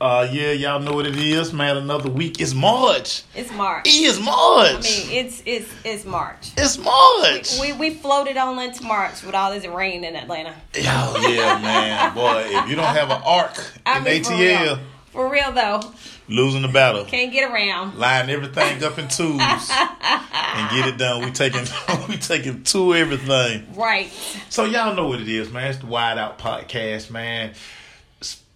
Uh, 0.00 0.28
yeah, 0.30 0.50
y'all 0.50 0.80
know 0.80 0.92
what 0.92 1.06
it 1.06 1.16
is, 1.16 1.52
man. 1.52 1.76
Another 1.76 2.10
week. 2.10 2.40
It's 2.40 2.52
March. 2.52 3.22
It's 3.34 3.52
March. 3.52 3.86
It 3.86 3.94
is 3.94 4.20
March. 4.20 4.72
I 4.74 4.80
mean, 4.80 5.24
it's 5.24 5.42
it's 5.46 5.72
it's 5.84 6.04
March. 6.04 6.50
it's 6.56 6.76
March. 6.78 7.58
We 7.60 7.72
we 7.74 7.90
floated 7.94 8.36
on 8.36 8.58
into 8.58 8.82
March 8.82 9.22
with 9.22 9.34
all 9.34 9.52
this 9.52 9.66
rain 9.66 10.02
in 10.04 10.16
Atlanta. 10.16 10.54
Oh 10.76 11.28
yeah, 11.30 11.58
man. 11.60 12.14
Boy, 12.14 12.44
if 12.46 12.68
you 12.68 12.74
don't 12.76 12.84
have 12.94 13.10
an 13.10 13.22
arc 13.24 13.52
I 13.86 13.98
in 13.98 14.04
mean, 14.04 14.24
for 14.24 14.32
ATL, 14.32 14.62
real. 14.64 14.78
For 15.12 15.30
real 15.30 15.52
though, 15.52 15.92
losing 16.28 16.62
the 16.62 16.68
battle. 16.68 17.04
can't 17.04 17.32
get 17.32 17.48
around. 17.50 17.96
Line 17.96 18.28
everything 18.30 18.82
up 18.82 18.98
in 18.98 19.06
twos 19.06 19.40
and 19.40 20.70
get 20.70 20.88
it 20.88 20.98
done. 20.98 21.24
We 21.24 21.30
taking 21.30 21.64
we 22.08 22.16
taking 22.16 22.64
two 22.64 22.94
everything. 22.94 23.74
Right. 23.76 24.10
So 24.50 24.64
y'all 24.64 24.96
know 24.96 25.06
what 25.06 25.20
it 25.20 25.28
is, 25.28 25.52
man. 25.52 25.70
It's 25.70 25.78
the 25.78 25.86
Wide 25.86 26.18
Out 26.18 26.38
Podcast, 26.40 27.10
man. 27.12 27.54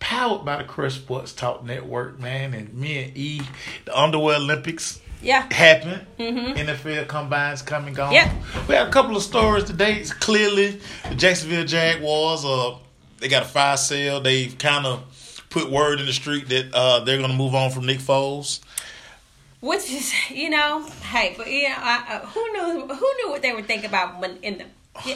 Powered 0.00 0.44
by 0.44 0.58
the 0.58 0.64
Crush 0.64 0.94
Sports 0.94 1.32
Talk 1.32 1.64
Network, 1.64 2.18
man. 2.20 2.54
And 2.54 2.72
me 2.74 3.02
and 3.04 3.16
E, 3.16 3.42
the 3.84 3.98
Underwear 3.98 4.36
Olympics 4.36 5.00
Yeah. 5.20 5.52
happened. 5.52 6.06
NFL 6.18 7.06
combines 7.08 7.62
come 7.62 7.86
and 7.88 7.96
gone. 7.96 8.12
Yep. 8.12 8.30
We 8.68 8.74
have 8.76 8.88
a 8.88 8.90
couple 8.90 9.16
of 9.16 9.22
stories 9.22 9.64
today. 9.64 9.94
It's 9.94 10.12
clearly, 10.12 10.80
the 11.08 11.14
Jacksonville 11.16 11.64
Jaguars, 11.64 12.44
uh, 12.44 12.76
they 13.18 13.28
got 13.28 13.42
a 13.42 13.46
fire 13.46 13.76
sale. 13.76 14.20
They've 14.20 14.56
kind 14.56 14.86
of 14.86 15.44
put 15.50 15.68
word 15.70 15.98
in 15.98 16.06
the 16.06 16.12
street 16.12 16.48
that 16.50 16.72
uh, 16.72 17.00
they're 17.00 17.18
going 17.18 17.30
to 17.30 17.36
move 17.36 17.54
on 17.56 17.70
from 17.72 17.86
Nick 17.86 17.98
Foles. 17.98 18.60
Which 19.60 19.90
is, 19.90 20.12
you 20.30 20.50
know, 20.50 20.86
hey, 21.10 21.34
but 21.36 21.50
you 21.50 21.68
know, 21.68 21.74
I, 21.76 22.04
I, 22.08 22.26
who 22.26 22.52
knew 22.52 22.86
who 22.86 23.12
knew 23.16 23.30
what 23.30 23.42
they 23.42 23.52
were 23.52 23.62
thinking 23.62 23.88
about 23.88 24.20
when 24.20 24.36
in 24.36 24.58
the. 24.58 24.64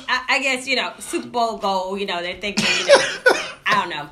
I, 0.08 0.24
I 0.28 0.38
guess 0.42 0.66
you 0.66 0.74
know 0.74 0.92
Super 0.98 1.28
Bowl 1.28 1.58
goal. 1.58 1.96
You 1.96 2.06
know 2.06 2.20
they're 2.22 2.40
thinking. 2.40 2.64
You 2.80 2.86
know, 2.88 2.94
I 3.66 3.74
don't 3.74 3.88
know, 3.90 4.08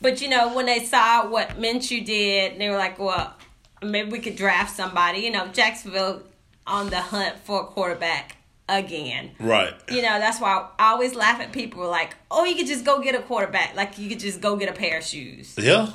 but 0.00 0.20
you 0.20 0.28
know 0.28 0.54
when 0.54 0.66
they 0.66 0.84
saw 0.84 1.28
what 1.28 1.50
Minshew 1.60 2.04
did, 2.04 2.58
they 2.58 2.68
were 2.68 2.76
like, 2.76 2.98
well, 2.98 3.34
maybe 3.82 4.10
we 4.10 4.18
could 4.18 4.36
draft 4.36 4.74
somebody. 4.74 5.20
You 5.20 5.30
know, 5.30 5.48
Jacksonville 5.48 6.22
on 6.66 6.90
the 6.90 7.00
hunt 7.00 7.38
for 7.40 7.62
a 7.62 7.64
quarterback 7.64 8.36
again. 8.68 9.32
Right. 9.38 9.74
You 9.88 10.02
know, 10.02 10.18
that's 10.18 10.40
why 10.40 10.68
I 10.78 10.92
always 10.92 11.14
laugh 11.14 11.40
at 11.40 11.52
people 11.52 11.88
like, 11.88 12.14
oh, 12.30 12.44
you 12.44 12.54
could 12.54 12.66
just 12.66 12.84
go 12.84 13.00
get 13.00 13.14
a 13.14 13.22
quarterback. 13.22 13.74
Like 13.74 13.98
you 13.98 14.08
could 14.08 14.20
just 14.20 14.40
go 14.40 14.56
get 14.56 14.68
a 14.68 14.72
pair 14.72 14.98
of 14.98 15.04
shoes. 15.04 15.54
Yeah. 15.58 15.90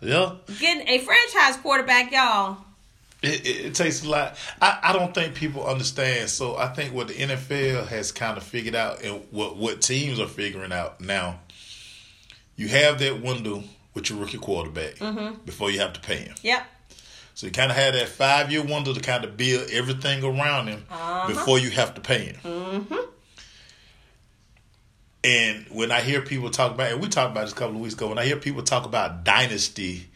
Yeah. 0.00 0.36
Getting 0.58 0.88
a 0.88 0.98
franchise 0.98 1.56
quarterback, 1.58 2.12
y'all. 2.12 2.58
It, 3.22 3.46
it, 3.46 3.66
it 3.66 3.74
takes 3.74 4.02
a 4.02 4.08
lot. 4.08 4.36
I, 4.62 4.78
I 4.82 4.92
don't 4.94 5.12
think 5.12 5.34
people 5.34 5.66
understand. 5.66 6.30
So 6.30 6.56
I 6.56 6.68
think 6.68 6.94
what 6.94 7.08
the 7.08 7.14
NFL 7.14 7.86
has 7.88 8.12
kind 8.12 8.38
of 8.38 8.42
figured 8.42 8.74
out 8.74 9.02
and 9.02 9.22
what, 9.30 9.56
what 9.56 9.82
teams 9.82 10.18
are 10.18 10.26
figuring 10.26 10.72
out 10.72 11.00
now, 11.00 11.40
you 12.60 12.68
have 12.68 12.98
that 12.98 13.22
window 13.22 13.64
with 13.94 14.10
your 14.10 14.18
rookie 14.18 14.36
quarterback 14.36 14.98
before 15.46 15.70
you 15.70 15.80
have 15.80 15.94
to 15.94 16.00
pay 16.00 16.16
him. 16.16 16.34
Yep. 16.42 16.62
So 17.32 17.46
you 17.46 17.52
kind 17.52 17.70
of 17.70 17.76
have 17.78 17.94
that 17.94 18.06
five 18.06 18.52
year 18.52 18.62
window 18.62 18.92
to 18.92 19.00
kind 19.00 19.24
of 19.24 19.38
build 19.38 19.70
everything 19.70 20.22
around 20.22 20.66
him 20.66 20.84
before 21.26 21.58
you 21.58 21.70
have 21.70 21.94
to 21.94 22.02
pay 22.02 22.26
him. 22.26 22.36
Mm-hmm. 22.44 22.94
And 25.24 25.66
when 25.70 25.90
I 25.90 26.02
hear 26.02 26.20
people 26.20 26.50
talk 26.50 26.74
about, 26.74 26.92
and 26.92 27.00
we 27.00 27.08
talked 27.08 27.32
about 27.32 27.44
this 27.44 27.52
a 27.52 27.56
couple 27.56 27.76
of 27.76 27.80
weeks 27.80 27.94
ago, 27.94 28.08
when 28.08 28.18
I 28.18 28.26
hear 28.26 28.36
people 28.36 28.62
talk 28.62 28.84
about 28.84 29.24
dynasty 29.24 30.08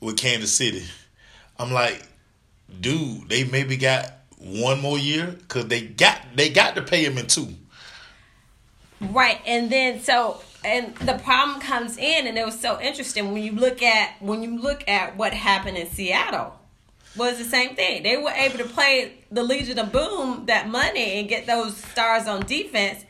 with 0.00 0.18
Kansas 0.18 0.52
City, 0.52 0.84
I'm 1.58 1.72
like, 1.72 2.06
dude, 2.82 3.30
they 3.30 3.44
maybe 3.44 3.78
got 3.78 4.12
one 4.36 4.82
more 4.82 4.98
year 4.98 5.26
because 5.26 5.68
they 5.68 5.80
got 5.80 6.20
they 6.34 6.50
got 6.50 6.74
to 6.74 6.82
pay 6.82 7.02
him 7.02 7.16
in 7.16 7.28
two. 7.28 7.48
Right, 9.00 9.40
and 9.46 9.70
then 9.70 10.02
so 10.02 10.42
and 10.64 10.94
the 10.96 11.14
problem 11.24 11.60
comes 11.60 11.96
in, 11.96 12.26
and 12.26 12.36
it 12.36 12.44
was 12.44 12.58
so 12.60 12.80
interesting 12.80 13.32
when 13.32 13.42
you 13.42 13.52
look 13.52 13.82
at 13.82 14.20
when 14.20 14.42
you 14.42 14.58
look 14.60 14.86
at 14.88 15.16
what 15.16 15.32
happened 15.32 15.76
in 15.76 15.86
Seattle 15.88 16.58
was 17.16 17.38
the 17.38 17.44
same 17.44 17.74
thing. 17.74 18.02
They 18.02 18.16
were 18.16 18.30
able 18.30 18.58
to 18.58 18.64
play 18.64 19.14
the 19.30 19.42
Legion 19.42 19.78
of 19.78 19.90
Boom 19.92 20.46
that 20.46 20.68
money 20.68 21.18
and 21.18 21.28
get 21.28 21.46
those 21.46 21.76
stars 21.76 22.26
on 22.26 22.44
defense 22.44 23.04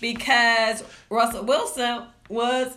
because 0.00 0.82
Russell 1.10 1.44
Wilson 1.44 2.04
was 2.28 2.76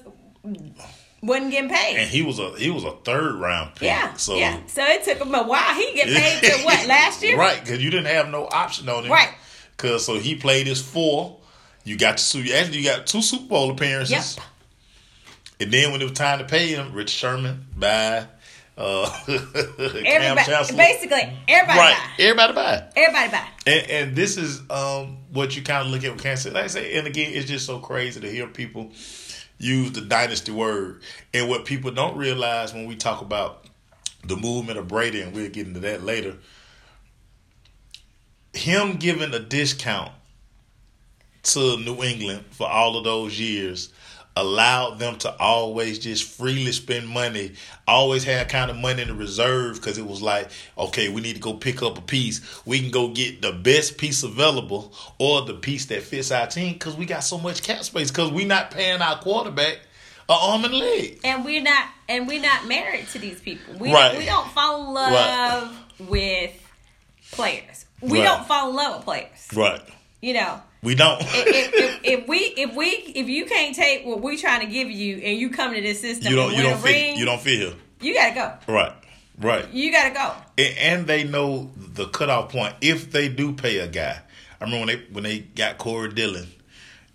wasn't 1.22 1.52
getting 1.52 1.70
paid. 1.70 1.98
And 1.98 2.10
he 2.10 2.22
was 2.22 2.40
a 2.40 2.52
he 2.58 2.70
was 2.70 2.84
a 2.84 2.92
third 3.04 3.36
round 3.36 3.76
pick. 3.76 3.84
yeah, 3.88 4.14
so 4.14 4.36
yeah. 4.36 4.60
So 4.68 4.84
it 4.84 5.04
took 5.04 5.18
him 5.20 5.34
a 5.34 5.44
while. 5.44 5.74
He 5.76 5.94
get 5.94 6.08
paid 6.08 6.42
to 6.52 6.64
what 6.64 6.88
last 6.88 7.22
year? 7.24 7.38
right? 7.38 7.60
Because 7.60 7.84
you 7.84 7.90
didn't 7.90 8.08
have 8.08 8.30
no 8.30 8.48
option 8.52 8.88
on 8.90 9.06
him, 9.06 9.12
Right. 9.12 9.34
Because 9.76 10.06
so 10.06 10.20
he 10.20 10.36
played 10.36 10.68
his 10.68 10.82
four. 10.82 11.39
You 11.90 11.98
got 11.98 12.18
to 12.18 12.24
su- 12.24 12.54
actually 12.54 12.78
you 12.78 12.84
got 12.84 13.08
two 13.08 13.24
Super 13.24 13.48
Bowl 13.48 13.72
appearances. 13.72 14.38
Yep. 14.38 14.46
And 15.60 15.74
then 15.74 15.92
when 15.92 16.00
it 16.02 16.04
was 16.04 16.14
time 16.14 16.38
to 16.38 16.46
pay 16.46 16.68
him, 16.68 16.94
Rich 16.94 17.10
Sherman, 17.10 17.66
bye. 17.76 18.28
Uh, 18.78 19.10
Kam 19.26 19.40
Everybody, 20.06 20.46
Chancellor. 20.46 20.78
basically, 20.78 21.34
everybody 21.48 21.80
right? 21.80 21.98
buy. 21.98 22.24
Everybody 22.24 22.54
buy. 22.54 22.84
Everybody 22.96 23.32
buy. 23.32 23.48
And, 23.66 23.90
and 23.90 24.16
this 24.16 24.38
is 24.38 24.62
um, 24.70 25.18
what 25.34 25.56
you 25.56 25.64
kind 25.64 25.84
of 25.88 25.92
look 25.92 26.04
at 26.04 26.14
with 26.14 26.22
Kansas 26.22 26.44
City. 26.44 26.54
Like 26.54 26.66
I 26.66 26.68
say, 26.68 26.96
and 26.96 27.08
again, 27.08 27.32
it's 27.34 27.50
just 27.50 27.66
so 27.66 27.80
crazy 27.80 28.22
to 28.22 28.30
hear 28.32 28.46
people 28.46 28.92
use 29.58 29.92
the 29.92 30.02
dynasty 30.02 30.52
word. 30.52 31.02
And 31.34 31.50
what 31.50 31.66
people 31.66 31.90
don't 31.90 32.16
realize 32.16 32.72
when 32.72 32.86
we 32.86 32.96
talk 32.98 33.22
about 33.22 33.66
the 34.24 34.38
movement 34.38 34.78
of 34.78 34.88
Brady, 34.88 35.22
and 35.22 35.34
we'll 35.34 35.50
get 35.50 35.66
into 35.66 35.80
that 35.80 36.04
later, 36.04 36.38
him 38.54 38.98
giving 38.98 39.34
a 39.34 39.40
discount 39.40 40.12
to 41.44 41.78
New 41.78 42.04
England 42.04 42.46
for 42.52 42.68
all 42.68 42.98
of 42.98 43.04
those 43.04 43.40
years 43.40 43.90
allowed 44.36 45.00
them 45.00 45.18
to 45.18 45.36
always 45.38 46.00
just 46.00 46.24
freely 46.24 46.72
spend 46.72 47.06
money, 47.08 47.52
always 47.88 48.24
had 48.24 48.48
kind 48.48 48.72
of 48.72 48.78
money 48.78 49.02
in 49.02 49.10
the 49.10 49.14
reserve 49.14 49.76
because 49.76 49.98
it 49.98 50.06
was 50.06 50.22
like, 50.22 50.50
okay, 50.78 51.10
we 51.10 51.20
need 51.20 51.34
to 51.34 51.42
go 51.42 51.54
pick 51.54 51.82
up 51.84 51.98
a 51.98 52.02
piece. 52.02 52.40
We 52.66 52.80
can 52.80 52.90
go 52.92 53.10
get 53.10 53.42
the 53.42 53.52
best 53.52 53.98
piece 53.98 54.24
available 54.24 54.94
or 55.18 55.42
the 55.42 55.56
piece 55.56 55.86
that 55.88 56.04
fits 56.04 56.32
our 56.32 56.48
team 56.48 56.74
because 56.74 56.96
we 56.96 57.06
got 57.06 57.24
so 57.24 57.38
much 57.38 57.64
cap 57.64 57.84
space 57.84 58.12
because 58.12 58.32
we're 58.32 58.48
not 58.48 58.72
paying 58.72 59.02
our 59.02 59.18
quarterback 59.20 59.80
a 60.30 60.34
arm 60.34 60.64
and 60.64 60.74
leg. 60.76 61.20
and 61.24 61.44
we're 61.44 61.62
not 61.62 61.88
and 62.08 62.28
we're 62.28 62.42
not 62.42 62.68
married 62.68 63.08
to 63.10 63.20
these 63.20 63.42
people. 63.42 63.74
We 63.80 63.92
Right. 63.92 64.18
we 64.18 64.26
don't 64.26 64.50
fall 64.52 64.88
in 64.88 64.94
love 64.94 65.76
with 66.00 66.52
players. 67.32 67.86
We 68.00 68.20
Right. 68.20 68.26
don't 68.26 68.48
fall 68.48 68.70
in 68.70 68.76
love 68.76 68.96
with 68.98 69.06
players. 69.06 69.48
Right. 69.54 69.82
You 70.22 70.34
know, 70.34 70.62
We 70.84 70.96
don't. 70.96 71.22
if, 71.22 71.74
if, 71.74 72.00
if 72.04 72.28
we 72.28 72.38
if 72.38 72.76
we 72.76 72.88
if 72.88 73.30
you 73.30 73.46
can't 73.46 73.76
take 73.76 74.06
what 74.06 74.22
we're 74.22 74.38
trying 74.38 74.62
to 74.62 74.72
give 74.72 74.90
you 74.90 75.18
and 75.18 75.38
you 75.38 75.50
come 75.50 75.74
to 75.74 75.82
this 75.82 76.02
system 76.02 76.30
you 76.30 76.36
don't. 76.36 76.54
You 76.54 76.64
don't 76.64 76.80
fit. 76.80 76.92
ring, 76.92 77.18
You 77.18 77.26
don't 77.26 77.42
fit 77.42 77.60
here. 77.60 77.74
you 78.02 78.14
gotta 78.14 78.36
go. 78.36 78.74
Right. 78.74 78.94
Right. 79.40 79.74
You 79.74 79.92
gotta 79.92 80.14
go. 80.14 80.34
and, 80.58 80.78
and 80.78 81.08
they 81.08 81.24
know 81.24 81.72
the 81.78 82.08
cutoff 82.08 82.52
point 82.52 82.76
if 82.82 83.12
they 83.12 83.30
do 83.30 83.54
pay 83.54 83.78
a 83.80 83.88
guy. 83.88 84.20
I 84.60 84.64
remember 84.66 84.86
when 84.86 84.98
they 84.98 85.06
when 85.14 85.24
they 85.24 85.40
got 85.40 85.78
Corey 85.78 86.12
Dillon, 86.12 86.48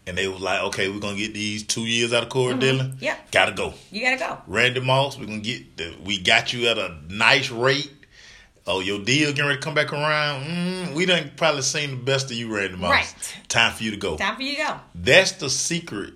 and 0.07 0.17
they 0.17 0.29
was 0.29 0.41
like, 0.41 0.63
okay, 0.63 0.89
we're 0.89 1.01
gonna 1.01 1.17
get 1.17 1.35
these 1.35 1.63
two 1.63 1.83
years 1.83 2.13
out 2.15 2.23
of 2.23 2.29
Corey 2.31 2.53
mm-hmm. 2.53 2.61
Dillon. 2.61 2.97
Yeah, 3.01 3.17
gotta 3.31 3.53
go. 3.53 3.75
You 3.91 4.01
gotta 4.03 4.17
go. 4.17 4.39
Randy 4.47 4.81
Moss, 4.81 5.19
we're 5.19 5.27
gonna 5.27 5.41
get 5.41 5.77
the, 5.77 5.95
we 6.03 6.19
got 6.19 6.53
you 6.55 6.69
at 6.69 6.79
a 6.79 6.97
nice 7.09 7.51
rate. 7.51 7.91
Oh, 8.67 8.81
your 8.81 8.99
deal 9.01 9.31
getting 9.31 9.45
ready 9.45 9.59
to 9.59 9.63
come 9.63 9.75
back 9.75 9.93
around. 9.93 10.45
Mm, 10.45 10.95
we 10.95 11.05
done 11.05 11.31
probably 11.37 11.63
seen 11.63 11.91
the 11.91 11.97
best 11.97 12.31
of 12.31 12.37
you, 12.37 12.55
Randy 12.55 12.77
Moss. 12.77 12.91
Right. 12.91 13.35
Time 13.49 13.73
for 13.73 13.83
you 13.83 13.91
to 13.91 13.97
go. 13.99 14.17
Time 14.17 14.37
for 14.37 14.43
you 14.43 14.57
to 14.57 14.63
go. 14.63 14.81
That's 14.95 15.33
the 15.33 15.51
secret 15.51 16.15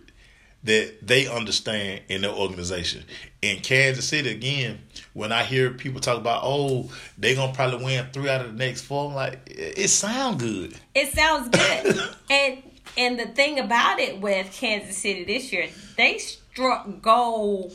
that 0.64 1.06
they 1.06 1.26
understand 1.26 2.03
in 2.08 2.22
their 2.22 2.32
organization. 2.32 3.04
In 3.42 3.60
Kansas 3.60 4.08
City, 4.08 4.31
again, 4.31 4.81
when 5.12 5.31
I 5.31 5.44
hear 5.44 5.70
people 5.70 6.00
talk 6.00 6.16
about, 6.16 6.41
oh, 6.42 6.91
they 7.19 7.34
gonna 7.34 7.53
probably 7.53 7.84
win 7.84 8.06
three 8.12 8.28
out 8.28 8.41
of 8.41 8.56
the 8.56 8.64
next 8.64 8.82
four, 8.82 9.08
I'm 9.08 9.14
like, 9.14 9.41
it, 9.47 9.78
it 9.78 9.88
sound 9.88 10.41
good. 10.41 10.75
It 10.94 11.12
sounds 11.12 11.48
good. 11.50 12.16
and 12.31 12.62
and 12.97 13.20
the 13.20 13.26
thing 13.26 13.60
about 13.60 14.00
it 14.00 14.20
with 14.20 14.50
Kansas 14.53 14.97
City 14.97 15.25
this 15.25 15.53
year, 15.53 15.69
they 15.97 16.19
struck 16.19 17.03
gold 17.03 17.72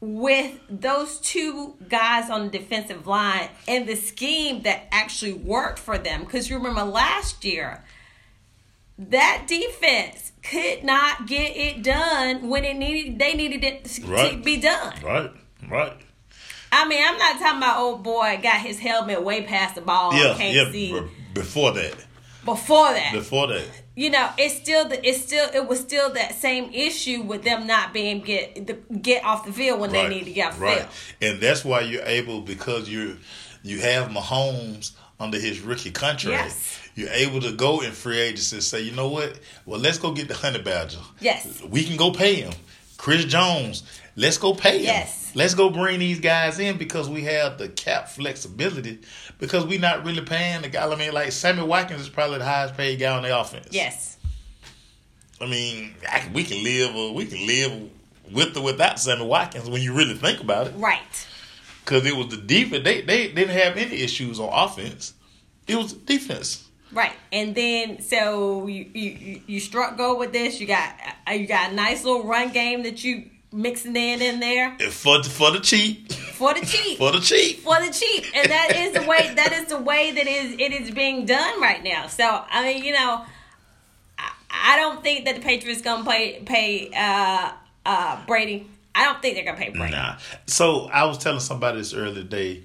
with 0.00 0.58
those 0.70 1.18
two 1.20 1.74
guys 1.88 2.30
on 2.30 2.44
the 2.50 2.58
defensive 2.58 3.06
line 3.06 3.48
and 3.66 3.86
the 3.88 3.96
scheme 3.96 4.62
that 4.62 4.86
actually 4.92 5.32
worked 5.32 5.78
for 5.78 5.98
them. 5.98 6.20
Because 6.24 6.48
you 6.48 6.56
remember 6.56 6.84
last 6.84 7.44
year, 7.44 7.82
that 8.98 9.44
defense 9.48 10.32
could 10.42 10.84
not 10.84 11.26
get 11.26 11.56
it 11.56 11.82
done 11.82 12.48
when 12.48 12.64
it 12.64 12.76
needed. 12.76 13.18
They 13.18 13.34
needed 13.34 13.64
it 13.64 13.84
to 13.86 14.06
Right. 14.06 14.42
be 14.44 14.56
done. 14.56 14.94
Right, 15.02 15.30
right. 15.68 15.92
I 16.70 16.86
mean, 16.86 17.02
I'm 17.04 17.16
not 17.18 17.38
talking 17.38 17.58
about 17.58 17.78
old 17.78 18.02
boy 18.02 18.38
got 18.42 18.60
his 18.60 18.78
helmet 18.78 19.22
way 19.24 19.42
past 19.42 19.74
the 19.74 19.80
ball, 19.80 20.12
yeah, 20.14 20.34
can't 20.36 20.54
yeah. 20.54 20.70
see. 20.70 21.00
before 21.32 21.72
that, 21.72 21.94
Before 22.44 22.92
that, 22.92 23.12
before 23.12 23.46
that, 23.48 23.64
you 23.98 24.10
know, 24.10 24.30
it's 24.38 24.54
still 24.54 24.88
the 24.88 25.04
it's 25.06 25.20
still 25.20 25.50
it 25.52 25.66
was 25.66 25.80
still 25.80 26.12
that 26.12 26.36
same 26.36 26.70
issue 26.72 27.22
with 27.22 27.42
them 27.42 27.66
not 27.66 27.92
being 27.92 28.20
get 28.20 28.64
the, 28.68 28.74
get 28.94 29.24
off 29.24 29.44
the 29.44 29.52
field 29.52 29.80
when 29.80 29.90
they 29.90 30.06
need 30.06 30.22
to 30.22 30.30
get 30.30 30.52
off 30.52 30.58
the 30.60 30.64
right. 30.64 30.78
field. 30.82 31.32
And 31.32 31.42
that's 31.42 31.64
why 31.64 31.80
you're 31.80 32.04
able 32.04 32.40
because 32.40 32.88
you 32.88 33.16
you 33.64 33.80
have 33.80 34.10
Mahomes 34.10 34.92
under 35.18 35.36
his 35.36 35.62
rookie 35.62 35.90
contract. 35.90 36.44
Yes. 36.44 36.78
You're 36.94 37.10
able 37.10 37.40
to 37.40 37.50
go 37.50 37.80
in 37.80 37.90
free 37.90 38.20
agency 38.20 38.56
and 38.56 38.62
say, 38.62 38.82
you 38.82 38.92
know 38.92 39.08
what? 39.08 39.40
Well, 39.66 39.80
let's 39.80 39.98
go 39.98 40.12
get 40.12 40.28
the 40.28 40.34
honey 40.34 40.62
badger. 40.62 41.00
Yes. 41.18 41.60
We 41.68 41.82
can 41.82 41.96
go 41.96 42.12
pay 42.12 42.36
him. 42.36 42.52
Chris 42.98 43.24
Jones. 43.24 43.82
Let's 44.18 44.36
go 44.36 44.52
pay 44.52 44.78
them. 44.78 44.86
Yes. 44.86 45.30
Let's 45.36 45.54
go 45.54 45.70
bring 45.70 46.00
these 46.00 46.18
guys 46.18 46.58
in 46.58 46.76
because 46.76 47.08
we 47.08 47.22
have 47.22 47.56
the 47.56 47.68
cap 47.68 48.08
flexibility. 48.08 48.98
Because 49.38 49.64
we're 49.64 49.78
not 49.78 50.04
really 50.04 50.22
paying 50.22 50.62
the 50.62 50.68
guy. 50.68 50.90
I 50.90 50.96
mean, 50.96 51.12
like 51.12 51.30
Sammy 51.30 51.62
Watkins 51.62 52.00
is 52.00 52.08
probably 52.08 52.38
the 52.38 52.44
highest 52.44 52.76
paid 52.76 52.98
guy 52.98 53.16
on 53.16 53.22
the 53.22 53.38
offense. 53.38 53.68
Yes. 53.70 54.16
I 55.40 55.46
mean, 55.46 55.94
I 56.10 56.28
we 56.34 56.42
can 56.42 56.64
live. 56.64 56.96
Uh, 56.96 57.12
we 57.12 57.26
can 57.26 57.46
live 57.46 57.90
with 58.32 58.56
or 58.56 58.64
without 58.64 58.98
Sammy 58.98 59.24
Watkins 59.24 59.70
when 59.70 59.82
you 59.82 59.94
really 59.94 60.14
think 60.14 60.40
about 60.40 60.66
it. 60.66 60.74
Right. 60.76 61.26
Because 61.84 62.04
it 62.04 62.16
was 62.16 62.26
the 62.28 62.38
defense. 62.38 62.82
They 62.82 63.02
they 63.02 63.28
didn't 63.28 63.56
have 63.56 63.76
any 63.76 64.02
issues 64.02 64.40
on 64.40 64.50
offense. 64.52 65.14
It 65.68 65.76
was 65.76 65.92
defense. 65.92 66.64
Right, 66.90 67.12
and 67.30 67.54
then 67.54 68.00
so 68.00 68.66
you 68.66 68.90
you 68.94 69.42
you 69.46 69.60
struck 69.60 69.96
gold 69.96 70.18
with 70.18 70.32
this. 70.32 70.58
You 70.58 70.66
got 70.66 70.94
uh, 71.28 71.32
you 71.32 71.46
got 71.46 71.70
a 71.70 71.74
nice 71.74 72.02
little 72.02 72.24
run 72.24 72.48
game 72.48 72.82
that 72.84 73.04
you 73.04 73.30
mixing 73.52 73.96
in 73.96 74.20
in 74.20 74.40
there 74.40 74.76
And 74.80 74.92
for 74.92 75.22
for 75.24 75.50
the 75.52 75.60
cheap, 75.60 76.12
for 76.12 76.52
the 76.54 76.60
cheap 76.64 76.98
for 76.98 77.12
the 77.12 77.20
cheap. 77.20 77.60
for 77.60 77.80
the 77.80 77.90
cheap, 77.92 78.24
and 78.34 78.50
that 78.50 78.76
is 78.76 78.92
the 78.92 79.08
way 79.08 79.32
that 79.34 79.52
is 79.52 79.66
the 79.66 79.78
way 79.78 80.12
that 80.12 80.26
is 80.26 80.52
it 80.58 80.72
is 80.72 80.90
being 80.90 81.24
done 81.26 81.60
right 81.60 81.82
now. 81.82 82.06
So 82.08 82.24
I 82.50 82.62
mean, 82.64 82.84
you 82.84 82.92
know, 82.92 83.24
I, 84.18 84.30
I 84.50 84.76
don't 84.76 85.02
think 85.02 85.24
that 85.24 85.36
the 85.36 85.40
Patriots 85.40 85.80
gonna 85.82 86.08
pay 86.08 86.42
pay 86.44 86.90
uh, 86.94 87.52
uh, 87.86 88.26
Brady. 88.26 88.66
I 88.94 89.04
don't 89.04 89.22
think 89.22 89.36
they're 89.36 89.44
gonna 89.44 89.56
pay 89.56 89.70
Brady. 89.70 89.92
Nah. 89.92 90.18
So 90.46 90.86
I 90.92 91.04
was 91.04 91.18
telling 91.18 91.40
somebody 91.40 91.78
this 91.78 91.94
earlier 91.94 92.14
today. 92.14 92.64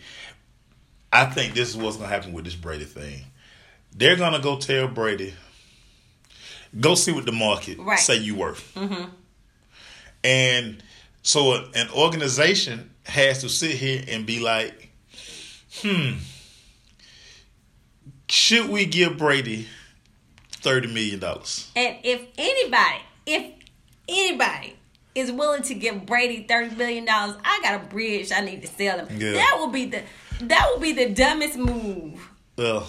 I 1.12 1.26
think 1.26 1.54
this 1.54 1.70
is 1.70 1.78
what's 1.78 1.96
gonna 1.98 2.10
happen 2.10 2.34
with 2.34 2.44
this 2.46 2.56
Brady 2.56 2.86
thing. 2.86 3.22
They're 3.96 4.16
gonna 4.16 4.40
go 4.40 4.58
tell 4.58 4.88
Brady, 4.88 5.34
go 6.80 6.96
see 6.96 7.12
what 7.12 7.26
the 7.26 7.32
market 7.32 7.78
Right. 7.80 8.00
say 8.00 8.18
you 8.18 8.36
worth. 8.36 8.74
Mm-hmm. 8.76 9.10
And 10.24 10.82
so 11.22 11.66
an 11.74 11.90
organization 11.96 12.92
has 13.06 13.42
to 13.42 13.50
sit 13.50 13.72
here 13.72 14.04
and 14.08 14.26
be 14.26 14.40
like, 14.40 14.90
hmm, 15.82 16.14
should 18.30 18.70
we 18.70 18.86
give 18.86 19.18
Brady 19.18 19.68
thirty 20.52 20.88
million 20.88 21.20
dollars? 21.20 21.72
And 21.76 21.98
if 22.04 22.22
anybody, 22.38 23.02
if 23.26 23.54
anybody 24.08 24.76
is 25.14 25.32
willing 25.32 25.64
to 25.64 25.74
give 25.74 26.06
Brady 26.06 26.46
thirty 26.48 26.76
million 26.76 27.06
dollars, 27.06 27.36
I 27.44 27.60
got 27.62 27.84
a 27.84 27.88
bridge 27.88 28.32
I 28.32 28.42
need 28.42 28.62
to 28.62 28.68
sell 28.68 29.06
him. 29.06 29.20
Yeah. 29.20 29.34
That 29.34 29.58
will 29.60 29.68
be 29.68 29.86
the 29.86 30.04
that 30.42 30.70
will 30.72 30.80
be 30.80 30.94
the 30.94 31.10
dumbest 31.10 31.58
move. 31.58 32.30
Well, 32.58 32.88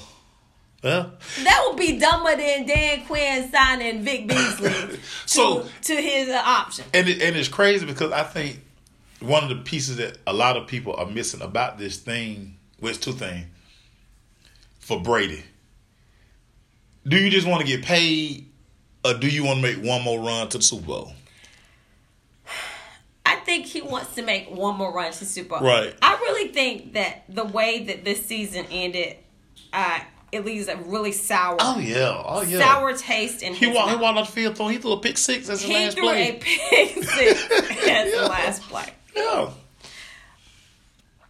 well, 0.85 1.13
That 1.43 1.65
would 1.67 1.77
be 1.79 1.99
dumber 1.99 2.37
than 2.37 2.67
Dan 2.67 3.05
Quinn 3.07 3.51
signing 3.51 4.03
Vic 4.03 4.29
Beasley 4.29 4.71
to, 4.71 4.99
So- 5.27 5.67
to 5.83 5.95
his 5.97 6.29
uh, 6.29 6.41
option. 6.45 6.85
and 6.95 7.09
it, 7.09 7.21
and 7.23 7.35
it's 7.37 7.49
crazy 7.49 7.87
because 7.87 8.13
I 8.13 8.23
think 8.23 8.61
one 9.21 9.43
of 9.43 9.49
the 9.49 9.57
pieces 9.65 9.97
that 9.97 10.19
a 10.27 10.33
lot 10.33 10.57
of 10.57 10.67
people 10.69 10.95
are 10.95 11.07
missing 11.07 11.41
about 11.41 11.79
this 11.79 11.97
thing 11.99 12.57
was 12.81 12.99
two 12.99 13.13
things 13.13 13.47
for 14.81 15.01
Brady. 15.01 15.43
Do 17.09 17.17
you 17.17 17.31
just 17.31 17.47
want 17.47 17.61
to 17.63 17.67
get 17.67 17.83
paid, 17.85 18.51
or 19.05 19.15
do 19.15 19.29
you 19.29 19.45
want 19.45 19.57
to 19.59 19.63
make 19.63 19.83
one 19.85 20.03
more 20.03 20.21
run 20.21 20.49
to 20.51 20.59
the 20.59 20.65
Super 20.65 20.87
Bowl? 20.87 21.13
I 23.27 23.37
think 23.37 23.67
he 23.67 23.81
wants 23.83 24.15
to 24.17 24.23
make 24.23 24.51
one 24.51 24.77
more 24.77 24.93
run 24.93 25.13
to 25.13 25.19
the 25.21 25.25
Super 25.25 25.59
Bowl. 25.59 25.67
Right. 25.69 25.95
I 26.03 26.15
really 26.15 26.49
think 26.53 26.93
that 26.95 27.25
the 27.29 27.45
way 27.45 27.85
that 27.85 28.05
this 28.05 28.25
season 28.27 28.67
ended, 28.71 29.17
uh, 29.73 30.01
it 30.35 30.45
leaves 30.45 30.69
a 30.69 30.77
really 30.77 31.13
sour, 31.13 31.57
Oh 31.61 31.79
yeah, 31.79 32.23
oh 32.25 32.43
yeah. 32.43 32.59
sour 32.59 32.93
taste 32.97 33.43
in 33.43 33.55
He 33.55 33.67
his 33.67 33.75
walked. 33.75 33.91
He 33.91 33.97
walked 33.97 34.19
off 34.19 34.27
the 34.27 34.33
field. 34.33 34.57
Throwing, 34.57 34.73
he 34.73 34.79
threw 34.79 34.93
a 34.93 35.01
pick 35.01 35.17
six 35.19 35.49
as 35.49 35.63
his 35.63 35.71
He 35.71 35.75
last 35.85 35.97
threw 35.97 36.09
a 36.11 36.33
pick 36.41 37.03
six 37.05 37.51
as 37.51 37.87
Yeah. 37.87 38.05
the 38.21 38.27
last 38.29 38.63
play. 38.63 38.93
Yeah. 39.17 39.51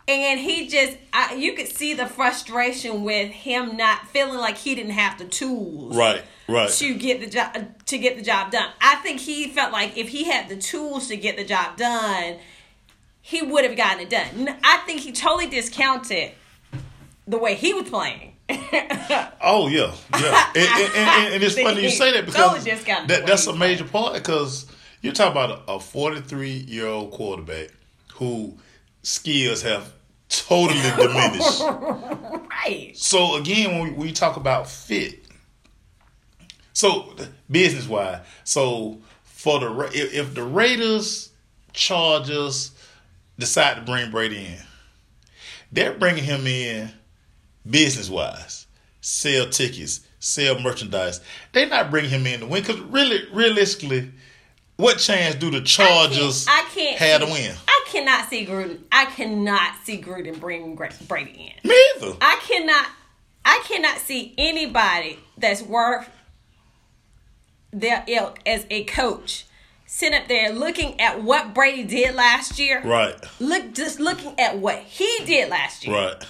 And 0.07 0.39
he 0.39 0.69
just, 0.69 0.99
I, 1.15 1.35
you 1.35 1.55
could 1.55 1.69
see 1.69 1.95
the 1.95 2.07
frustration 2.07 3.05
with 3.05 3.31
him 3.31 3.77
not 3.79 4.07
feeling 4.09 4.39
like 4.39 4.59
he 4.59 4.75
didn't 4.75 4.93
have 4.93 5.17
the 5.19 5.25
tools 5.25 5.97
Right. 5.97 6.23
Right. 6.47 6.69
to 6.69 6.95
get 6.95 7.21
the 7.21 7.27
job 7.27 7.57
to 7.87 7.97
get 7.99 8.17
the 8.17 8.23
job 8.23 8.51
done. 8.51 8.69
I 8.83 8.97
think 8.97 9.21
he 9.21 9.49
felt 9.49 9.73
like 9.73 9.97
if 9.97 10.11
he 10.11 10.25
had 10.25 10.51
the 10.51 10.57
tools 10.57 11.09
to 11.09 11.17
get 11.17 11.39
the 11.39 11.45
job 11.45 11.79
done, 11.79 12.37
he 13.23 13.41
would 13.41 13.65
have 13.65 13.77
gotten 13.79 14.01
it 14.01 14.11
done. 14.11 14.55
I 14.63 14.77
think 14.85 15.01
he 15.01 15.11
totally 15.13 15.47
discounted 15.47 16.33
the 17.27 17.39
way 17.39 17.55
he 17.55 17.73
was 17.73 17.89
playing. 17.89 18.34
Oh 19.47 19.69
yeah, 19.69 19.93
yeah, 20.19 20.47
and, 20.57 20.57
and, 20.57 20.97
and, 20.97 21.35
and 21.35 21.43
it's 21.43 21.55
funny 21.55 21.83
you 21.83 21.91
say 21.91 22.13
that 22.13 22.25
because 22.25 22.65
that, 22.65 23.25
that's 23.27 23.47
a 23.47 23.55
major 23.55 23.85
part 23.85 24.15
because 24.15 24.67
you're 25.03 25.13
talking 25.13 25.33
about 25.33 25.65
a 25.69 25.79
43 25.79 26.51
year 26.51 26.87
old 26.87 27.11
quarterback 27.11 27.69
who 28.15 28.57
skills 29.03 29.61
have 29.61 29.93
totally 30.31 30.81
diminished. 30.97 31.61
right. 31.61 32.93
so 32.95 33.37
again, 33.37 33.79
when 33.79 33.83
we, 33.97 34.07
we 34.07 34.13
talk 34.13 34.37
about 34.37 34.69
fit, 34.69 35.27
so 36.73 37.15
business 37.51 37.87
wise, 37.87 38.21
so 38.45 38.99
for 39.25 39.61
the 39.61 39.91
if, 39.93 40.15
if 40.15 40.35
the 40.35 40.43
Raiders, 40.43 41.31
Chargers 41.75 42.71
decide 43.39 43.75
to 43.75 43.83
bring 43.83 44.11
Brady 44.11 44.47
in, 44.47 44.59
they're 45.71 45.93
bringing 45.93 46.25
him 46.25 46.47
in 46.47 46.91
business 47.69 48.11
wise, 48.11 48.67
sell 49.01 49.49
tickets, 49.49 50.01
sell 50.19 50.59
merchandise. 50.61 51.21
They're 51.53 51.69
not 51.69 51.91
bring 51.91 52.09
him 52.09 52.27
in 52.27 52.41
to 52.41 52.47
win 52.47 52.63
because 52.63 52.81
really, 52.81 53.23
realistically, 53.33 54.11
what 54.77 54.99
chance 54.99 55.37
do 55.37 55.51
the 55.51 55.61
Chargers 55.61 56.47
I 56.49 56.63
can't 56.75 56.99
have 56.99 57.21
to 57.21 57.27
win? 57.27 57.55
I 57.69 57.85
cannot 57.87 58.29
see 58.29 58.45
Gruden. 58.45 58.81
I 58.91 59.05
cannot 59.07 59.77
see 59.85 60.01
Gruden 60.01 60.41
bring 60.41 60.75
Brady 60.75 61.55
in. 61.63 61.69
Me 61.69 61.77
either. 61.97 62.17
I 62.21 62.41
cannot 62.43 62.87
I 63.45 63.63
cannot 63.67 63.99
see 63.99 64.35
anybody 64.39 65.19
that's 65.37 65.63
worth 65.63 66.09
their 67.73 68.05
ilk 68.07 68.39
as 68.47 68.67
a 68.71 68.85
coach 68.85 69.47
sitting 69.87 70.19
up 70.19 70.29
there 70.29 70.51
looking 70.53 71.01
at 71.01 71.23
what 71.23 71.55
Brady 71.55 71.85
did 71.85 72.15
last 72.15 72.59
year. 72.59 72.83
Right, 72.83 73.15
Look 73.39 73.75
just 73.75 74.01
looking 74.01 74.39
at 74.41 74.59
what 74.59 74.79
he 74.79 75.09
did 75.25 75.51
last 75.51 75.87
year. 75.87 75.95
right. 75.95 76.27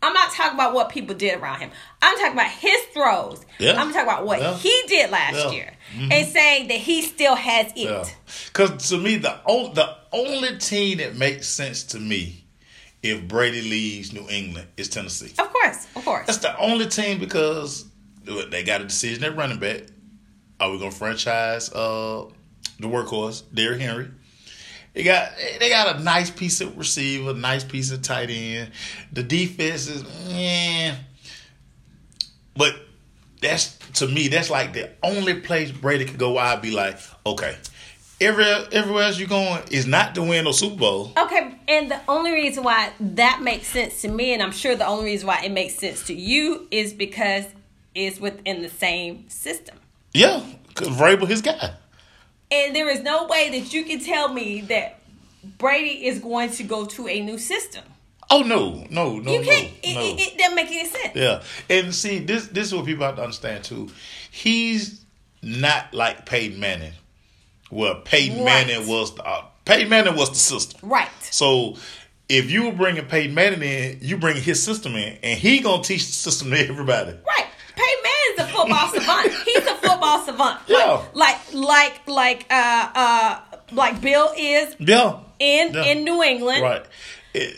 I'm 0.00 0.12
not 0.12 0.30
talking 0.32 0.54
about 0.54 0.74
what 0.74 0.90
people 0.90 1.14
did 1.16 1.40
around 1.40 1.58
him. 1.60 1.70
I'm 2.00 2.16
talking 2.18 2.32
about 2.34 2.50
his 2.50 2.80
throws. 2.94 3.44
Yeah. 3.58 3.72
I'm 3.80 3.88
talking 3.92 4.02
about 4.08 4.24
what 4.26 4.40
Yeah. 4.40 4.56
he 4.56 4.82
did 4.86 5.10
last 5.10 5.34
Yeah. 5.34 5.42
Mm-hmm. 5.42 5.52
year. 5.54 5.74
And 6.12 6.28
saying 6.28 6.68
that 6.68 6.76
he 6.78 7.02
still 7.02 7.34
has 7.34 7.72
it. 7.74 8.14
Because 8.46 8.88
to 8.90 8.98
me, 8.98 9.16
the 9.16 9.40
only 9.46 9.72
the 9.74 9.96
only 10.12 10.58
team 10.58 10.98
that 10.98 11.16
makes 11.16 11.48
sense 11.48 11.82
to 11.84 11.98
me 11.98 12.44
if 13.02 13.26
Brady 13.26 13.62
leaves 13.62 14.12
New 14.12 14.26
England 14.28 14.68
is 14.76 14.88
Tennessee. 14.88 15.32
Of 15.38 15.52
course, 15.52 15.86
of 15.96 16.04
course. 16.04 16.26
That's 16.26 16.38
the 16.38 16.56
only 16.58 16.86
team 16.86 17.18
because 17.18 17.84
they 18.24 18.62
got 18.62 18.80
a 18.80 18.84
decision 18.84 19.24
at 19.24 19.36
running 19.36 19.58
back. 19.58 19.82
Are 20.60 20.70
we 20.70 20.78
gonna 20.78 20.90
franchise 20.90 21.72
uh, 21.72 22.24
the 22.78 22.86
workhorse, 22.88 23.42
Derrick 23.52 23.80
Henry? 23.80 24.10
They 24.98 25.04
got 25.04 25.30
they 25.60 25.68
got 25.68 25.94
a 25.94 26.02
nice 26.02 26.28
piece 26.28 26.60
of 26.60 26.76
receiver, 26.76 27.32
nice 27.32 27.62
piece 27.62 27.92
of 27.92 28.02
tight 28.02 28.30
end. 28.30 28.72
The 29.12 29.22
defense 29.22 29.86
is 29.86 30.04
yeah, 30.26 30.96
but 32.56 32.74
that's 33.40 33.78
to 34.00 34.08
me 34.08 34.26
that's 34.26 34.50
like 34.50 34.72
the 34.72 34.90
only 35.04 35.34
place 35.34 35.70
Brady 35.70 36.04
could 36.04 36.18
go. 36.18 36.32
Where 36.32 36.42
I'd 36.42 36.60
be 36.60 36.72
like, 36.72 36.98
okay, 37.24 37.56
everywhere 38.20 38.66
everywhere 38.72 39.04
else 39.04 39.20
you're 39.20 39.28
going 39.28 39.62
is 39.70 39.86
not 39.86 40.16
to 40.16 40.22
win 40.24 40.46
no 40.46 40.50
Super 40.50 40.74
Bowl. 40.74 41.12
Okay, 41.16 41.54
and 41.68 41.88
the 41.88 42.00
only 42.08 42.32
reason 42.32 42.64
why 42.64 42.90
that 42.98 43.40
makes 43.40 43.68
sense 43.68 44.02
to 44.02 44.08
me, 44.08 44.34
and 44.34 44.42
I'm 44.42 44.50
sure 44.50 44.74
the 44.74 44.88
only 44.88 45.04
reason 45.04 45.28
why 45.28 45.42
it 45.44 45.52
makes 45.52 45.76
sense 45.76 46.08
to 46.08 46.12
you, 46.12 46.66
is 46.72 46.92
because 46.92 47.44
it's 47.94 48.18
within 48.18 48.62
the 48.62 48.68
same 48.68 49.28
system. 49.28 49.76
Yeah, 50.12 50.44
because 50.66 50.88
Vrabel 50.88 51.28
his 51.28 51.40
guy. 51.40 51.74
And 52.50 52.74
there 52.74 52.88
is 52.88 53.02
no 53.02 53.26
way 53.26 53.50
that 53.58 53.72
you 53.72 53.84
can 53.84 54.00
tell 54.00 54.32
me 54.32 54.62
that 54.62 54.98
Brady 55.58 56.06
is 56.06 56.18
going 56.18 56.50
to 56.52 56.62
go 56.64 56.86
to 56.86 57.08
a 57.08 57.20
new 57.20 57.38
system. 57.38 57.84
Oh 58.30 58.42
no, 58.42 58.84
no, 58.90 59.18
no, 59.18 59.32
You 59.32 59.40
can't. 59.42 59.70
no, 59.72 59.78
it, 59.82 59.94
no. 59.94 60.00
it, 60.02 60.20
it 60.20 60.38
doesn't 60.38 60.54
make 60.54 60.68
any 60.68 60.86
sense. 60.86 61.14
Yeah, 61.14 61.42
and 61.70 61.94
see 61.94 62.18
this 62.18 62.46
this 62.48 62.66
is 62.68 62.74
what 62.74 62.84
people 62.84 63.06
have 63.06 63.16
to 63.16 63.22
understand 63.22 63.64
too. 63.64 63.88
He's 64.30 65.02
not 65.42 65.94
like 65.94 66.26
Peyton 66.26 66.60
Manning, 66.60 66.92
where 67.70 67.94
Peyton 67.94 68.44
Right. 68.44 68.66
Manning 68.66 68.86
was 68.86 69.14
the 69.14 69.24
uh, 69.24 69.44
Peyton 69.64 69.88
Manning 69.88 70.14
was 70.14 70.28
the 70.30 70.36
system. 70.36 70.78
Right. 70.88 71.08
So 71.22 71.76
if 72.28 72.50
you 72.50 72.64
were 72.66 72.72
bringing 72.72 73.06
Peyton 73.06 73.34
Manning 73.34 73.62
in, 73.62 73.98
you 74.02 74.18
bring 74.18 74.36
his 74.36 74.62
system 74.62 74.94
in, 74.94 75.16
and 75.22 75.38
he 75.38 75.60
gonna 75.60 75.82
teach 75.82 76.06
the 76.06 76.12
system 76.12 76.50
to 76.50 76.58
everybody. 76.68 77.12
Right. 77.12 77.46
Peyton 77.78 78.02
Manning's 78.06 78.38
a 78.38 78.46
football 78.54 78.88
savant. 78.94 79.32
He's 79.44 79.66
a 79.66 79.74
football 79.76 80.18
savant. 80.24 80.60
Yeah. 80.66 81.02
Like 81.14 81.38
like 81.54 82.00
like 82.06 82.06
like 82.08 82.46
uh 82.50 82.90
uh 82.94 83.40
like 83.72 84.00
Bill 84.00 84.32
is 84.36 84.74
Yeah, 84.78 85.20
in 85.38 85.72
Yeah. 85.74 85.84
in 85.90 86.04
New 86.04 86.22
England. 86.22 86.62
right. 86.62 86.84
It- 87.34 87.56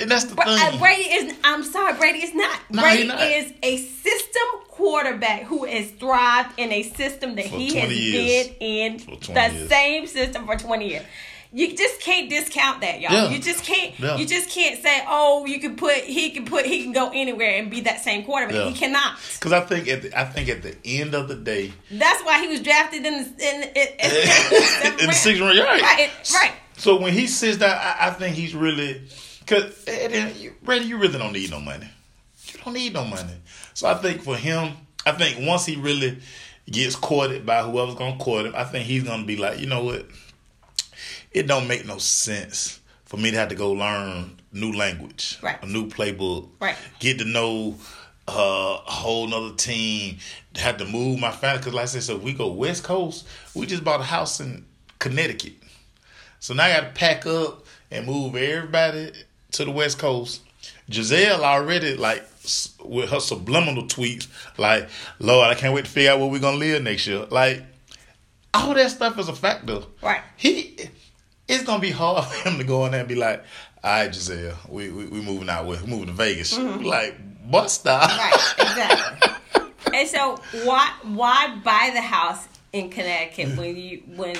and 0.00 0.08
that's 0.08 0.24
the 0.26 0.36
Bra- 0.36 0.44
uh, 0.46 0.70
thing. 0.70 0.78
Brady 0.78 1.02
is. 1.02 1.34
I'm 1.42 1.64
sorry, 1.64 1.92
Brady 1.94 2.20
is 2.20 2.32
not. 2.32 2.60
No, 2.70 2.82
Brady 2.82 3.08
not. 3.08 3.20
is 3.20 3.52
a 3.64 3.78
system 3.78 4.42
quarterback 4.68 5.42
who 5.42 5.64
has 5.64 5.90
thrived 5.90 6.50
in 6.56 6.70
a 6.70 6.84
system 6.84 7.34
that 7.34 7.46
For 7.46 7.56
he 7.56 7.74
has 7.74 7.90
years. 7.92 8.46
been 8.46 8.56
in 8.60 8.96
the 8.98 9.50
years. 9.52 9.68
same 9.68 10.06
system 10.06 10.46
for 10.46 10.54
20 10.56 10.88
years. 10.88 11.04
You 11.52 11.74
just 11.76 12.00
can't 12.00 12.28
discount 12.28 12.82
that, 12.82 13.00
y'all. 13.00 13.12
Yeah. 13.12 13.30
You 13.30 13.40
just 13.40 13.64
can't. 13.64 13.98
Yeah. 13.98 14.16
You 14.16 14.26
just 14.26 14.50
can't 14.50 14.82
say, 14.82 15.02
"Oh, 15.06 15.46
you 15.46 15.60
can 15.60 15.76
put 15.76 15.94
he 15.96 16.30
can 16.30 16.44
put 16.44 16.66
he 16.66 16.82
can 16.82 16.92
go 16.92 17.10
anywhere 17.14 17.58
and 17.58 17.70
be 17.70 17.80
that 17.82 18.00
same 18.00 18.24
quarterback." 18.24 18.54
Yeah. 18.56 18.68
He 18.70 18.74
cannot. 18.74 19.18
Because 19.34 19.52
I 19.52 19.60
think 19.60 19.88
at 19.88 20.02
the, 20.02 20.18
I 20.18 20.24
think 20.24 20.48
at 20.48 20.62
the 20.62 20.76
end 20.84 21.14
of 21.14 21.28
the 21.28 21.36
day, 21.36 21.72
That's 21.90 22.22
why 22.24 22.40
he 22.40 22.48
was 22.48 22.60
drafted 22.60 23.04
in 23.04 23.14
the, 23.14 23.20
in, 23.20 23.62
in, 23.62 23.88
in, 23.98 25.00
in 25.00 25.06
the 25.06 25.12
sixth 25.12 25.40
round, 25.40 25.58
right? 25.58 25.80
Right, 25.80 26.10
right. 26.34 26.52
So 26.76 27.00
when 27.00 27.12
he 27.12 27.26
sits 27.26 27.58
down, 27.58 27.70
I, 27.70 28.08
I 28.08 28.10
think 28.10 28.36
he's 28.36 28.54
really 28.54 29.02
because 29.40 29.84
Brady, 30.62 30.86
you 30.86 30.98
really 30.98 31.18
don't 31.18 31.32
need 31.32 31.50
no 31.50 31.60
money. 31.60 31.88
You 32.52 32.60
don't 32.62 32.74
need 32.74 32.92
no 32.92 33.04
money. 33.04 33.34
So 33.74 33.88
I 33.88 33.94
think 33.94 34.22
for 34.22 34.36
him, 34.36 34.76
I 35.06 35.12
think 35.12 35.46
once 35.46 35.64
he 35.64 35.76
really 35.76 36.18
gets 36.70 36.96
courted 36.96 37.46
by 37.46 37.62
whoever's 37.62 37.94
gonna 37.94 38.18
court 38.18 38.46
him, 38.46 38.52
I 38.54 38.64
think 38.64 38.84
he's 38.84 39.04
gonna 39.04 39.24
be 39.24 39.36
like, 39.36 39.58
you 39.60 39.66
know 39.66 39.82
what? 39.82 40.06
It 41.38 41.46
don't 41.46 41.68
make 41.68 41.86
no 41.86 41.98
sense 41.98 42.80
for 43.04 43.16
me 43.16 43.30
to 43.30 43.36
have 43.36 43.50
to 43.50 43.54
go 43.54 43.70
learn 43.70 44.40
new 44.52 44.72
language, 44.72 45.38
Right. 45.40 45.56
a 45.62 45.66
new 45.66 45.86
playbook, 45.88 46.48
Right. 46.58 46.74
Get 46.98 47.18
to 47.20 47.24
know 47.24 47.76
uh, 48.26 48.80
a 48.84 48.90
whole 48.90 49.28
nother 49.28 49.54
team. 49.54 50.18
Had 50.56 50.78
to 50.80 50.84
move 50.84 51.20
my 51.20 51.30
family 51.30 51.58
because, 51.58 51.74
like 51.74 51.84
I 51.84 51.86
said, 51.86 52.02
so 52.02 52.16
if 52.16 52.22
we 52.22 52.32
go 52.32 52.48
West 52.48 52.82
Coast. 52.82 53.24
We 53.54 53.66
just 53.66 53.84
bought 53.84 54.00
a 54.00 54.02
house 54.02 54.40
in 54.40 54.66
Connecticut, 54.98 55.52
so 56.40 56.54
now 56.54 56.64
I 56.64 56.72
got 56.72 56.80
to 56.80 56.86
pack 56.88 57.24
up 57.24 57.64
and 57.92 58.04
move 58.04 58.34
everybody 58.34 59.12
to 59.52 59.64
the 59.64 59.70
West 59.70 60.00
Coast. 60.00 60.40
Gisele 60.90 61.44
already 61.44 61.94
like 61.96 62.26
with 62.84 63.10
her 63.10 63.20
subliminal 63.20 63.84
tweets, 63.84 64.26
like, 64.58 64.88
"Lord, 65.20 65.48
I 65.48 65.54
can't 65.54 65.72
wait 65.72 65.84
to 65.84 65.90
figure 65.90 66.10
out 66.10 66.18
where 66.18 66.28
we're 66.28 66.40
gonna 66.40 66.56
live 66.56 66.82
next 66.82 67.06
year." 67.06 67.26
Like, 67.30 67.62
all 68.52 68.74
that 68.74 68.90
stuff 68.90 69.18
is 69.20 69.28
a 69.28 69.34
factor. 69.34 69.82
Right. 70.02 70.22
He, 70.36 70.90
it's 71.48 71.64
gonna 71.64 71.80
be 71.80 71.90
hard 71.90 72.24
for 72.28 72.48
him 72.48 72.58
to 72.58 72.64
go 72.64 72.84
in 72.86 72.92
there 72.92 73.00
and 73.00 73.08
be 73.08 73.14
like, 73.14 73.42
"All 73.82 73.90
right, 73.90 74.12
Gisele, 74.12 74.54
we 74.68 74.90
we, 74.90 75.06
we 75.06 75.20
moving 75.20 75.48
out. 75.48 75.66
We're 75.66 75.80
moving 75.86 76.06
to 76.06 76.12
Vegas." 76.12 76.56
Like, 76.58 77.16
bust 77.50 77.80
stop. 77.80 78.10
Mm-hmm. 78.10 78.18
Right, 78.20 78.70
exactly. 78.70 79.62
and 79.98 80.08
so 80.08 80.36
why 80.64 80.92
why 81.02 81.56
buy 81.64 81.90
the 81.94 82.00
house 82.02 82.46
in 82.72 82.90
Connecticut 82.90 83.56
when 83.56 83.76
you 83.76 84.02
when 84.14 84.36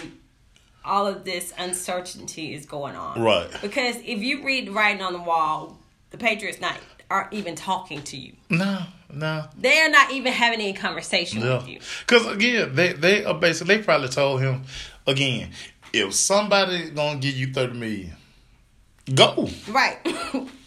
all 0.85 1.07
of 1.07 1.25
this 1.25 1.53
uncertainty 1.59 2.55
is 2.55 2.67
going 2.67 2.97
on? 2.97 3.21
Right. 3.21 3.49
Because 3.63 3.97
if 3.97 4.21
you 4.23 4.45
read 4.45 4.69
the 4.69 4.73
writing 4.73 5.03
on 5.03 5.13
the 5.13 5.21
wall, 5.23 5.79
the 6.11 6.19
Patriots 6.19 6.61
not 6.61 6.77
aren't 7.11 7.33
even 7.33 7.55
talking 7.55 8.03
to 8.03 8.17
you. 8.19 8.35
no, 8.51 8.83
no. 9.11 9.45
They're 9.57 9.91
not 9.91 10.11
even 10.13 10.31
having 10.33 10.61
any 10.61 10.75
conversation 10.75 11.41
Yeah. 11.41 11.57
with 11.57 11.69
you. 11.69 11.81
Because 12.07 12.27
again, 12.27 12.75
they 12.75 12.93
they 12.93 13.25
are 13.25 13.33
basically 13.35 13.79
they 13.79 13.83
probably 13.83 14.09
told 14.09 14.43
him 14.43 14.65
again, 15.07 15.51
if 15.93 16.15
somebody 16.15 16.91
gonna 16.91 17.19
give 17.19 17.35
you 17.35 17.53
thirty 17.53 17.75
million, 17.75 18.13
go. 19.15 19.49
Right. 19.69 19.99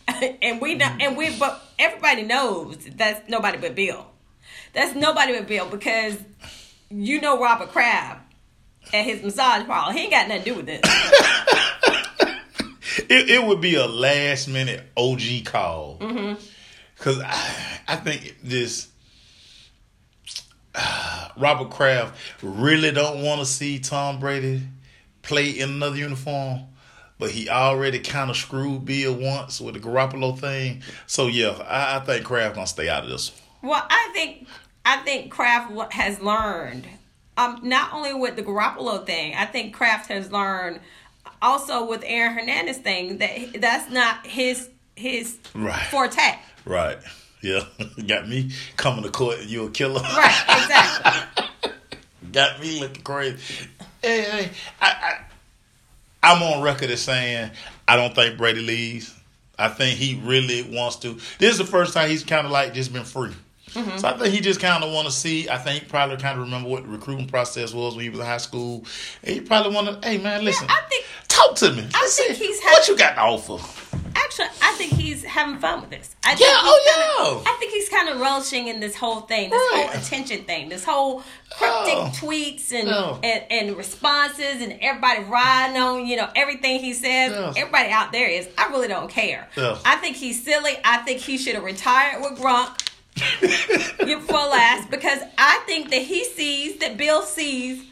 and 0.41 0.61
we 0.61 0.75
know 0.75 0.95
and 0.99 1.17
we 1.17 1.35
but 1.37 1.61
everybody 1.79 2.23
knows 2.23 2.77
that's 2.95 3.27
nobody 3.29 3.57
but 3.57 3.75
Bill. 3.75 4.07
That's 4.73 4.95
nobody 4.95 5.37
but 5.37 5.47
Bill 5.47 5.67
because 5.69 6.17
you 6.89 7.21
know 7.21 7.41
Robert 7.41 7.69
Kraft 7.69 8.21
and 8.93 9.05
his 9.05 9.23
massage 9.23 9.65
parlor. 9.65 9.93
He 9.93 10.01
ain't 10.01 10.11
got 10.11 10.27
nothing 10.27 10.43
to 10.43 10.49
do 10.49 10.55
with 10.57 10.65
this. 10.65 10.81
It, 13.11 13.29
it 13.29 13.43
would 13.45 13.61
be 13.61 13.75
a 13.75 13.87
last 13.87 14.47
minute 14.47 14.83
OG 14.97 15.45
call. 15.45 15.97
Mm-hmm. 15.99 16.41
Because 16.97 17.19
I, 17.19 17.79
I 17.87 17.95
think 17.97 18.37
this 18.43 18.87
uh, 20.75 21.29
Robert 21.37 21.71
Kraft 21.71 22.17
really 22.41 22.91
don't 22.91 23.21
want 23.23 23.39
to 23.39 23.45
see 23.45 23.79
Tom 23.79 24.19
Brady 24.19 24.61
play 25.21 25.49
in 25.49 25.69
another 25.69 25.97
uniform. 25.97 26.61
But 27.19 27.29
he 27.31 27.49
already 27.49 27.99
kind 27.99 28.31
of 28.31 28.37
screwed 28.37 28.83
Bill 28.85 29.13
once 29.13 29.61
with 29.61 29.75
the 29.75 29.79
Garoppolo 29.79 30.37
thing. 30.39 30.81
So 31.05 31.27
yeah, 31.27 31.49
I, 31.67 31.97
I 31.97 31.99
think 31.99 32.25
Kraft 32.25 32.55
gonna 32.55 32.65
stay 32.65 32.89
out 32.89 33.03
of 33.03 33.09
this. 33.09 33.31
Well, 33.61 33.85
I 33.87 34.09
think 34.13 34.47
I 34.83 34.97
think 34.97 35.29
Kraft 35.31 35.93
has 35.93 36.19
learned. 36.19 36.87
Um, 37.37 37.59
not 37.63 37.93
only 37.93 38.13
with 38.13 38.35
the 38.35 38.43
Garoppolo 38.43 39.05
thing, 39.05 39.35
I 39.35 39.45
think 39.45 39.73
Kraft 39.73 40.09
has 40.09 40.31
learned 40.31 40.79
also 41.41 41.85
with 41.87 42.03
Aaron 42.05 42.33
Hernandez 42.37 42.77
thing 42.79 43.19
that 43.19 43.61
that's 43.61 43.91
not 43.91 44.25
his 44.25 44.69
his 44.95 45.37
Right. 45.53 45.85
forte. 45.87 46.39
Right. 46.65 46.97
Yeah. 47.43 47.63
Got 48.07 48.27
me 48.29 48.49
coming 48.77 49.03
to 49.03 49.11
court 49.11 49.39
and 49.41 49.49
you 49.49 49.65
a 49.67 49.69
killer. 49.71 50.01
Right, 50.01 50.43
exactly. 50.49 51.71
Got 52.31 52.59
me 52.61 52.79
looking 52.79 53.03
crazy. 53.03 53.67
Hey, 54.01 54.22
hey, 54.24 54.50
I, 54.81 55.17
I, 56.24 56.31
I'm 56.34 56.41
on 56.43 56.62
record 56.63 56.89
as 56.89 57.01
saying 57.01 57.51
I 57.88 57.96
don't 57.96 58.13
think 58.15 58.38
Brady 58.38 58.62
leaves. 58.62 59.15
I 59.60 59.67
think 59.67 59.98
he 60.00 60.20
really 60.24 60.63
wants 60.75 60.96
to. 60.98 61.13
This 61.38 61.51
is 61.51 61.58
the 61.60 61.65
first 61.65 61.93
time 61.93 62.10
he's 62.10 62.24
kind 62.24 62.46
of 62.46 62.51
like 62.51 62.74
just 62.74 62.91
been 62.91 63.03
free. 63.03 63.31
Mm-hmm. 63.72 63.98
So 64.00 64.08
I 64.08 64.17
think 64.17 64.34
he 64.34 64.41
just 64.41 64.60
kind 64.60 64.84
of 64.84 64.91
want 64.91 65.08
to 65.08 65.13
see. 65.13 65.48
I 65.48 65.58
think 65.58 65.84
he 65.84 65.89
probably 65.89 66.17
kind 66.17 66.38
of 66.39 66.46
remember 66.46 66.67
what 66.67 66.84
the 66.84 66.89
recruiting 66.89 67.27
process 67.27 67.74
was 67.74 67.96
when 67.96 68.03
he 68.03 68.10
was 68.10 68.20
in 68.20 68.25
high 68.25 68.38
school. 68.38 68.86
And 69.24 69.36
he 69.36 69.41
probably 69.41 69.74
want 69.74 70.01
to. 70.01 70.08
Hey 70.08 70.17
man, 70.17 70.43
listen. 70.43 70.67
I 70.70 70.81
think 70.89 71.05
talk 71.27 71.55
to 71.58 71.72
me. 71.72 71.88
I 71.93 72.01
Listen, 72.01 72.25
think 72.25 72.38
he's 72.39 72.60
what 72.62 72.77
had- 72.79 72.88
you 72.88 72.98
got 72.98 73.13
to 73.15 73.22
offer. 73.22 73.90
Actually, 74.39 74.47
I 74.61 74.71
think 74.77 74.93
he's 74.93 75.23
having 75.25 75.57
fun 75.59 75.81
with 75.81 75.89
this. 75.89 76.15
I 76.23 76.29
think 76.35 76.39
Yeah, 76.41 76.61
he's 76.61 76.61
oh, 76.63 77.33
kinda, 77.35 77.41
yeah. 77.45 77.51
I 77.53 77.57
think 77.59 77.71
he's 77.73 77.89
kind 77.89 78.07
of 78.09 78.19
relishing 78.21 78.67
in 78.69 78.79
this 78.79 78.95
whole 78.95 79.21
thing, 79.21 79.50
this 79.50 79.59
Right. 79.73 79.88
whole 79.89 80.01
attention 80.01 80.45
thing, 80.45 80.69
this 80.69 80.85
whole 80.85 81.21
cryptic 81.50 81.95
Oh. 81.97 82.11
tweets 82.15 82.71
and, 82.71 82.88
No. 82.88 83.19
and 83.23 83.43
and 83.50 83.75
responses, 83.77 84.61
and 84.61 84.77
everybody 84.81 85.23
riding 85.23 85.75
on 85.81 86.05
you 86.07 86.15
know 86.15 86.29
everything 86.35 86.79
he 86.79 86.93
says. 86.93 87.31
Yeah. 87.31 87.53
Everybody 87.57 87.89
out 87.89 88.13
there 88.13 88.27
is. 88.29 88.47
I 88.57 88.67
really 88.69 88.88
don't 88.88 89.09
care. 89.09 89.50
Yeah. 89.57 89.77
I 89.83 89.97
think 89.97 90.15
he's 90.15 90.41
silly. 90.43 90.77
I 90.85 90.97
think 91.00 91.19
he 91.19 91.38
should 91.38 91.55
have 91.55 91.63
retired 91.65 92.21
with 92.21 92.39
Gronk. 92.39 92.77
for 94.27 94.33
last 94.33 94.89
because 94.89 95.19
I 95.38 95.61
think 95.65 95.89
that 95.91 96.01
he 96.01 96.23
sees 96.23 96.79
that 96.79 96.95
Bill 96.97 97.21
sees 97.23 97.83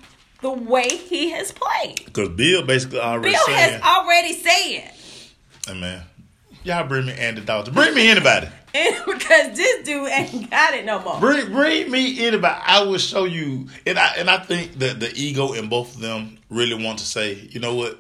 the 0.42 0.50
way 0.50 0.88
he 0.88 1.32
has 1.32 1.52
played. 1.52 2.06
Because 2.06 2.30
Bill 2.30 2.66
basically 2.66 3.00
already 3.02 3.32
Bill 3.36 3.56
has 3.56 3.82
already 3.82 4.34
said. 4.34 4.94
hey 5.68 5.80
man, 5.80 6.04
y'all 6.64 6.88
bring 6.88 7.06
me 7.06 7.14
Andy 7.14 7.42
Dalton. 7.42 7.74
Bring 7.74 7.94
me 7.94 8.10
anybody. 8.10 8.48
Because 8.72 9.56
this 9.58 9.84
dude 9.84 10.08
ain't 10.10 10.50
got 10.52 10.74
it 10.76 10.86
no 10.86 11.00
more. 11.00 11.20
Bring 11.20 11.52
bring 11.52 11.90
me 11.90 12.26
anybody. 12.28 12.62
I 12.64 12.84
will 12.84 13.00
show 13.00 13.26
you. 13.26 13.68
And 13.88 13.98
I 13.98 14.14
and 14.18 14.30
I 14.30 14.38
think 14.38 14.74
that 14.80 15.00
the 15.00 15.12
ego 15.16 15.54
in 15.54 15.70
both 15.70 15.96
of 15.96 16.02
them 16.02 16.38
really 16.50 16.82
want 16.84 17.00
to 17.00 17.06
say, 17.06 17.34
you 17.34 17.60
know 17.60 17.74
what? 17.74 18.00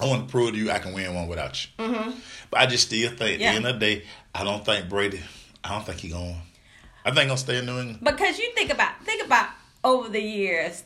I 0.00 0.06
want 0.06 0.26
to 0.26 0.30
prove 0.32 0.52
to 0.52 0.56
you 0.58 0.70
I 0.72 0.78
can 0.80 0.92
win 0.94 1.14
one 1.14 1.28
without 1.28 1.64
you. 1.64 1.70
Mm-hmm. 1.84 2.10
But 2.50 2.60
I 2.60 2.66
just 2.66 2.86
still 2.88 3.08
think 3.10 3.34
at 3.34 3.40
Yeah. 3.40 3.50
the 3.52 3.56
end 3.56 3.66
of 3.66 3.74
the 3.78 3.86
day, 3.86 4.04
I 4.34 4.42
don't 4.42 4.64
think 4.64 4.88
Brady. 4.88 5.20
I 5.62 5.70
don't 5.70 5.86
think 5.86 6.00
he 6.00 6.08
going. 6.08 6.36
I 7.04 7.12
think 7.12 7.28
he'll 7.28 7.36
stay 7.36 7.58
in 7.58 7.66
New 7.66 7.78
England. 7.78 7.98
Because 8.02 8.38
you 8.38 8.50
think 8.54 8.72
about 8.72 9.00
think 9.04 9.24
about 9.24 9.48
over 9.84 10.08
the 10.08 10.20
years, 10.20 10.82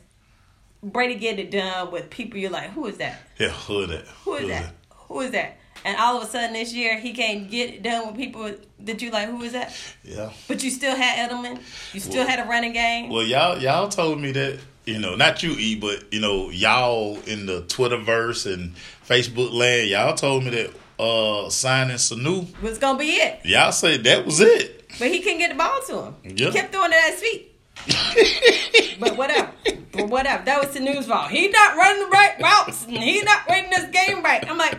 Brady 0.83 1.15
getting 1.15 1.47
it 1.47 1.51
done 1.51 1.91
with 1.91 2.11
people 2.11 2.39
you're 2.39 2.51
like, 2.51 2.71
who 2.73 2.87
is 2.87 2.99
that? 2.99 3.21
Yeah, 3.39 3.49
who 3.49 3.81
is 3.81 3.89
that? 3.89 4.05
Who 4.25 4.35
is 4.35 4.49
that? 4.49 4.75
Who 5.09 5.21
is 5.21 5.31
that? 5.31 5.57
And 5.85 5.97
all 5.99 6.17
of 6.17 6.23
a 6.23 6.27
sudden 6.27 6.53
this 6.53 6.73
year 6.73 6.99
he 6.99 7.13
can't 7.13 7.51
get 7.51 7.71
it 7.71 7.83
done 7.83 8.09
with 8.09 8.17
people 8.17 8.51
that 8.81 9.01
you 9.03 9.11
like, 9.11 9.29
who 9.29 9.43
is 9.43 9.53
that? 9.53 9.75
Yeah. 10.05 10.31
But 10.49 10.63
you 10.63 10.71
still 10.71 10.95
had 10.97 11.31
Edelman. 11.31 11.61
You 11.93 12.01
still 12.01 12.19
Well- 12.19 12.29
had 12.29 12.41
a 12.41 12.49
running 12.49 12.73
game. 12.73 13.11
Well, 13.11 13.23
y'all 13.25 13.59
y'all 13.59 13.89
told 13.89 14.21
me 14.21 14.33
that 14.33 14.59
you 14.85 14.99
know 14.99 15.15
not 15.17 15.43
you 15.43 15.53
E, 15.53 15.75
but 15.77 16.13
you 16.13 16.21
know 16.21 16.51
y'all 16.51 17.19
in 17.27 17.47
the 17.47 17.63
Twitterverse 17.63 18.53
and 18.53 18.75
Facebook 19.09 19.53
land, 19.53 19.89
y'all 19.89 20.15
told 20.15 20.45
me 20.45 20.51
that 20.51 20.71
uh 21.03 21.49
signing 21.51 21.97
Sanu, 21.97 22.47
was 22.63 22.79
gonna 22.79 22.99
be 22.99 23.11
it. 23.11 23.41
y'all 23.45 23.71
said 23.73 24.05
that 24.05 24.25
was 24.27 24.41
it. 24.41 24.75
But 24.99 25.09
he 25.09 25.21
couldn't 25.21 25.39
get 25.39 25.51
the 25.51 25.57
ball 25.57 25.81
to 25.89 26.03
him. 26.03 26.15
Yeah. 26.25 26.47
He 26.47 26.53
kept 26.53 26.73
throwing 26.73 26.91
it 26.93 26.97
at 26.97 27.11
his 27.13 27.21
feet. 27.21 27.55
But 29.01 29.17
whatever. 29.17 29.51
But 29.93 30.09
whatever. 30.09 30.45
That 30.45 30.61
was 30.65 30.75
the 30.75 30.81
news 30.81 31.07
fault. 31.07 31.31
He's 31.31 31.53
not 31.53 31.77
running 31.77 32.01
the 32.03 32.09
right 32.09 32.35
routes 32.43 32.85
and 32.85 32.97
he's 32.97 33.23
not 33.23 33.49
running 33.49 33.71
this 33.71 33.85
game 33.91 34.23
right. 34.25 34.45
I'm 34.51 34.59
like, 34.59 34.77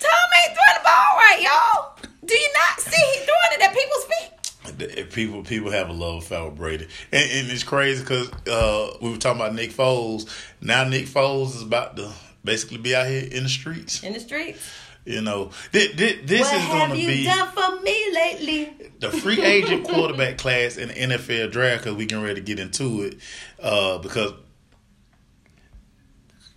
Tom 0.00 0.28
ain't 0.44 0.56
throwing 0.56 0.78
the 0.78 0.84
ball 0.84 1.16
right, 1.16 1.40
y'all. 1.42 2.08
Do 2.24 2.34
you 2.34 2.48
not 2.54 2.80
see 2.80 2.96
he 2.96 3.24
throwing 3.24 3.52
it 3.52 3.62
at 3.62 3.74
people's 3.74 4.04
feet? 4.04 5.12
People 5.12 5.42
people 5.44 5.70
have 5.70 5.88
a 5.88 5.92
love 5.92 6.24
for 6.24 6.50
Brady, 6.50 6.88
and, 7.12 7.30
and 7.30 7.50
it's 7.50 7.62
crazy 7.64 8.02
because 8.02 8.30
uh, 8.46 8.96
we 9.00 9.10
were 9.10 9.16
talking 9.16 9.40
about 9.40 9.54
Nick 9.54 9.70
Foles. 9.70 10.28
Now 10.60 10.84
Nick 10.84 11.06
Foles 11.06 11.54
is 11.54 11.62
about 11.62 11.96
to 11.96 12.12
basically 12.44 12.78
be 12.78 12.94
out 12.94 13.06
here 13.06 13.26
in 13.30 13.44
the 13.44 13.48
streets. 13.48 14.02
In 14.02 14.12
the 14.12 14.20
streets. 14.20 14.68
You 15.04 15.20
know, 15.22 15.50
Thi- 15.70 15.86
thi- 15.92 16.20
this 16.24 16.40
what 16.40 16.60
is 16.60 16.66
going 16.66 16.90
to 16.90 16.96
be 17.06 17.24
done 17.24 17.48
for 17.52 17.80
me 17.80 18.12
lately? 18.12 18.72
the 18.98 19.10
free 19.12 19.40
agent 19.40 19.84
quarterback 19.86 20.36
class 20.38 20.76
in 20.76 20.88
the 20.88 20.94
NFL 20.94 21.52
draft 21.52 21.84
because 21.84 21.96
we 21.96 22.06
can 22.06 22.20
ready 22.22 22.34
to 22.36 22.40
get 22.40 22.58
into 22.58 23.02
it 23.02 23.18
uh, 23.62 23.98
because 23.98 24.32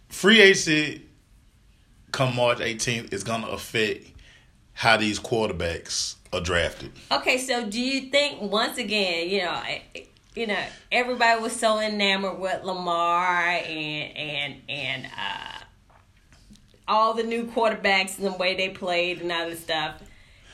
free 0.10 0.42
agency 0.42 1.06
come 2.12 2.36
March 2.36 2.60
18th 2.60 3.14
is 3.14 3.24
going 3.24 3.42
to 3.42 3.50
affect 3.50 4.08
how 4.74 4.98
these 4.98 5.20
quarterbacks 5.20 6.16
are 6.32 6.42
drafted. 6.42 6.92
Okay, 7.12 7.38
so 7.38 7.70
do 7.70 7.82
you 7.82 8.10
think 8.10 8.42
once 8.42 8.78
again, 8.78 9.30
you 9.30 9.42
know, 9.42 9.62
you 10.36 10.48
know, 10.48 10.64
everybody 10.92 11.42
was 11.42 11.56
so 11.56 11.80
enamored 11.80 12.40
with 12.40 12.64
Lamar 12.64 13.42
and 13.46 14.18
and 14.18 14.56
and 14.70 15.06
uh 15.06 15.60
all 16.88 17.14
the 17.14 17.24
new 17.24 17.46
quarterbacks 17.46 18.18
and 18.18 18.26
the 18.26 18.34
way 18.34 18.56
they 18.56 18.70
played 18.70 19.22
and 19.22 19.32
all 19.32 19.48
this 19.48 19.60
stuff. 19.60 20.02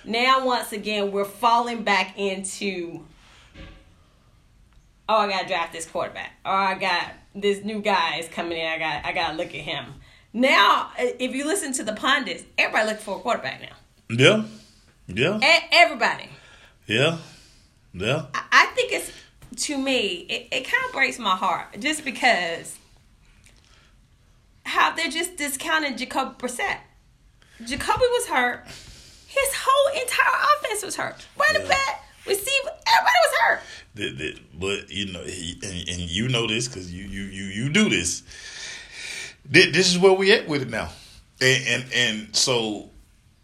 Now, 0.03 0.45
once 0.45 0.73
again, 0.73 1.11
we're 1.11 1.23
falling 1.25 1.83
back 1.83 2.19
into, 2.19 3.05
oh, 5.09 5.15
I 5.15 5.29
gotta 5.29 5.47
draft 5.47 5.71
this 5.71 5.85
quarterback, 5.87 6.33
or 6.45 6.51
I 6.51 6.75
got 6.75 7.13
this 7.33 7.63
new 7.63 7.81
guy 7.81 8.17
is 8.17 8.27
coming 8.27 8.57
in. 8.57 8.67
I 8.67 8.77
got, 8.77 9.05
I 9.05 9.13
gotta 9.13 9.37
look 9.37 9.47
at 9.47 9.53
him. 9.61 9.85
Now, 10.39 10.91
if 10.97 11.33
you 11.33 11.45
listen 11.45 11.71
to 11.73 11.83
the 11.83 11.93
pundits, 11.93 12.43
everybody 12.57 12.87
looking 12.87 13.01
for 13.03 13.15
a 13.15 13.19
quarterback 13.21 13.61
now. 13.61 13.75
Yeah, 14.09 14.43
yeah, 15.07 15.37
E- 15.39 15.67
everybody. 15.71 16.27
yeah, 16.87 17.19
yeah. 17.93 18.25
I, 18.33 18.43
I 18.51 18.65
think 18.75 18.91
it's 18.91 19.11
to 19.67 19.77
me, 19.77 20.25
it, 20.29 20.47
it 20.51 20.63
kind 20.65 20.83
of 20.87 20.91
breaks 20.91 21.17
my 21.19 21.37
heart 21.37 21.79
just 21.79 22.03
because 22.03 22.77
how 24.65 24.93
they're 24.93 25.09
just 25.09 25.37
discounting 25.37 25.95
Jacoby 25.95 26.35
Brissett. 26.37 26.79
Jacoby 27.65 28.03
was 28.11 28.27
hurt. 28.27 28.65
His 29.27 29.53
whole 29.55 30.01
entire 30.01 30.57
offense 30.59 30.83
was 30.83 30.97
hurt. 30.97 31.25
Running 31.39 31.61
Yeah. 31.61 31.69
back, 31.69 32.03
receiver, 32.27 32.71
everybody 32.87 33.19
was 33.23 33.37
hurt. 33.41 33.59
That- 33.95 34.17
that- 34.17 34.59
but 34.59 34.89
you 34.91 35.13
know, 35.13 35.23
he, 35.23 35.57
and, 35.63 35.87
and 35.89 35.99
you 36.09 36.27
know 36.27 36.45
this 36.45 36.67
because 36.67 36.91
you, 36.93 37.05
you 37.05 37.23
you 37.23 37.43
you 37.45 37.69
do 37.69 37.87
this. 37.89 38.23
Thi- 39.51 39.71
This 39.71 39.89
is 39.91 39.97
where 39.99 40.13
we 40.13 40.31
at 40.31 40.47
with 40.47 40.61
it 40.63 40.69
now, 40.69 40.89
and 41.41 41.67
and, 41.67 41.85
and 41.93 42.35
so 42.35 42.89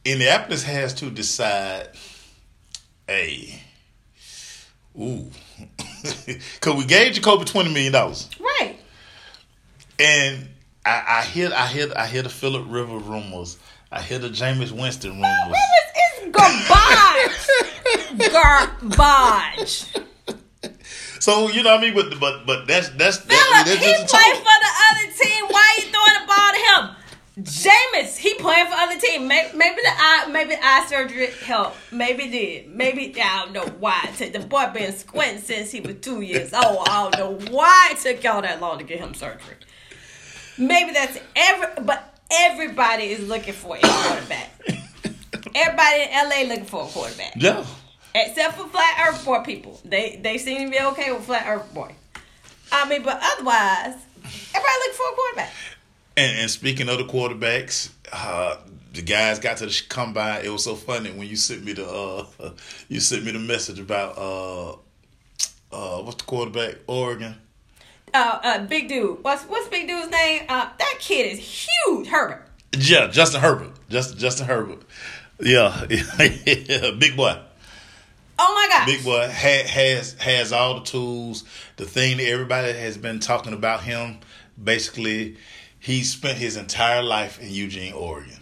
Indianapolis 0.06 0.64
has 0.64 0.94
to 0.96 1.10
decide. 1.12 1.90
Hey, 3.08 3.62
ooh, 5.00 5.30
because 6.26 6.76
we 6.76 6.86
gave 6.86 7.14
Jacoby 7.14 7.46
twenty 7.46 7.72
million 7.74 7.92
dollars, 7.94 8.30
Right. 8.40 8.78
and 10.00 10.48
I, 10.86 11.04
I 11.08 11.22
hear 11.24 11.52
I 11.54 11.68
hear 11.68 11.92
I 11.96 12.08
hear 12.08 12.22
the 12.24 12.30
Philip 12.30 12.66
River 12.70 12.98
rumors. 12.98 13.58
I 13.92 14.02
hear 14.02 14.18
the 14.20 14.30
Jameis 14.30 14.72
Winston 14.72 15.12
rumors. 15.12 15.32
Rivers 15.48 15.92
is 16.24 16.32
garbage. 16.32 18.32
garbage. 18.98 19.86
So 21.22 21.50
you 21.50 21.62
know 21.62 21.76
what 21.76 21.80
I 21.80 21.82
mean, 21.84 21.94
but 21.94 22.20
but 22.20 22.48
but 22.48 22.68
that's 22.68 22.90
that's 22.90 23.18
that, 23.20 23.64
that's 23.66 23.70
he 23.70 23.94
played 23.94 24.38
for 24.38 24.58
the 24.66 24.72
other 24.90 25.14
team. 25.14 25.46
Why 25.50 25.78
you 25.78 25.84
throwing 25.84 26.18
the 26.20 26.26
ball 26.28 26.52
to 26.52 26.60
him? 26.72 26.96
Jameis, 27.40 28.18
he 28.18 28.34
playing 28.36 28.66
for 28.66 28.74
other 28.74 29.00
team. 29.00 29.28
Maybe, 29.28 29.56
maybe 29.56 29.82
the 29.84 29.92
eye, 29.96 30.28
maybe 30.32 30.56
the 30.56 30.66
eye 30.66 30.86
surgery 30.90 31.28
helped. 31.46 31.78
Maybe 31.92 32.28
did. 32.28 32.76
Maybe 32.76 33.14
I 33.22 33.44
don't 33.44 33.54
know 33.54 33.66
why. 33.80 34.12
The 34.18 34.40
boy 34.40 34.72
been 34.74 34.94
squinting 34.94 35.42
since 35.42 35.70
he 35.70 35.80
was 35.80 35.96
two 36.02 36.22
years 36.22 36.54
old. 36.54 36.88
I 36.90 37.10
don't 37.10 37.18
know 37.18 37.52
why 37.52 37.90
it 37.92 38.00
took 38.00 38.24
y'all 38.24 38.42
that 38.42 38.60
long 38.60 38.80
to 38.80 38.84
get 38.84 39.00
him 39.00 39.14
surgery. 39.14 39.58
Maybe 40.58 40.92
that's 40.92 41.20
every, 41.36 41.84
but 41.84 42.20
everybody 42.32 43.06
is 43.12 43.28
looking 43.28 43.54
for 43.54 43.78
a 43.78 43.80
quarterback. 43.80 44.50
Everybody 45.54 46.04
in 46.04 46.30
LA 46.30 46.44
looking 46.48 46.66
for 46.66 46.84
a 46.84 46.88
quarterback, 46.88 47.34
Yeah. 47.36 47.66
Except 48.16 48.58
for 48.58 48.68
Flat 48.68 49.08
Earth 49.08 49.26
Boy 49.26 49.40
people. 49.40 49.80
They 49.86 50.20
they 50.22 50.38
seem 50.38 50.66
to 50.66 50.72
be 50.72 50.84
okay 50.88 51.12
with 51.12 51.26
Flat 51.26 51.46
Earth 51.48 51.74
Boy. 51.74 51.94
I 52.72 52.88
mean, 52.88 53.04
but 53.04 53.20
otherwise, 53.22 53.96
everybody 54.24 54.74
looking 54.80 54.94
for 54.94 55.12
a 55.12 55.16
quarterback. 55.16 55.54
And, 56.18 56.40
and 56.40 56.50
speaking 56.50 56.90
of 56.90 56.98
the 56.98 57.06
quarterbacks, 57.06 57.92
uh, 58.12 58.58
the 58.94 59.02
guys 59.02 59.40
got 59.40 59.58
to 59.58 59.66
the 59.66 59.82
combine. 59.90 60.46
It 60.46 60.50
was 60.50 60.64
so 60.64 60.76
funny 60.76 61.12
when 61.12 61.28
you 61.28 61.36
sent 61.36 61.64
me 61.64 61.74
the 61.74 61.88
uh, 61.88 62.52
you 62.90 63.00
sent 63.00 63.24
me 63.24 63.32
the 63.32 63.40
message 63.40 63.80
about 63.80 64.18
uh, 64.18 64.72
uh, 65.72 66.04
what's 66.04 66.18
the 66.18 66.24
quarterback 66.24 66.76
Oregon. 66.88 67.36
Uh, 68.14 68.40
uh, 68.44 68.66
big 68.66 68.90
dude. 68.90 69.24
What's 69.24 69.44
what's 69.44 69.70
big 69.70 69.88
dude's 69.88 70.10
name? 70.10 70.44
Uh, 70.50 70.70
that 70.78 70.98
kid 71.00 71.32
is 71.32 71.40
huge. 71.40 72.08
Herbert. 72.08 72.46
Yeah, 72.78 73.08
Justin 73.08 73.42
Herbert. 73.42 73.72
Justin 73.90 74.18
Justin 74.18 74.48
Herbert. 74.48 74.82
Yeah, 75.40 75.86
yeah, 75.90 76.92
big 77.00 77.16
boy. 77.16 77.40
Oh 78.44 78.56
my 78.56 78.68
gosh. 78.76 78.88
Big 78.88 79.04
boy 79.04 79.28
ha- 79.28 79.68
has 79.68 80.14
has 80.14 80.52
all 80.52 80.80
the 80.80 80.86
tools. 80.86 81.44
The 81.78 81.86
thing 81.86 82.18
that 82.18 82.28
everybody 82.28 82.74
has 82.74 82.98
been 82.98 83.20
talking 83.20 83.54
about 83.54 83.84
him, 83.84 84.18
basically, 84.62 85.38
he 85.78 86.02
spent 86.02 86.40
his 86.40 86.58
entire 86.58 87.04
life 87.04 87.40
in 87.40 87.52
Eugene, 87.52 87.94
Oregon. 87.94 88.40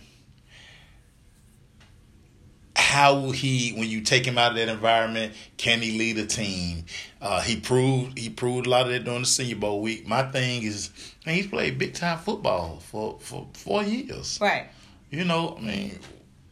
How 2.77 3.13
will 3.13 3.31
he, 3.31 3.71
when 3.71 3.89
you 3.89 3.99
take 3.99 4.25
him 4.25 4.37
out 4.37 4.51
of 4.51 4.57
that 4.57 4.69
environment, 4.69 5.33
can 5.57 5.81
he 5.81 5.97
lead 5.97 6.17
a 6.17 6.25
team? 6.25 6.85
Uh, 7.21 7.41
he 7.41 7.59
proved 7.59 8.17
he 8.17 8.29
proved 8.29 8.67
a 8.67 8.69
lot 8.69 8.85
of 8.85 8.93
that 8.93 9.03
during 9.03 9.21
the 9.21 9.27
Senior 9.27 9.57
Bowl 9.57 9.81
week. 9.81 10.07
My 10.07 10.23
thing 10.23 10.63
is, 10.63 10.91
man, 11.25 11.35
he's 11.35 11.47
played 11.47 11.77
big 11.77 11.93
time 11.93 12.19
football 12.19 12.79
for 12.79 13.17
for 13.19 13.47
four 13.53 13.83
years. 13.83 14.39
Right. 14.39 14.67
You 15.11 15.25
know, 15.25 15.57
I 15.57 15.61
mean, 15.61 15.99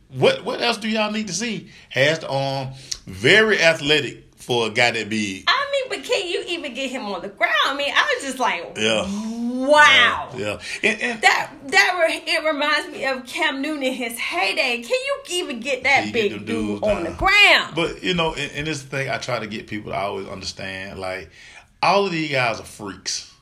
what 0.10 0.44
what 0.46 0.62
else 0.62 0.78
do 0.78 0.88
y'all 0.90 1.12
need 1.12 1.28
to 1.28 1.34
see? 1.34 1.70
Has 1.90 2.20
the 2.20 2.30
arm, 2.30 2.70
very 3.06 3.62
athletic 3.62 4.24
for 4.36 4.68
a 4.68 4.70
guy 4.70 4.92
that 4.92 5.10
big. 5.10 5.44
I 5.48 5.70
mean, 5.90 6.00
but 6.00 6.08
can 6.08 6.28
you 6.28 6.44
even 6.48 6.74
get 6.74 6.90
him 6.90 7.06
on 7.08 7.22
the 7.22 7.28
ground? 7.28 7.54
I 7.66 7.76
mean, 7.76 7.92
I 7.94 8.16
was 8.16 8.24
just 8.26 8.40
like, 8.40 8.78
Yeah. 8.78 9.06
wow. 9.68 10.30
Yeah, 10.38 10.60
and, 10.84 11.02
and 11.02 11.22
That 11.22 11.52
that 11.68 12.06
re- 12.08 12.24
it 12.26 12.46
reminds 12.46 12.90
me 12.90 13.06
of 13.06 13.26
Cam 13.26 13.62
Newton 13.62 13.84
in 13.84 13.94
his 13.94 14.18
heyday. 14.18 14.82
Can 14.84 14.90
you 14.92 15.18
even 15.32 15.60
get 15.60 15.84
that 15.84 16.06
you 16.06 16.14
get 16.14 16.32
big 16.32 16.46
dude 16.46 16.84
on 16.84 17.04
the 17.04 17.12
ground? 17.12 17.76
but 17.76 18.02
you 18.04 18.14
know, 18.14 18.34
and, 18.34 18.52
and 18.54 18.68
this 18.68 18.82
thing 18.82 19.10
I 19.10 19.18
try 19.18 19.40
to 19.40 19.48
get 19.48 19.68
people 19.68 19.92
to 19.92 19.98
always 19.98 20.28
understand, 20.28 21.00
like 21.00 21.30
all 21.84 22.06
of 22.06 22.12
these 22.12 22.32
guys 22.32 22.60
are 22.62 22.64
freaks 22.66 23.34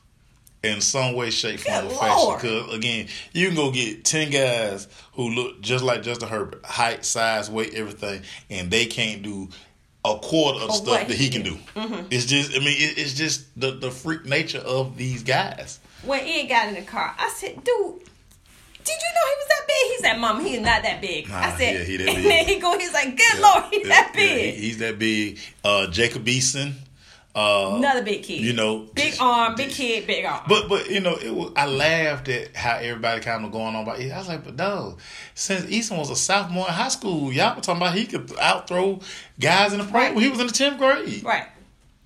in 0.66 0.80
some 0.80 1.14
way, 1.14 1.30
shape, 1.30 1.60
form, 1.60 1.86
or 1.86 1.90
fashion. 1.90 2.34
Because 2.34 2.74
again, 2.74 3.08
you 3.32 3.46
can 3.48 3.56
go 3.56 3.70
get 3.70 4.04
ten 4.04 4.30
guys 4.30 4.88
who 5.14 5.30
look 5.30 5.60
just 5.60 5.82
like 5.84 6.02
Justin 6.02 6.28
Herbert, 6.28 6.64
height, 6.64 7.04
size, 7.04 7.50
weight, 7.50 7.74
everything, 7.74 8.22
and 8.50 8.70
they 8.70 8.86
can't 8.86 9.22
do 9.22 9.48
a 10.04 10.16
quarter 10.18 10.60
of 10.60 10.68
the 10.68 10.72
stuff 10.74 10.86
what 11.00 11.08
that 11.08 11.16
he 11.16 11.24
he 11.24 11.30
can 11.30 11.42
do. 11.42 11.56
Mm-hmm. 11.74 12.06
It's 12.10 12.26
just, 12.26 12.52
I 12.54 12.58
mean, 12.60 12.76
it, 12.78 12.96
it's 12.98 13.14
just 13.14 13.46
the 13.58 13.72
the 13.72 13.90
freak 13.90 14.24
nature 14.24 14.58
of 14.58 14.96
these 14.96 15.22
guys. 15.22 15.80
when 16.04 16.24
Ian 16.26 16.46
got 16.48 16.68
in 16.68 16.74
the 16.74 16.82
car, 16.82 17.14
I 17.18 17.28
said, 17.30 17.62
dude. 17.64 18.02
Did 18.84 18.94
you 19.02 19.14
know 19.16 19.26
he 19.26 19.34
was 19.34 19.48
that 19.48 19.64
big? 19.66 19.90
He 19.90 19.98
said, 19.98 20.18
"Mom, 20.20 20.44
he's 20.44 20.60
not 20.60 20.82
that 20.84 21.00
big." 21.00 21.28
I 21.28 21.58
said, 21.58 21.74
yeah, 21.74 21.82
he 21.84 21.96
that 21.96 22.08
and 22.14 22.24
then 22.24 22.44
he 22.46 22.60
go, 22.60 22.78
he's 22.78 22.92
like, 22.92 23.16
"Good 23.16 23.40
lord, 23.40 23.64
he's 23.72 23.82
Yeah, 23.82 23.88
that 23.88 24.12
yeah, 24.14 24.20
big." 24.20 24.54
he- 24.54 24.60
he's 24.60 24.78
that 24.78 24.96
big. 25.00 25.40
Uh, 25.64 25.88
Jacob 25.88 26.24
Eason. 26.24 26.74
Uh, 27.36 27.74
Another 27.76 28.02
big 28.02 28.22
kid. 28.22 28.40
you 28.40 28.54
know, 28.54 28.86
big 28.94 29.14
arm, 29.20 29.54
big 29.56 29.68
kid, 29.70 30.06
big 30.06 30.24
arm. 30.24 30.40
But 30.48 30.68
but 30.70 30.90
you 30.90 31.00
know, 31.00 31.16
it 31.16 31.34
was 31.34 31.52
I 31.54 31.66
laughed 31.66 32.28
at 32.30 32.56
how 32.56 32.76
everybody 32.76 33.20
kind 33.20 33.44
of 33.44 33.52
going 33.52 33.76
on 33.76 33.82
about 33.82 34.00
it. 34.00 34.10
I 34.10 34.16
was 34.16 34.28
like, 34.28 34.42
but 34.42 34.56
no, 34.56 34.96
since 35.34 35.66
Eason 35.66 35.98
was 35.98 36.08
a 36.08 36.16
sophomore 36.16 36.66
in 36.66 36.72
high 36.72 36.88
school, 36.88 37.30
y'all 37.30 37.54
were 37.54 37.60
talking 37.60 37.82
about 37.82 37.94
he 37.94 38.06
could 38.06 38.32
outthrow 38.40 39.00
guys 39.38 39.74
in 39.74 39.80
the 39.80 39.84
pro. 39.84 40.00
Right. 40.00 40.16
He 40.18 40.30
was 40.30 40.40
in 40.40 40.46
the 40.46 40.52
tenth 40.52 40.78
grade. 40.78 41.22
right. 41.24 41.46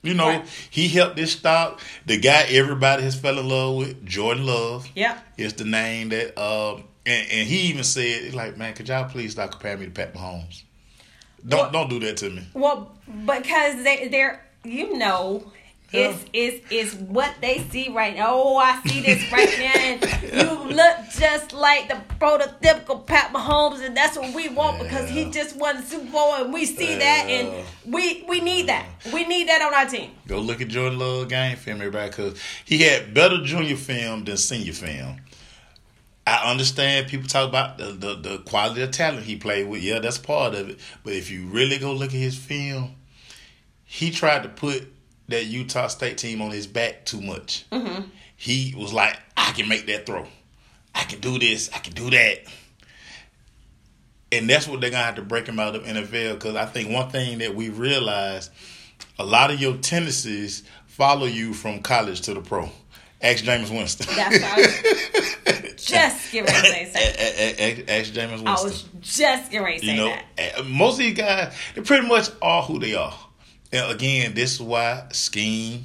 You 0.03 0.15
know, 0.15 0.29
Right. 0.29 0.49
he 0.71 0.89
helped 0.89 1.15
this 1.17 1.33
stock. 1.33 1.79
The 2.07 2.19
guy 2.19 2.47
everybody 2.49 3.03
has 3.05 3.15
fell 3.15 3.39
in 3.39 3.49
love 3.49 3.77
with, 3.77 4.05
Jordan 4.07 4.47
Love. 4.47 4.89
Yeah, 4.97 5.17
Is 5.37 5.53
the 5.55 5.65
name 5.65 6.09
that 6.09 6.37
um 6.43 6.85
and, 7.07 7.31
and 7.31 7.49
he 7.49 7.69
even 7.69 7.85
said 7.85 8.35
like, 8.35 8.57
man, 8.59 8.75
could 8.75 8.89
y'all 8.89 9.09
please 9.09 9.31
stop 9.33 9.53
comparing 9.53 9.79
me 9.81 9.87
to 9.87 9.93
Pat 9.93 10.13
Mahomes? 10.15 10.63
Don't 11.47 11.61
Well- 11.61 11.71
don't 11.71 11.89
do 11.91 12.01
that 12.07 12.17
to 12.17 12.31
me. 12.31 12.43
Well, 12.53 12.91
because 13.07 13.85
they 13.85 14.09
they're 14.09 14.45
you 14.65 14.97
know. 14.97 15.51
Yeah. 15.93 16.11
It's, 16.11 16.25
it's, 16.33 16.67
it's 16.71 16.95
what 16.95 17.35
they 17.41 17.59
see 17.71 17.89
right 17.89 18.15
now. 18.15 18.29
Oh, 18.33 18.57
I 18.57 18.81
see 18.83 19.01
this 19.01 19.33
right 19.33 19.49
now. 19.59 19.73
And 19.75 20.03
you 20.33 20.77
look 20.77 20.97
just 21.19 21.53
like 21.53 21.89
the 21.89 22.01
prototypical 22.21 23.05
Pat 23.05 23.33
Mahomes, 23.33 23.85
and 23.85 23.97
that's 23.97 24.17
what 24.17 24.33
we 24.33 24.49
want 24.51 24.81
because 24.81 25.11
he 25.11 25.29
just 25.31 25.57
won 25.57 25.79
the 25.79 25.83
Super 25.83 26.13
Bowl, 26.13 26.35
and 26.35 26.53
we 26.53 26.65
see 26.65 26.95
that, 26.97 27.27
and 27.29 27.67
we 27.85 28.25
we 28.29 28.41
need 28.41 28.69
that. 28.69 28.87
We 29.13 29.27
need 29.27 29.49
that 29.49 29.63
on 29.63 29.75
our 29.75 29.87
team. 29.87 30.13
Go 30.29 30.39
look 30.39 30.61
at 30.61 30.69
Jordan 30.69 31.01
Love 31.01 31.29
game 31.29 31.57
film, 31.57 31.79
everybody, 31.79 32.11
because 32.11 32.41
he 32.65 32.79
had 32.83 33.13
better 33.13 33.43
junior 33.43 33.75
film 33.75 34.23
than 34.23 34.37
senior 34.37 34.73
film. 34.73 35.17
I 36.25 36.49
understand 36.49 37.09
people 37.09 37.27
talk 37.27 37.49
about 37.49 37.79
the, 37.79 37.87
the, 37.87 38.15
the 38.15 38.39
quality 38.39 38.83
of 38.83 38.93
talent 38.93 39.25
he 39.25 39.35
played 39.35 39.69
with. 39.69 39.83
Yeah, 39.83 39.99
that's 39.99 40.19
part 40.19 40.55
of 40.55 40.69
it. 40.71 40.79
But 41.03 41.15
if 41.15 41.31
you 41.31 41.47
really 41.47 41.79
go 41.79 41.93
look 41.93 42.11
at 42.11 42.21
his 42.21 42.37
film, 42.37 42.95
he 43.93 44.13
tried 44.13 44.45
to 44.45 44.49
put 44.49 44.85
that 45.27 45.47
Utah 45.47 45.89
State 45.89 46.17
team 46.17 46.41
on 46.41 46.53
his 46.53 46.69
back 46.69 47.05
too 47.05 47.21
much. 47.21 47.69
Mm-hmm. 47.73 48.03
He 48.37 48.73
was 48.77 48.93
like, 48.93 49.19
I 49.37 49.51
can 49.51 49.69
make 49.69 49.87
that 49.87 50.07
throw. 50.07 50.29
I 50.95 51.03
can 51.03 51.19
do 51.19 51.41
this. 51.41 51.69
I 51.75 51.79
can 51.79 51.93
do 51.95 52.09
that. 52.11 52.39
And 54.31 54.49
that's 54.49 54.69
what 54.69 54.81
they're 54.81 54.91
going 54.91 55.01
to 55.01 55.07
have 55.07 55.17
to 55.17 55.23
break 55.23 55.49
him 55.49 55.59
out 55.59 55.75
of 55.75 55.83
NFL 55.83 56.35
because 56.35 56.55
I 56.55 56.67
think 56.67 56.91
one 56.91 57.11
thing 57.11 57.39
that 57.39 57.57
we 57.57 57.69
realized 57.69 58.53
a 59.19 59.25
lot 59.25 59.51
of 59.51 59.61
your 59.61 59.77
tendencies 59.79 60.63
follow 60.87 61.27
you 61.27 61.53
from 61.53 61.81
college 61.83 62.21
to 62.23 62.35
the 62.35 62.41
pro. 62.41 62.69
Ask 63.21 63.45
Jameis 63.45 63.71
Winston. 63.77 64.07
That's 64.15 64.39
was 64.57 65.75
just 65.85 66.31
getting 66.31 66.47
ready 66.55 66.85
to 66.87 66.91
say. 66.93 67.83
Ask- 67.83 67.91
Ask 67.91 68.13
Jameis 68.13 68.31
Winston. 68.31 68.47
I 68.47 68.63
was 68.63 68.85
just 69.01 69.51
getting 69.51 69.65
ready 69.67 69.81
to 69.81 69.87
say 69.87 69.93
You 69.93 69.99
know, 69.99 70.17
that. 70.37 70.67
most 70.67 70.93
of 70.95 70.99
these 71.01 71.15
guys, 71.17 71.53
they 71.75 71.83
pretty 71.83 72.07
much 72.07 72.29
are 72.41 72.63
who 72.63 72.79
they 72.79 72.95
are. 72.95 73.19
And 73.73 73.91
again, 73.93 74.35
this 74.35 74.55
is 74.55 74.61
why 74.61 75.07
scheme, 75.13 75.85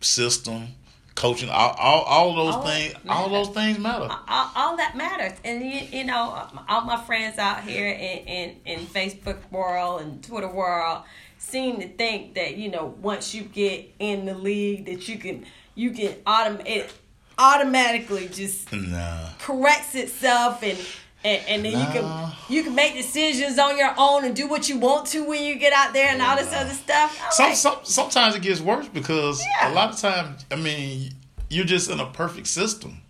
system, 0.00 0.68
coaching, 1.14 1.48
all 1.50 1.70
all, 1.78 2.02
all 2.02 2.34
those 2.34 2.54
All 2.54 2.62
things, 2.66 2.94
all 3.08 3.28
those 3.30 3.48
things 3.50 3.78
matter. 3.78 4.08
all, 4.28 4.50
all 4.54 4.76
that 4.76 4.96
matters. 4.96 5.38
And 5.44 5.62
you, 5.64 5.80
you 5.98 6.04
know, 6.04 6.48
all 6.68 6.80
my 6.82 7.00
friends 7.04 7.38
out 7.38 7.62
here 7.62 7.88
in, 7.88 8.18
in, 8.26 8.56
in 8.64 8.80
Facebook 8.86 9.38
world 9.50 10.02
and 10.02 10.22
Twitter 10.22 10.48
world 10.48 11.02
seem 11.38 11.80
to 11.80 11.88
think 11.88 12.34
that 12.34 12.56
you 12.56 12.70
know 12.70 12.94
once 13.00 13.34
you 13.34 13.42
get 13.42 13.88
in 14.00 14.24
the 14.26 14.34
league 14.34 14.86
that 14.86 15.06
you 15.08 15.16
can 15.16 15.46
you 15.76 15.92
can 15.92 16.12
autom- 16.26 16.66
it 16.66 16.92
automatically 17.38 18.26
just 18.28 18.72
Nah. 18.72 19.28
corrects 19.38 19.94
itself 19.94 20.62
and. 20.62 20.78
And, 21.26 21.42
and 21.48 21.64
then 21.64 21.72
you 21.72 21.86
can 21.92 22.32
you 22.48 22.62
can 22.62 22.74
make 22.76 22.94
decisions 22.94 23.58
on 23.58 23.76
your 23.76 23.92
own 23.98 24.24
and 24.24 24.34
do 24.36 24.46
what 24.48 24.68
you 24.68 24.78
want 24.78 25.08
to 25.08 25.24
when 25.24 25.42
you 25.42 25.56
get 25.58 25.72
out 25.72 25.92
there 25.92 26.08
and 26.10 26.22
all 26.22 26.36
this 26.36 26.52
other 26.52 26.72
stuff. 26.72 27.20
I'm 27.24 27.32
Some, 27.32 27.46
like, 27.48 27.56
some 27.56 27.76
sometimes 27.82 28.36
it 28.36 28.42
gets 28.42 28.60
worse 28.60 28.86
because 28.88 29.40
Yeah. 29.60 29.72
a 29.72 29.74
lot 29.74 29.90
of 29.92 29.98
times, 29.98 30.44
I 30.52 30.56
mean, 30.56 31.12
you're 31.50 31.64
just 31.64 31.90
in 31.90 31.98
a 32.00 32.06
perfect 32.06 32.46
system, 32.46 33.00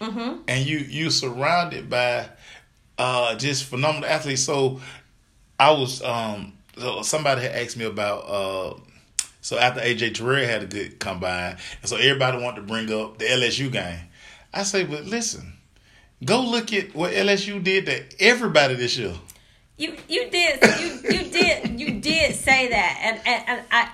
Mm-hmm. 0.00 0.42
and 0.48 0.66
you 0.66 0.78
you 0.78 1.10
surrounded 1.10 1.88
by 1.90 2.28
uh, 2.98 3.34
just 3.36 3.64
phenomenal 3.64 4.08
athletes. 4.08 4.42
So 4.42 4.80
I 5.58 5.70
was 5.72 6.00
um, 6.02 6.52
so 6.78 7.02
somebody 7.02 7.42
had 7.42 7.52
asked 7.52 7.76
me 7.76 7.84
about. 7.86 8.18
Uh, 8.28 8.74
so 9.40 9.58
after 9.58 9.80
AJ 9.80 10.14
Terrell 10.14 10.46
had 10.46 10.62
a 10.62 10.66
good 10.66 10.98
combine, 11.00 11.56
and 11.80 11.88
so 11.90 11.96
everybody 11.96 12.38
wanted 12.42 12.60
to 12.62 12.66
bring 12.66 12.92
up 12.92 13.18
the 13.18 13.24
LSU 13.26 13.70
game. 13.72 13.98
I 14.52 14.62
say, 14.62 14.84
but 14.84 15.04
listen, 15.04 15.54
go 16.22 16.42
look 16.42 16.72
at 16.72 16.94
what 16.94 17.12
LSU 17.12 17.62
did 17.62 17.86
to 17.86 18.02
everybody 18.20 18.74
this 18.74 18.96
year. 18.98 19.14
You 19.76 19.96
you 20.08 20.30
did 20.30 20.60
you 20.80 21.10
you 21.10 21.30
did 21.30 21.80
you 21.80 22.00
did 22.00 22.34
say 22.36 22.68
that 22.68 22.98
and 23.02 23.20
and, 23.26 23.48
and 23.48 23.66
I 23.70 23.88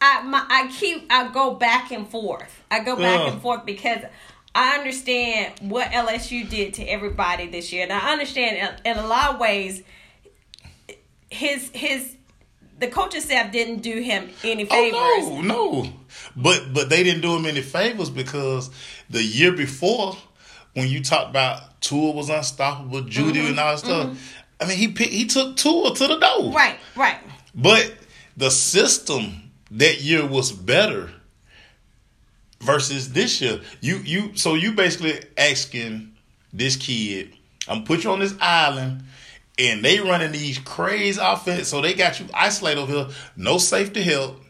I 0.00 0.22
my, 0.22 0.44
I 0.48 0.68
keep 0.78 1.06
I 1.10 1.30
go 1.32 1.54
back 1.54 1.90
and 1.92 2.08
forth. 2.08 2.62
I 2.70 2.80
go 2.80 2.96
back 2.96 3.20
Yeah. 3.20 3.26
and 3.28 3.36
uh. 3.36 3.40
forth 3.40 3.64
because 3.66 4.02
I 4.54 4.76
understand 4.78 5.54
what 5.70 5.90
LSU 5.92 6.48
did 6.48 6.74
to 6.74 6.84
everybody 6.84 7.46
this 7.48 7.72
year, 7.72 7.84
and 7.84 7.92
I 7.92 8.12
understand 8.12 8.78
in, 8.84 8.92
in 8.92 8.98
a 8.98 9.06
lot 9.06 9.34
of 9.34 9.40
ways 9.40 9.82
his 11.30 11.70
his 11.74 12.16
the 12.78 12.88
coaching 12.88 13.20
staff 13.20 13.52
didn't 13.52 13.82
do 13.82 14.00
him 14.00 14.30
any 14.44 14.64
favors. 14.64 14.98
Oh 15.00 15.40
no, 15.42 15.82
no. 15.82 15.92
But 16.36 16.72
but 16.72 16.88
they 16.88 17.02
didn't 17.02 17.22
do 17.22 17.36
him 17.36 17.46
any 17.46 17.62
favors 17.62 18.10
because 18.10 18.70
the 19.10 19.22
year 19.22 19.52
before, 19.52 20.16
when 20.74 20.88
you 20.88 21.02
talked 21.02 21.30
about 21.30 21.80
Tua 21.80 22.12
was 22.12 22.28
unstoppable, 22.28 23.02
Jeudy 23.02 23.34
mm-hmm. 23.34 23.46
and 23.50 23.60
all 23.60 23.72
that 23.72 23.78
stuff. 23.78 24.06
Mm-hmm. 24.06 24.16
I 24.60 24.66
mean, 24.66 24.78
he 24.78 24.88
picked, 24.88 25.12
he 25.12 25.26
took 25.26 25.56
Tua 25.56 25.94
to 25.94 26.06
the 26.06 26.18
door. 26.18 26.52
Right, 26.52 26.78
right. 26.96 27.18
But 27.54 27.94
the 28.36 28.50
system 28.50 29.50
that 29.70 30.00
year 30.00 30.26
was 30.26 30.52
better 30.52 31.10
versus 32.60 33.12
this 33.12 33.40
year. 33.40 33.60
You 33.80 33.98
you 33.98 34.36
so 34.36 34.54
you 34.54 34.72
basically 34.72 35.20
asking 35.36 36.12
this 36.52 36.76
kid, 36.76 37.34
I'm 37.66 37.84
put 37.84 38.04
you 38.04 38.10
on 38.10 38.20
this 38.20 38.34
island. 38.40 39.04
And 39.58 39.84
they 39.84 39.98
running 39.98 40.32
these 40.32 40.58
crazy 40.58 41.20
offense, 41.22 41.68
so 41.68 41.80
they 41.80 41.94
got 41.94 42.20
you 42.20 42.26
isolated 42.32 42.80
over 42.80 42.92
here. 42.92 43.06
No 43.36 43.58
safety 43.58 44.02
help. 44.02 44.40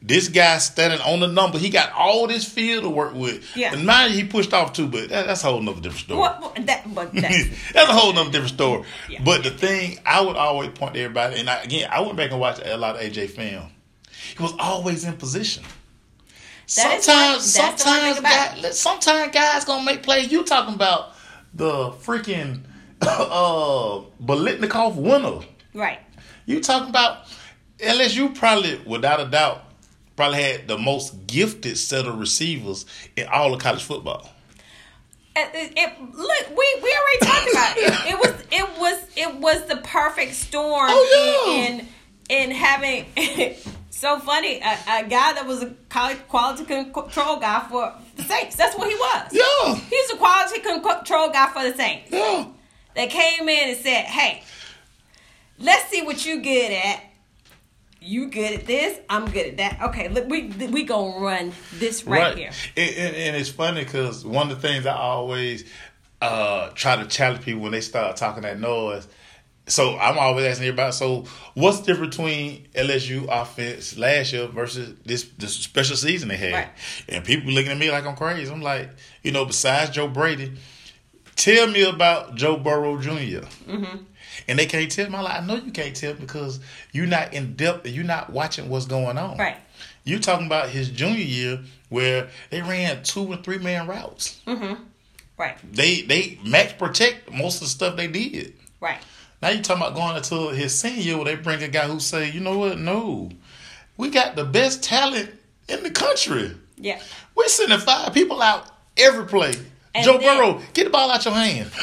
This 0.00 0.28
guy 0.28 0.58
standing 0.58 1.00
on 1.00 1.20
the 1.20 1.26
number, 1.26 1.58
he 1.58 1.68
got 1.68 1.90
all 1.92 2.26
this 2.26 2.44
field 2.48 2.84
to 2.84 2.90
work 2.90 3.14
with. 3.14 3.44
Yeah. 3.56 3.72
And 3.72 3.84
mind 3.84 4.14
you, 4.14 4.22
he 4.22 4.28
pushed 4.28 4.52
off 4.52 4.72
too, 4.72 4.86
but 4.86 5.08
that, 5.08 5.26
that's 5.26 5.42
a 5.42 5.48
whole 5.48 5.60
nother 5.60 5.80
different 5.80 6.04
story. 6.04 6.20
What, 6.20 6.40
what 6.42 6.66
that 6.66 6.94
but 6.94 7.12
that's 7.12 7.72
That's 7.72 7.88
a 7.88 7.92
whole 7.92 8.12
nother 8.12 8.30
different 8.30 8.54
story. 8.54 8.84
Yeah. 9.08 9.22
But 9.24 9.42
the 9.42 9.50
thing 9.50 9.98
I 10.06 10.20
would 10.20 10.36
always 10.36 10.70
point 10.70 10.94
to 10.94 11.00
everybody, 11.00 11.40
and 11.40 11.50
I, 11.50 11.62
again, 11.62 11.88
I 11.90 12.00
went 12.02 12.16
back 12.16 12.30
and 12.30 12.38
watched 12.38 12.64
a 12.64 12.76
lot 12.76 12.96
of 12.96 13.02
AJ 13.02 13.30
film. 13.30 13.70
He 14.36 14.42
was 14.42 14.54
always 14.58 15.04
in 15.04 15.14
position. 15.16 15.64
That 16.76 17.02
sometimes, 17.02 17.56
one- 17.56 17.64
that's 17.64 17.84
the 17.84 17.90
one 17.90 18.00
thing 18.00 18.14
sometimes, 18.14 18.18
about 18.18 18.62
guy, 18.62 18.70
sometimes 18.70 19.34
guys 19.34 19.64
gonna 19.64 19.84
make 19.84 20.02
plays. 20.02 20.30
You 20.30 20.44
talking 20.44 20.74
about 20.74 21.14
the 21.54 21.90
freaking 21.90 22.60
uh 23.02 24.00
Biletnikoff 24.22 24.96
winner? 24.96 25.40
right. 25.74 26.00
You 26.46 26.60
talking 26.60 26.88
about 26.90 27.26
LSU 27.78 28.32
probably, 28.34 28.80
without 28.86 29.20
a 29.20 29.26
doubt, 29.26 29.64
probably 30.14 30.40
had 30.42 30.68
the 30.68 30.78
most 30.78 31.26
gifted 31.26 31.76
set 31.76 32.06
of 32.06 32.18
receivers 32.20 32.86
in 33.16 33.26
all 33.26 33.52
of 33.52 33.60
college 33.60 33.82
football. 33.82 34.28
It, 35.34 35.50
it, 35.54 35.72
it- 35.76 36.00
look, 36.14 36.48
we, 36.56 36.80
we 36.82 36.96
already 36.96 37.18
talked 37.20 37.50
about 37.50 37.76
it. 37.76 37.82
it. 37.82 38.06
It 38.12 38.18
was 38.18 38.34
it 38.52 38.78
was 38.80 39.06
it 39.16 39.34
was 39.40 39.66
the 39.66 39.76
perfect 39.78 40.34
storm 40.34 40.86
Oh, 40.88 41.46
yeah. 41.48 41.64
in, 41.66 41.80
in 41.80 41.86
in 42.28 42.50
having. 42.52 43.06
so 43.90 44.18
funny, 44.20 44.60
a, 44.60 44.70
a 44.88 45.02
guy 45.08 45.32
that 45.34 45.44
was 45.46 45.62
a 45.62 45.70
quality, 45.90 46.20
quality 46.28 46.64
control 46.64 47.36
guy 47.38 47.66
for 47.68 47.92
the 48.16 48.22
Saints. 48.22 48.56
That's 48.56 48.76
what 48.78 48.88
he 48.88 48.94
was. 48.94 49.28
Yeah, 49.32 49.74
He's 49.74 50.10
a 50.12 50.16
quality 50.16 50.60
control 50.60 51.30
guy 51.30 51.48
for 51.52 51.62
the 51.70 51.76
Saints. 51.76 52.10
yeah. 52.12 52.46
They 52.96 53.06
came 53.06 53.48
in 53.48 53.68
and 53.68 53.78
said, 53.78 54.06
"Hey, 54.06 54.42
let's 55.58 55.88
see 55.90 56.02
what 56.02 56.24
you 56.24 56.40
good 56.42 56.72
at. 56.72 57.02
You 58.00 58.28
good 58.30 58.60
at 58.60 58.66
this? 58.66 58.98
I'm 59.08 59.30
good 59.30 59.46
at 59.46 59.56
that. 59.58 59.82
Okay, 59.90 60.08
look, 60.08 60.28
we 60.28 60.48
we 60.48 60.84
gonna 60.84 61.18
run 61.18 61.52
this 61.74 62.04
right, 62.04 62.36
here. 62.36 62.50
And, 62.76 62.96
and, 62.96 63.16
and 63.16 63.36
it's 63.36 63.50
funny 63.50 63.84
because 63.84 64.24
one 64.24 64.50
of 64.50 64.60
the 64.60 64.68
things 64.68 64.86
I 64.86 64.96
always 64.96 65.64
uh, 66.22 66.70
try 66.70 66.96
to 66.96 67.06
challenge 67.06 67.44
people 67.44 67.62
when 67.62 67.72
they 67.72 67.80
start 67.80 68.16
talking 68.16 68.42
that 68.42 68.60
noise. 68.60 69.06
So 69.68 69.98
I'm 69.98 70.16
always 70.16 70.46
asking 70.46 70.68
everybody. 70.68 70.92
So 70.92 71.24
what's 71.54 71.80
the 71.80 71.86
difference 71.86 72.16
between 72.16 72.68
LSU 72.74 73.26
offense 73.28 73.98
last 73.98 74.32
year 74.32 74.46
versus 74.46 74.94
this 75.04 75.24
this 75.36 75.54
special 75.54 75.96
season 75.96 76.28
they 76.28 76.36
had? 76.36 76.52
Right. 76.52 76.68
And 77.08 77.24
people 77.24 77.50
looking 77.50 77.72
at 77.72 77.78
me 77.78 77.90
like 77.90 78.06
I'm 78.06 78.14
crazy. 78.14 78.52
I'm 78.52 78.62
like, 78.62 78.90
you 79.22 79.32
know, 79.32 79.44
besides 79.44 79.90
Joe 79.90 80.06
Brady, 80.06 80.52
tell 81.36 81.66
me 81.68 81.82
about 81.82 82.34
Joe 82.34 82.56
Burrow 82.56 82.98
junior 82.98 83.42
Mm-hmm. 83.66 83.98
And 84.48 84.58
they 84.58 84.66
can't 84.66 84.90
tell 84.90 85.08
me. 85.08 85.16
I'm 85.16 85.24
like, 85.24 85.42
I 85.42 85.46
know 85.46 85.54
you 85.54 85.72
can't 85.72 85.96
tell 85.96 86.12
because 86.14 86.60
you're 86.92 87.06
not 87.06 87.32
in 87.32 87.54
depth. 87.54 87.86
You're 87.86 88.04
not 88.04 88.30
watching 88.30 88.68
what's 88.68 88.86
going 88.86 89.16
on. 89.16 89.38
Right. 89.38 89.56
You're 90.04 90.20
talking 90.20 90.46
about 90.46 90.68
his 90.68 90.90
junior 90.90 91.24
year 91.24 91.60
where 91.88 92.28
they 92.50 92.60
ran 92.60 93.02
two 93.02 93.32
and 93.32 93.42
three 93.42 93.58
man 93.58 93.86
routes. 93.86 94.40
Right. 95.38 95.56
They 95.72 96.02
they 96.02 96.38
max 96.44 96.72
protect 96.74 97.30
most 97.32 97.56
of 97.56 97.60
the 97.62 97.66
stuff 97.68 97.96
they 97.96 98.08
did. 98.08 98.54
Right. 98.80 98.98
Now 99.42 99.50
you 99.50 99.62
talking 99.62 99.82
about 99.82 99.94
going 99.94 100.16
into 100.16 100.48
his 100.54 100.78
senior 100.78 101.02
year 101.02 101.16
where 101.16 101.24
they 101.24 101.36
bring 101.36 101.62
a 101.62 101.68
guy 101.68 101.86
who 101.88 102.00
say, 102.00 102.30
you 102.30 102.40
know 102.40 102.58
what, 102.58 102.78
no, 102.78 103.30
we 103.96 104.10
got 104.10 104.36
the 104.36 104.44
best 104.44 104.82
talent 104.82 105.30
in 105.68 105.82
the 105.82 105.90
country. 105.90 106.54
Yeah. 106.76 107.00
We're 107.34 107.48
sending 107.48 107.78
five 107.78 108.14
people 108.14 108.40
out 108.40 108.66
every 108.96 109.26
play. 109.26 109.54
And 109.96 110.04
Joe 110.04 110.18
then- 110.18 110.36
Burrow, 110.38 110.60
get 110.74 110.84
the 110.84 110.90
ball 110.90 111.10
out 111.10 111.24
your 111.24 111.34
hand. 111.34 111.70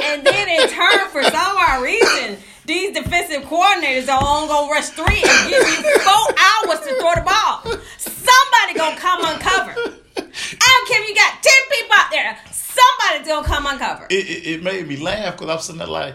And 0.00 0.24
then 0.24 0.48
in 0.48 0.68
turn, 0.70 1.08
for 1.10 1.22
some 1.22 1.34
odd 1.58 1.82
reason, 1.82 2.38
these 2.64 2.94
defensive 2.96 3.42
coordinators 3.42 4.08
are 4.08 4.22
only 4.24 4.48
gonna 4.48 4.70
rush 4.70 4.88
three 4.90 5.22
and 5.22 5.50
give 5.50 5.60
you 5.68 5.98
four 5.98 6.34
hours 6.38 6.80
to 6.80 6.94
throw 6.98 7.14
the 7.14 7.22
ball. 7.26 7.78
Somebody 7.98 8.78
gonna 8.78 8.96
come 8.96 9.20
uncover. 9.24 9.72
I 9.76 9.80
don't 10.16 10.88
care 10.88 11.02
if 11.02 11.08
you 11.08 11.14
got 11.14 11.42
ten 11.42 11.52
people 11.70 11.94
out 11.94 12.10
there. 12.10 12.38
Somebody's 12.52 13.28
gonna 13.28 13.46
come 13.46 13.66
uncover. 13.66 14.06
it, 14.08 14.14
it, 14.14 14.46
it 14.46 14.62
made 14.62 14.88
me 14.88 14.96
laugh 14.96 15.36
because 15.36 15.50
I'm 15.50 15.58
sitting 15.60 15.78
there 15.80 15.88
like, 15.88 16.14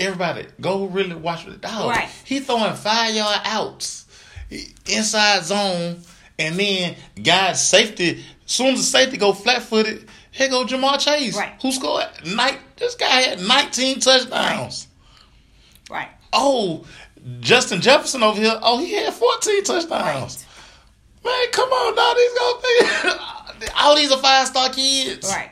everybody, 0.00 0.46
go 0.60 0.86
really 0.86 1.14
watch 1.14 1.44
the 1.44 1.52
dog. 1.52 1.90
Right. 1.90 2.08
He 2.24 2.40
throwing 2.40 2.74
five 2.74 3.14
yard 3.14 3.40
outs, 3.44 4.06
inside 4.90 5.44
zone, 5.44 6.00
and 6.38 6.56
then 6.58 6.96
guys 7.22 7.64
safety. 7.66 8.24
Soon 8.46 8.68
as 8.74 8.78
the 8.78 8.84
safety 8.84 9.18
go 9.18 9.32
flat 9.32 9.62
footed, 9.62 10.08
here 10.34 10.48
go 10.48 10.64
Ja'Marr 10.64 10.98
Chase, 10.98 11.36
Right. 11.36 11.52
who 11.62 11.70
scored 11.72 12.06
night. 12.26 12.58
This 12.76 12.94
guy 12.96 13.06
had 13.22 13.40
19 13.40 14.00
touchdowns. 14.00 14.88
Right. 15.88 16.08
Oh, 16.32 16.84
Justin 17.40 17.80
Jefferson 17.80 18.22
over 18.22 18.40
here. 18.40 18.58
Oh, 18.62 18.78
he 18.78 18.92
had 18.94 19.14
14 19.14 19.64
touchdowns. 19.64 20.44
Man, 21.24 21.46
come 21.52 21.68
on, 21.70 21.94
dog. 21.94 22.16
These 22.16 22.38
gonna 22.38 23.60
be 23.60 23.66
all 23.78 23.96
these 23.96 24.10
are 24.12 24.18
five 24.18 24.46
star 24.48 24.70
kids. 24.70 25.28
Right. 25.30 25.50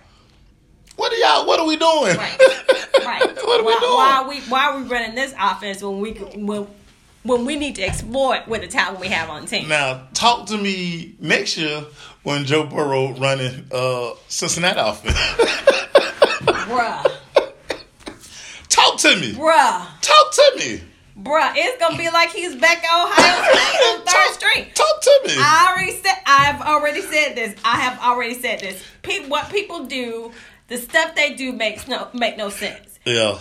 What 0.96 1.12
are 1.12 1.16
y'all? 1.16 1.46
What 1.46 1.60
are 1.60 1.66
we 1.66 1.76
doing? 1.76 2.16
Right. 2.16 2.40
Right. 3.04 3.20
what 3.34 3.60
are 3.60 3.64
we 3.64 3.72
why, 3.72 3.80
doing? 3.80 3.92
Why 3.94 4.16
are 4.22 4.28
we 4.28 4.40
why 4.42 4.64
are 4.66 4.76
we 4.78 4.84
running 4.84 5.16
this 5.16 5.34
offense 5.40 5.82
when 5.82 5.98
we 5.98 6.12
when 6.12 6.68
when 7.24 7.44
we 7.44 7.56
need 7.56 7.74
to 7.76 7.82
exploit 7.82 8.46
with 8.46 8.60
the 8.60 8.68
talent 8.68 9.00
we 9.00 9.08
have 9.08 9.28
on 9.28 9.42
the 9.42 9.48
team? 9.48 9.68
Now, 9.68 10.02
talk 10.14 10.46
to 10.48 10.56
me 10.58 11.16
next 11.18 11.56
year 11.56 11.84
when 12.22 12.44
Joe 12.44 12.64
Burrow 12.64 13.12
running 13.14 13.66
uh, 13.72 14.10
Cincinnati 14.28 14.80
offense. 14.80 15.16
Bruh. 16.68 17.02
talk 18.68 18.98
to 18.98 19.16
me. 19.16 19.32
Bruh. 19.32 19.86
Talk 20.00 20.32
to 20.32 20.52
me. 20.58 20.82
Bruh. 21.18 21.52
It's 21.56 21.78
gonna 21.80 21.98
be 21.98 22.10
like 22.10 22.30
he's 22.30 22.56
back 22.56 22.82
at 22.84 23.04
Ohio 23.04 23.42
State 23.52 23.82
on 23.84 23.98
third 23.98 24.06
talk, 24.06 24.32
string. 24.34 24.66
Talk 24.74 25.00
to 25.02 25.20
me. 25.26 25.34
I 25.36 25.72
already 25.74 25.92
said 25.92 26.14
I've 26.26 26.60
already 26.62 27.02
said 27.02 27.34
this. 27.34 27.54
I 27.64 27.76
have 27.80 27.98
already 28.00 28.34
said 28.34 28.60
this. 28.60 28.82
Pe- 29.02 29.28
what 29.28 29.50
people 29.50 29.84
do, 29.84 30.32
the 30.68 30.78
stuff 30.78 31.14
they 31.14 31.34
do 31.34 31.52
makes 31.52 31.86
no 31.86 32.08
make 32.14 32.36
no 32.36 32.48
sense. 32.48 32.98
yeah. 33.04 33.38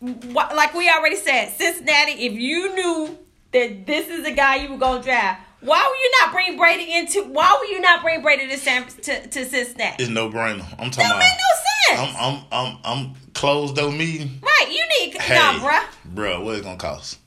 What, 0.00 0.56
like 0.56 0.72
we 0.74 0.88
already 0.88 1.16
said, 1.16 1.50
Cincinnati. 1.50 2.12
If 2.24 2.32
you 2.32 2.74
knew 2.74 3.18
that 3.52 3.86
this 3.86 4.08
is 4.08 4.24
the 4.24 4.30
guy 4.30 4.56
you 4.56 4.70
were 4.70 4.78
gonna 4.78 5.02
draft, 5.02 5.42
Why 5.62 5.86
would 5.86 5.98
you 5.98 6.10
not 6.22 6.32
bring 6.32 6.56
Brady 6.56 6.92
into? 6.96 7.22
Why 7.24 7.56
would 7.60 7.68
you 7.68 7.80
not 7.80 8.02
bring 8.02 8.22
Brady 8.22 8.48
to 8.48 8.56
San 8.56 8.86
to, 8.86 9.26
to 9.26 9.44
Cincinnati? 9.44 10.02
It's 10.02 10.10
no 10.10 10.30
brainer. 10.30 10.64
I'm 10.78 10.90
talking 10.90 11.08
That 11.08 11.16
about. 11.16 11.18
make 11.18 11.38
no 11.38 11.96
sense. 12.06 12.16
I'm 12.18 12.34
I'm 12.34 12.44
I'm 12.52 12.78
I'm 12.84 13.14
closed 13.34 13.76
though 13.76 13.90
meeting. 13.90 14.40
right, 14.42 14.68
you 14.70 15.06
need 15.06 15.20
Hey, 15.20 15.34
nah, 15.34 15.52
bruh. 15.58 15.84
bruh, 16.14 16.42
what 16.44 16.56
it 16.56 16.62
gonna 16.64 16.76
cost? 16.76 17.18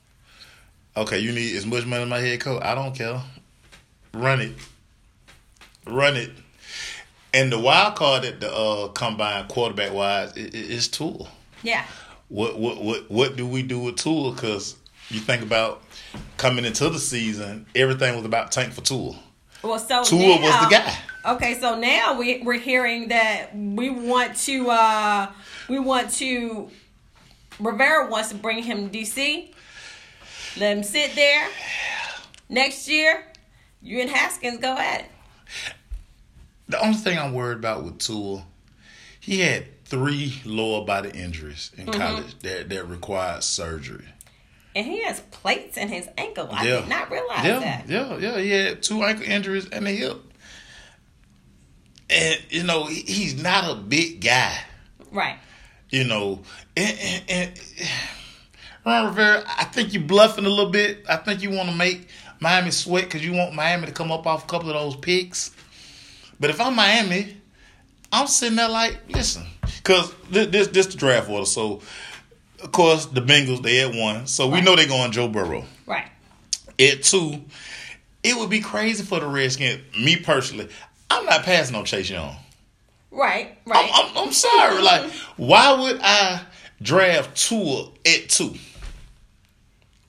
Okay, 0.96 1.18
you 1.18 1.32
need 1.32 1.54
as 1.56 1.64
much 1.66 1.86
money 1.86 2.02
as 2.02 2.08
my 2.08 2.18
head 2.18 2.40
coach. 2.40 2.62
I 2.62 2.74
don't 2.74 2.94
care. 2.94 3.20
Run 4.12 4.40
it, 4.40 4.52
run 5.86 6.16
it. 6.16 6.30
And 7.32 7.50
the 7.52 7.58
wild 7.58 7.96
card 7.96 8.24
at 8.24 8.40
the 8.40 8.52
uh, 8.52 8.88
combine 8.88 9.46
quarterback 9.48 9.92
wise 9.92 10.36
is, 10.36 10.54
is 10.54 10.88
Tua. 10.88 11.26
Yeah, 11.62 11.84
What 12.28 12.58
what 12.58 12.82
what 12.82 13.10
what 13.10 13.36
do 13.36 13.46
we 13.46 13.62
do 13.62 13.78
with 13.80 13.96
Tua? 13.96 14.32
Because 14.32 14.76
you 15.10 15.20
think 15.20 15.42
about 15.42 15.82
coming 16.36 16.64
into 16.64 16.88
the 16.90 16.98
season, 16.98 17.66
everything 17.74 18.16
was 18.16 18.24
about 18.24 18.52
tank 18.52 18.72
for 18.72 18.80
Tua. 18.82 19.14
well, 19.62 19.78
so 19.78 20.04
Tua 20.04 20.20
now, 20.20 20.40
was 20.40 20.68
the 20.68 20.70
guy. 20.70 20.98
Okay, 21.26 21.54
so 21.58 21.78
now 21.78 22.18
we 22.18 22.42
we're 22.42 22.58
hearing 22.58 23.08
that 23.08 23.50
we 23.56 23.88
want 23.90 24.36
to 24.36 24.68
uh 24.70 25.30
we 25.68 25.78
want 25.78 26.10
to 26.14 26.70
Rivera 27.58 28.10
wants 28.10 28.28
to 28.30 28.34
bring 28.34 28.62
him 28.62 28.90
to 28.90 28.98
DC. 28.98 29.52
Let 30.58 30.76
him 30.76 30.82
sit 30.82 31.14
there. 31.14 31.48
Next 32.48 32.88
year, 32.88 33.24
you 33.80 34.00
and 34.00 34.10
Haskins 34.10 34.58
go 34.58 34.76
at 34.76 35.00
it. 35.00 35.06
The 36.68 36.80
only 36.80 36.96
thing 36.96 37.18
I'm 37.18 37.32
worried 37.32 37.58
about 37.58 37.84
with 37.84 37.98
Tua, 37.98 38.44
he 39.20 39.40
had 39.40 39.66
three 39.84 40.40
lower 40.44 40.84
body 40.84 41.10
injuries 41.10 41.70
in 41.76 41.86
Mm-hmm. 41.86 42.00
college 42.00 42.38
that, 42.40 42.68
that 42.70 42.88
required 42.88 43.42
surgery. 43.44 44.04
And 44.74 44.84
he 44.86 45.02
has 45.04 45.20
plates 45.30 45.76
in 45.76 45.88
his 45.88 46.08
ankle. 46.18 46.48
I 46.50 46.64
Yeah. 46.66 46.80
did 46.80 46.88
not 46.88 47.10
realize 47.10 47.44
Yeah, 47.44 47.58
that. 47.60 47.88
yeah, 47.88 48.16
yeah. 48.16 48.38
He 48.40 48.50
had 48.50 48.82
two 48.82 49.02
ankle 49.04 49.24
injuries 49.24 49.66
and 49.70 49.86
a 49.86 49.90
hip. 49.90 50.16
And, 52.10 52.40
you 52.50 52.62
know, 52.64 52.84
he- 52.86 53.00
he's 53.02 53.34
not 53.40 53.70
a 53.70 53.74
big 53.76 54.20
guy. 54.20 54.58
Right. 55.10 55.38
You 55.90 56.04
know, 56.04 56.42
and, 56.76 56.98
and, 56.98 57.22
and 57.28 57.60
Ron 58.84 59.06
Rivera, 59.06 59.44
I 59.46 59.64
think 59.64 59.92
you're 59.94 60.02
bluffing 60.02 60.44
a 60.44 60.48
little 60.48 60.70
bit. 60.70 61.04
I 61.08 61.16
think 61.16 61.40
you 61.42 61.50
want 61.50 61.70
to 61.70 61.74
make 61.74 62.08
Miami 62.40 62.72
sweat 62.72 63.04
because 63.04 63.24
you 63.24 63.32
want 63.32 63.54
Miami 63.54 63.86
to 63.86 63.92
come 63.92 64.10
up 64.10 64.26
off 64.26 64.44
a 64.44 64.46
couple 64.46 64.68
of 64.70 64.74
those 64.74 64.96
picks. 64.96 65.52
But 66.40 66.50
if 66.50 66.60
I'm 66.60 66.74
Miami, 66.74 67.36
I'm 68.12 68.26
sitting 68.26 68.56
there 68.56 68.68
like, 68.68 68.98
listen, 69.08 69.46
because 69.76 70.12
this, 70.30 70.48
this 70.48 70.66
this 70.68 70.86
the 70.86 70.96
draft 70.96 71.30
order. 71.30 71.46
So, 71.46 71.80
of 72.64 72.72
course, 72.72 73.06
the 73.06 73.20
Bengals 73.20 73.62
they 73.62 73.76
had 73.76 73.94
one, 73.94 74.26
so 74.26 74.46
we 74.48 74.54
Right. 74.54 74.64
know 74.64 74.74
they're 74.76 74.86
going 74.88 75.12
Joe 75.12 75.28
Burrow. 75.28 75.64
Right. 75.86 76.06
At 76.80 77.04
two, 77.04 77.44
it 78.22 78.36
would 78.36 78.50
be 78.50 78.60
crazy 78.60 79.04
for 79.04 79.20
the 79.20 79.26
Redskins. 79.26 79.80
Me 79.96 80.16
personally, 80.16 80.68
I'm 81.10 81.24
not 81.26 81.44
passing 81.44 81.76
on 81.76 81.84
Chase 81.84 82.10
Young. 82.10 82.34
Right. 83.10 83.56
Right. 83.66 83.90
I'm, 83.94 84.06
I'm, 84.16 84.24
I'm 84.26 84.32
sorry. 84.32 84.82
Like, 84.82 85.08
why 85.36 85.72
would 85.78 86.00
I 86.02 86.40
draft 86.82 87.36
Tua 87.36 87.90
at 88.06 88.28
two? 88.28 88.54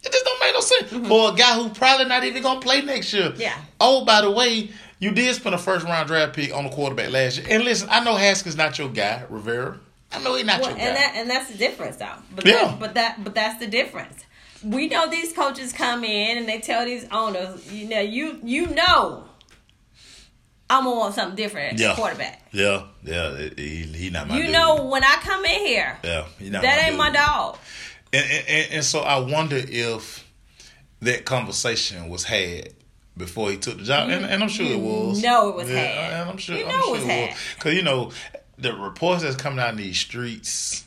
It 0.04 0.12
just 0.12 0.26
don't 0.26 0.40
make 0.40 0.54
no 0.54 0.60
sense 0.62 1.08
for 1.08 1.34
a 1.34 1.36
guy 1.36 1.54
who 1.56 1.70
probably 1.70 2.06
not 2.06 2.24
even 2.24 2.42
gonna 2.42 2.60
play 2.62 2.82
next 2.82 3.14
year. 3.14 3.30
Mm-hmm. 3.30 3.42
Yeah. 3.42 3.58
Oh, 3.80 4.06
by 4.06 4.22
the 4.22 4.32
way, 4.32 4.70
you 5.00 5.12
did 5.12 5.36
spend 5.36 5.54
a 5.56 5.58
first 5.58 5.86
round 5.86 6.08
draft 6.08 6.34
pick 6.34 6.54
on 6.54 6.64
the 6.64 6.70
quarterback 6.70 7.12
last 7.12 7.38
year. 7.38 7.48
And 7.50 7.64
listen, 7.64 7.90
I 7.92 8.04
know 8.04 8.16
Haskins 8.16 8.56
not 8.56 8.78
your 8.80 8.90
guy, 8.90 9.24
Rivera. 9.30 9.80
I 10.16 10.24
know 10.24 10.36
he's 10.36 10.46
not 10.46 10.62
Well, 10.62 10.70
your 10.70 10.78
guy. 10.80 10.84
and 10.86 10.96
that 10.98 11.14
and 11.16 11.30
that's 11.30 11.52
the 11.52 11.58
difference 11.58 11.98
though. 11.98 12.08
But 12.36 12.46
Yeah. 12.46 12.54
that, 12.66 12.80
but 12.80 12.94
that 12.96 13.24
but 13.24 13.36
that's 13.36 13.60
the 13.60 13.68
difference. 13.68 14.24
We 14.64 14.88
know 14.88 15.10
these 15.10 15.32
coaches 15.34 15.72
come 15.74 16.04
in 16.04 16.38
and 16.38 16.48
they 16.48 16.60
tell 16.60 16.86
these 16.86 17.06
owners, 17.12 17.72
you 17.72 17.88
know, 17.90 18.00
you 18.00 18.40
you 18.44 18.68
know, 18.68 19.26
I'm 20.70 20.84
gonna 20.86 20.96
want 20.98 21.14
something 21.16 21.36
different 21.36 21.76
as 21.76 21.82
Yeah. 21.82 21.96
quarterback. 21.96 22.42
yeah, 22.52 22.84
yeah, 23.04 23.38
he, 23.56 23.84
he 23.84 24.10
not 24.10 24.28
my 24.28 24.38
You 24.38 24.44
dude. 24.46 24.54
know, 24.54 24.86
when 24.86 25.04
I 25.04 25.16
come 25.22 25.46
in 25.46 25.66
here, 25.66 25.98
yeah, 26.04 26.26
he 26.40 26.50
that 26.50 26.64
my 26.64 26.70
ain't 26.80 26.88
dude. 26.90 26.98
my 26.98 27.10
dog. 27.12 27.58
And, 28.14 28.26
and, 28.48 28.72
and, 28.74 28.84
so 28.86 29.02
I 29.02 29.20
wonder 29.20 29.58
if 29.58 30.26
that 31.02 31.26
conversation 31.26 32.08
was 32.10 32.24
had 32.24 32.70
before 33.18 33.52
he 33.52 33.58
took 33.58 33.78
the 33.78 33.84
job, 33.84 34.10
and, 34.10 34.26
and 34.26 34.42
I'm 34.42 34.50
sure 34.50 34.66
it 34.66 34.80
was. 34.80 35.22
know 35.22 35.50
it 35.50 35.56
was 35.56 35.70
yeah, 35.70 35.76
had. 35.78 36.14
and 36.22 36.30
I'm 36.30 36.38
sure. 36.38 36.56
You 36.58 36.66
I'm 36.66 36.72
know 36.72 36.88
it 36.88 36.92
was 36.92 37.04
had. 37.04 37.36
Because 37.56 37.74
you 37.74 37.84
know 37.84 38.12
the 38.58 38.74
reports 38.76 39.24
that's 39.24 39.36
coming 39.36 39.60
out 39.60 39.72
in 39.72 39.78
these 39.78 40.00
streets 40.00 40.86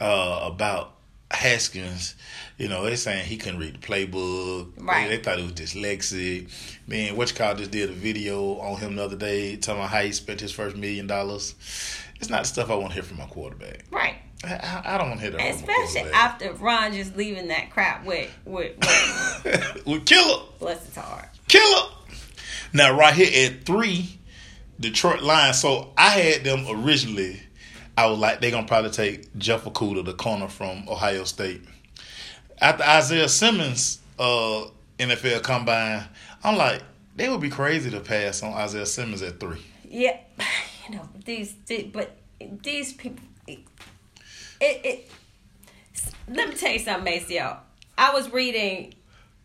uh, 0.00 0.40
about 0.52 0.92
Haskins. 1.30 2.14
You 2.58 2.68
know, 2.68 2.84
they're 2.84 2.96
saying 2.96 3.26
he 3.26 3.36
couldn't 3.36 3.58
read 3.58 3.74
the 3.74 3.86
playbook. 3.86 4.70
Right. 4.78 5.08
They, 5.08 5.16
they 5.16 5.22
thought 5.22 5.38
he 5.38 5.44
was 5.44 5.52
dyslexic. 5.54 6.50
Man, 6.86 7.16
what 7.16 7.30
you 7.30 7.36
call 7.36 7.54
just 7.56 7.70
did 7.72 7.90
a 7.90 7.92
video 7.92 8.58
on 8.60 8.78
him 8.78 8.96
the 8.96 9.04
other 9.04 9.16
day 9.16 9.56
telling 9.56 9.82
how 9.82 10.00
he 10.02 10.12
spent 10.12 10.40
his 10.40 10.52
first 10.52 10.76
million 10.76 11.06
dollars. 11.06 11.54
It's 12.20 12.30
not 12.30 12.42
the 12.42 12.48
stuff 12.48 12.70
I 12.70 12.74
want 12.76 12.88
to 12.88 12.94
hear 12.94 13.02
from 13.02 13.18
my 13.18 13.26
quarterback. 13.26 13.84
Right. 13.90 14.16
I, 14.44 14.82
I- 14.84 14.98
don't 14.98 15.08
want 15.08 15.20
to 15.20 15.26
hear 15.30 15.36
that 15.38 15.54
Especially 15.54 16.10
after 16.12 16.52
Ron 16.52 16.92
just 16.92 17.16
leaving 17.16 17.48
that 17.48 17.70
crap 17.70 18.04
with 18.04 18.30
with, 18.44 18.76
with 19.44 19.82
with 19.86 20.06
Killer. 20.06 20.42
bless 20.58 20.84
his 20.86 20.94
heart. 20.96 21.28
Killer. 21.48 21.88
Now, 22.72 22.96
right 22.96 23.14
here 23.14 23.50
at 23.50 23.64
three, 23.64 24.18
Detroit 24.78 25.22
Lions. 25.22 25.60
So 25.60 25.92
I 25.96 26.10
had 26.10 26.44
them 26.44 26.66
originally. 26.68 27.40
I 27.96 28.06
was 28.06 28.18
like, 28.18 28.40
they're 28.40 28.50
gonna 28.50 28.66
probably 28.66 28.90
take 28.90 29.36
Jeff 29.38 29.64
Okudah, 29.64 30.04
the 30.04 30.14
corner 30.14 30.48
from 30.48 30.88
Ohio 30.88 31.24
State. 31.24 31.62
After 32.60 32.82
Isaiah 32.84 33.28
Simmons, 33.28 34.00
uh, 34.18 34.64
NFL 34.98 35.42
Combine, 35.42 36.04
I'm 36.42 36.56
like, 36.56 36.82
they 37.16 37.28
would 37.28 37.40
be 37.40 37.50
crazy 37.50 37.90
to 37.90 38.00
pass 38.00 38.42
on 38.42 38.52
Isaiah 38.52 38.86
Simmons 38.86 39.22
at 39.22 39.38
three. 39.38 39.62
Yeah, 39.88 40.18
you 40.88 40.96
know 40.96 41.08
these, 41.24 41.54
but 41.92 42.16
these 42.40 42.92
people. 42.92 43.24
It, 43.46 43.60
it. 44.60 45.10
Let 46.28 46.48
me 46.48 46.54
tell 46.54 46.72
you 46.72 46.78
something, 46.78 47.12
Maceo. 47.12 47.58
I 47.96 48.12
was 48.12 48.32
reading. 48.32 48.94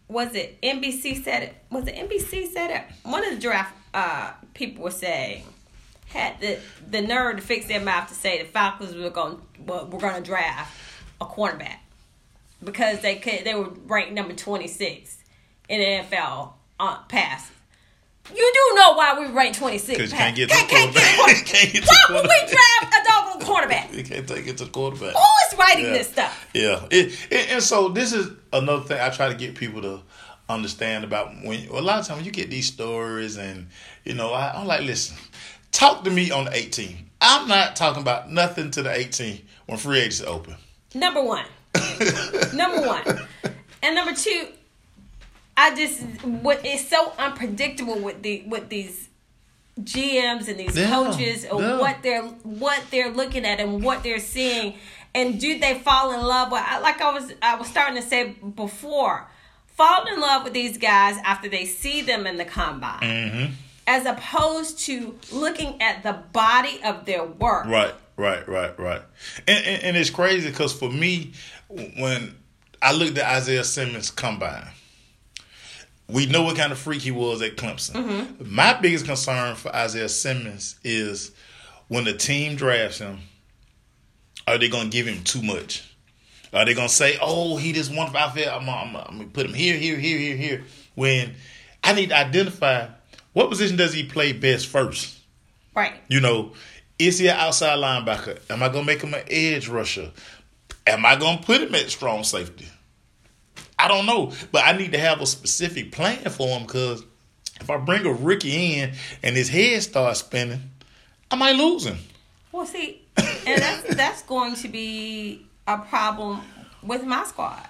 Was 0.07 0.33
it 0.33 0.59
NBC 0.61 1.23
said 1.23 1.43
it? 1.43 1.55
Was 1.69 1.87
it 1.87 1.95
NBC 1.95 2.51
said 2.51 2.71
it? 2.71 2.83
One 3.07 3.23
of 3.23 3.35
the 3.35 3.39
draft 3.39 3.75
uh, 3.93 4.31
people 4.53 4.83
was 4.83 4.97
saying 4.97 5.43
had 6.07 6.39
the 6.41 6.57
the 6.89 7.01
nerve 7.01 7.35
to 7.38 7.41
fix 7.41 7.67
their 7.67 7.79
mouth 7.81 8.07
to 8.09 8.15
say 8.15 8.39
the 8.41 8.45
Falcons 8.45 8.95
were 8.95 9.09
going 9.09 9.39
well, 9.65 9.85
we're 9.88 9.99
going 9.99 10.15
to 10.15 10.21
draft 10.21 10.75
a 11.21 11.25
cornerback 11.25 11.77
because 12.63 12.99
they 13.01 13.15
could 13.15 13.43
they 13.43 13.55
were 13.55 13.69
ranked 13.85 14.13
number 14.13 14.33
twenty 14.33 14.67
six 14.67 15.17
in 15.67 15.79
the 15.79 15.85
NFL 16.15 16.53
on 16.79 16.93
uh, 16.93 16.97
pass. 17.03 17.51
You 18.35 18.51
do 18.53 18.75
know 18.75 18.93
why 18.93 19.19
we 19.19 19.25
ranked 19.33 19.57
twenty 19.57 19.77
six. 19.77 19.97
Because 19.97 20.12
you 20.12 20.17
can't 20.17 20.35
get 20.35 20.49
to 20.49 20.55
can't, 20.55 20.93
the 20.93 20.99
can't 20.99 21.25
get 21.25 21.45
Can't 21.45 21.73
get 21.73 21.85
Why 21.85 22.15
would 22.15 22.23
we 22.23 22.39
draft 22.39 22.95
a 22.95 23.07
doggone 23.07 23.45
quarterback? 23.45 23.93
You 23.93 24.03
can't 24.03 24.27
take 24.27 24.47
it 24.47 24.57
to 24.59 24.65
quarterback. 24.67 25.13
Who 25.13 25.19
is 25.51 25.57
writing 25.57 25.85
Yeah. 25.85 25.91
this 25.93 26.09
stuff? 26.09 26.47
Yeah, 26.53 26.85
it, 26.91 27.17
it, 27.31 27.51
and 27.51 27.63
so 27.63 27.89
this 27.89 28.13
is 28.13 28.29
another 28.53 28.83
thing 28.83 28.99
I 28.99 29.09
try 29.09 29.29
to 29.29 29.35
get 29.35 29.55
people 29.55 29.81
to 29.81 30.01
understand 30.49 31.03
about 31.03 31.31
when 31.43 31.67
a 31.69 31.81
lot 31.81 31.99
of 31.99 32.07
times 32.07 32.17
when 32.17 32.25
you 32.25 32.31
get 32.31 32.49
these 32.49 32.67
stories 32.67 33.38
and 33.38 33.67
you 34.03 34.13
know 34.13 34.33
I, 34.33 34.53
I'm 34.59 34.67
like, 34.67 34.81
listen, 34.81 35.17
talk 35.71 36.03
to 36.03 36.09
me 36.09 36.31
on 36.31 36.45
the 36.45 36.55
18. 36.55 37.09
I'm 37.21 37.47
not 37.47 37.75
talking 37.75 38.01
about 38.01 38.31
nothing 38.31 38.71
to 38.71 38.81
the 38.83 38.91
18 38.93 39.41
when 39.67 39.77
free 39.77 39.99
agency 39.99 40.25
open. 40.25 40.55
Number 40.95 41.21
one. 41.23 41.45
number 42.53 42.88
one. 42.88 43.03
And 43.83 43.95
number 43.95 44.13
two, 44.13 44.47
I 45.55 45.75
just 45.75 46.01
what 46.25 46.65
is 46.65 46.88
so 46.88 47.13
unpredictable 47.17 47.99
with 47.99 48.21
the 48.21 48.43
with 48.47 48.69
these 48.69 49.09
GMs 49.79 50.47
and 50.47 50.59
these 50.59 50.77
Yeah, 50.77 50.89
coaches 50.89 51.43
and 51.45 51.59
yeah. 51.59 51.77
what 51.79 51.97
they're 52.01 52.23
what 52.23 52.83
they're 52.91 53.12
looking 53.12 53.45
at 53.45 53.59
and 53.59 53.83
what 53.83 54.03
they're 54.03 54.19
seeing 54.19 54.75
and 55.15 55.39
do 55.39 55.57
they 55.59 55.79
fall 55.79 56.12
in 56.13 56.21
love 56.21 56.51
with 56.51 56.62
like 56.81 57.01
I 57.01 57.13
was 57.13 57.33
I 57.41 57.55
was 57.55 57.67
starting 57.67 57.95
to 58.01 58.07
say 58.07 58.29
before 58.55 59.27
fall 59.79 60.05
in 60.13 60.19
love 60.19 60.43
with 60.43 60.53
these 60.53 60.77
guys 60.77 61.17
after 61.23 61.47
they 61.49 61.65
see 61.65 62.01
them 62.01 62.27
in 62.27 62.35
the 62.37 62.45
combine 62.45 62.99
Mm-hmm. 63.01 63.53
as 63.87 64.05
opposed 64.05 64.79
to 64.87 65.17
looking 65.31 65.81
at 65.81 66.03
the 66.03 66.13
body 66.33 66.79
of 66.83 67.05
their 67.05 67.23
work 67.25 67.65
Right, 67.65 67.93
right, 68.17 68.47
right, 68.47 68.77
right. 68.79 69.01
And 69.47 69.65
and, 69.65 69.83
and 69.83 69.97
it's 69.97 70.09
crazy 70.09 70.49
because 70.49 70.73
for 70.73 70.89
me, 70.89 71.31
when 71.69 72.35
I 72.81 72.91
looked 72.93 73.17
at 73.17 73.35
Isaiah 73.37 73.63
Simmons 73.63 74.11
combine, 74.11 74.67
we 76.07 76.25
know 76.25 76.43
what 76.43 76.57
kind 76.57 76.71
of 76.71 76.77
freak 76.79 77.01
he 77.03 77.11
was 77.11 77.41
at 77.41 77.55
Clemson. 77.55 78.45
My 78.45 78.73
biggest 78.79 79.05
concern 79.05 79.55
for 79.55 79.73
Isaiah 79.75 80.09
Simmons 80.09 80.75
is 80.83 81.31
when 81.87 82.03
the 82.05 82.13
team 82.13 82.55
drafts 82.55 82.97
him, 82.99 83.19
are 84.47 84.57
they 84.57 84.69
going 84.69 84.89
to 84.89 84.97
give 84.97 85.07
him 85.07 85.23
too 85.23 85.41
much? 85.43 85.83
Are 86.53 86.65
they 86.65 86.73
going 86.73 86.88
to 86.88 86.93
say, 86.93 87.17
"Oh, 87.21 87.57
he 87.57 87.73
just 87.73 87.93
wonderful 87.93 88.19
outfit. 88.19 88.47
I'm, 88.47 88.67
I'm, 88.67 88.95
I'm 88.95 89.17
going 89.17 89.29
to 89.29 89.33
put 89.33 89.45
him 89.45 89.53
here, 89.53 89.75
here, 89.75 89.97
here, 89.97 90.17
here, 90.17 90.35
here"? 90.35 90.63
When 90.95 91.35
I 91.83 91.93
need 91.93 92.09
to 92.09 92.17
identify 92.17 92.88
what 93.33 93.49
position 93.49 93.77
does 93.77 93.93
he 93.93 94.03
play 94.03 94.33
best 94.33 94.67
first. 94.67 95.17
right 95.75 95.93
You 96.07 96.19
know, 96.19 96.53
is 96.97 97.19
he 97.19 97.27
an 97.27 97.38
outside 97.38 97.77
linebacker? 97.77 98.39
Am 98.49 98.63
I 98.63 98.69
gonna 98.69 98.85
make 98.85 99.01
him 99.01 99.13
an 99.13 99.23
edge 99.29 99.67
rusher? 99.67 100.12
Am 100.88 101.05
I 101.05 101.15
gonna 101.15 101.41
put 101.41 101.62
him 101.62 101.73
at 101.75 101.89
strong 101.89 102.23
safety? 102.23 102.67
I 103.77 103.88
don't 103.88 104.05
know, 104.05 104.33
but 104.51 104.65
I 104.65 104.73
need 104.73 104.91
to 104.91 104.99
have 104.99 105.21
a 105.21 105.25
specific 105.25 105.91
plan 105.91 106.29
for 106.29 106.47
him 106.47 106.65
because 106.65 107.03
If 107.62 107.69
I 107.69 107.77
bring 107.77 108.05
a 108.05 108.13
rookie 108.13 108.79
in 108.79 108.93
and 109.21 109.35
his 109.35 109.49
head 109.49 109.83
starts 109.83 110.21
spinning, 110.21 110.62
I 111.29 111.35
might 111.35 111.55
lose 111.55 111.85
him. 111.85 111.97
Well, 112.51 112.65
see, 112.65 113.01
and 113.17 113.62
that's 113.62 113.95
that's 113.95 114.23
going 114.23 114.55
to 114.55 114.67
be 114.67 115.45
a 115.73 115.77
problem 115.77 116.41
with 116.84 117.03
my 117.03 117.23
squad. 117.25 117.67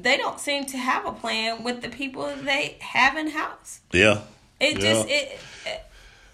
They 0.00 0.16
don't 0.16 0.38
seem 0.38 0.66
to 0.66 0.76
have 0.78 1.06
a 1.06 1.12
plan 1.12 1.62
with 1.64 1.80
the 1.82 1.88
people 1.88 2.30
they 2.42 2.76
have 2.80 3.16
in 3.16 3.28
house. 3.30 3.80
Yeah. 3.92 4.20
It 4.60 4.74
Yeah. 4.74 4.80
just 4.80 5.08
it, 5.08 5.40
it 5.66 5.84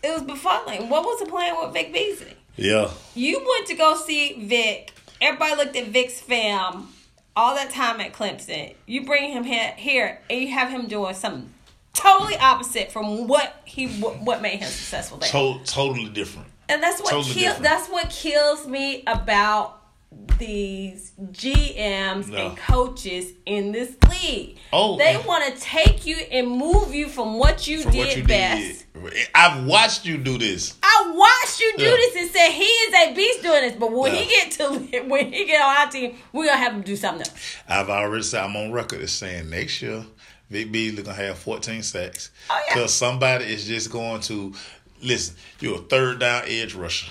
it 0.03 0.11
was 0.13 0.23
befuddling. 0.23 0.89
What 0.89 1.05
was 1.05 1.21
the 1.21 1.27
plan 1.27 1.55
with 1.61 1.73
Vic 1.73 1.93
Beasley? 1.93 2.35
Yeah. 2.57 2.91
You 3.15 3.39
went 3.39 3.67
to 3.69 3.75
go 3.75 3.97
see 3.97 4.45
Vic. 4.47 4.93
Everybody 5.21 5.55
looked 5.57 5.77
at 5.77 5.87
Vic's 5.89 6.21
fam 6.21 6.89
all 7.37 7.55
that 7.55 7.71
time 7.71 8.01
at 8.01 8.13
Clemson. 8.13 8.75
You 8.87 9.05
bring 9.07 9.33
him 9.33 9.45
here, 9.45 9.73
here 9.77 10.21
and 10.29 10.41
you 10.41 10.49
have 10.49 10.69
him 10.71 10.87
doing 10.87 11.15
something 11.15 11.53
totally 11.93 12.37
opposite 12.37 12.91
from 12.93 13.29
what 13.29 13.61
he 13.65 13.87
what 13.99 14.43
made 14.43 14.59
him 14.59 14.69
successful 14.69 15.19
there. 15.19 15.31
To- 15.31 15.61
totally 15.65 16.09
different. 16.09 16.49
And 16.69 16.83
that's 16.83 17.01
what 17.01 17.11
Totally 17.11 17.35
kills. 17.35 17.59
That's 17.59 17.89
what 17.89 18.11
kills 18.11 18.67
me 18.67 19.05
about 19.07 19.81
these 20.39 21.13
GMs 21.33 22.29
No. 22.29 22.37
and 22.49 22.57
coaches 22.57 23.33
in 23.47 23.71
this 23.73 23.95
league. 24.11 24.57
Oh, 24.73 24.97
they 24.99 25.17
want 25.27 25.45
to 25.55 25.61
take 25.61 26.07
you 26.07 26.17
and 26.17 26.49
move 26.51 26.93
you 26.95 27.09
from 27.09 27.39
what 27.39 27.69
you 27.69 27.83
From 27.83 27.93
did 27.93 27.99
what 27.99 28.17
you 28.17 28.25
best. 28.25 28.85
did. 28.95 29.13
I've 29.35 29.65
watched 29.65 30.07
you 30.07 30.17
do 30.19 30.37
this. 30.39 30.75
I 30.83 31.13
watched 31.15 31.61
you 31.61 31.73
do 31.77 31.85
Yeah. 31.85 31.91
this 31.91 32.17
and 32.17 32.31
said 32.31 32.51
he 32.51 32.65
is 32.65 32.95
a 32.95 33.15
beast 33.15 33.43
doing 33.43 33.61
this, 33.63 33.77
but 33.79 33.93
when 33.93 34.13
Yeah. 34.15 34.21
he 34.23 34.27
get 34.29 34.51
to 34.53 35.03
when 35.09 35.33
he 35.33 35.45
get 35.45 35.61
on 35.63 35.77
our 35.77 35.91
team, 35.91 36.17
we're 36.33 36.47
gonna 36.47 36.59
have 36.59 36.73
him 36.73 36.83
do 36.83 36.97
something 36.97 37.27
else. 37.27 37.35
I've 37.69 37.91
already 37.91 38.25
said 38.25 38.43
I'm 38.45 38.57
on 38.57 38.73
record 38.73 39.03
as 39.03 39.13
saying 39.13 39.51
next 39.51 39.83
year 39.83 40.05
Vic 40.51 40.73
Beasley 40.73 41.03
gonna 41.03 41.17
have 41.17 41.39
14 41.39 41.83
sacks. 41.83 42.31
Oh, 42.51 42.61
yeah. 42.69 42.75
Because 42.75 42.93
somebody 42.95 43.45
is 43.47 43.67
just 43.67 43.91
going 43.91 44.21
to 44.23 44.53
listen. 45.03 45.37
You're 45.61 45.77
a 45.77 45.83
third 45.83 46.19
down 46.19 46.43
edge 46.47 46.75
rusher. 46.75 47.11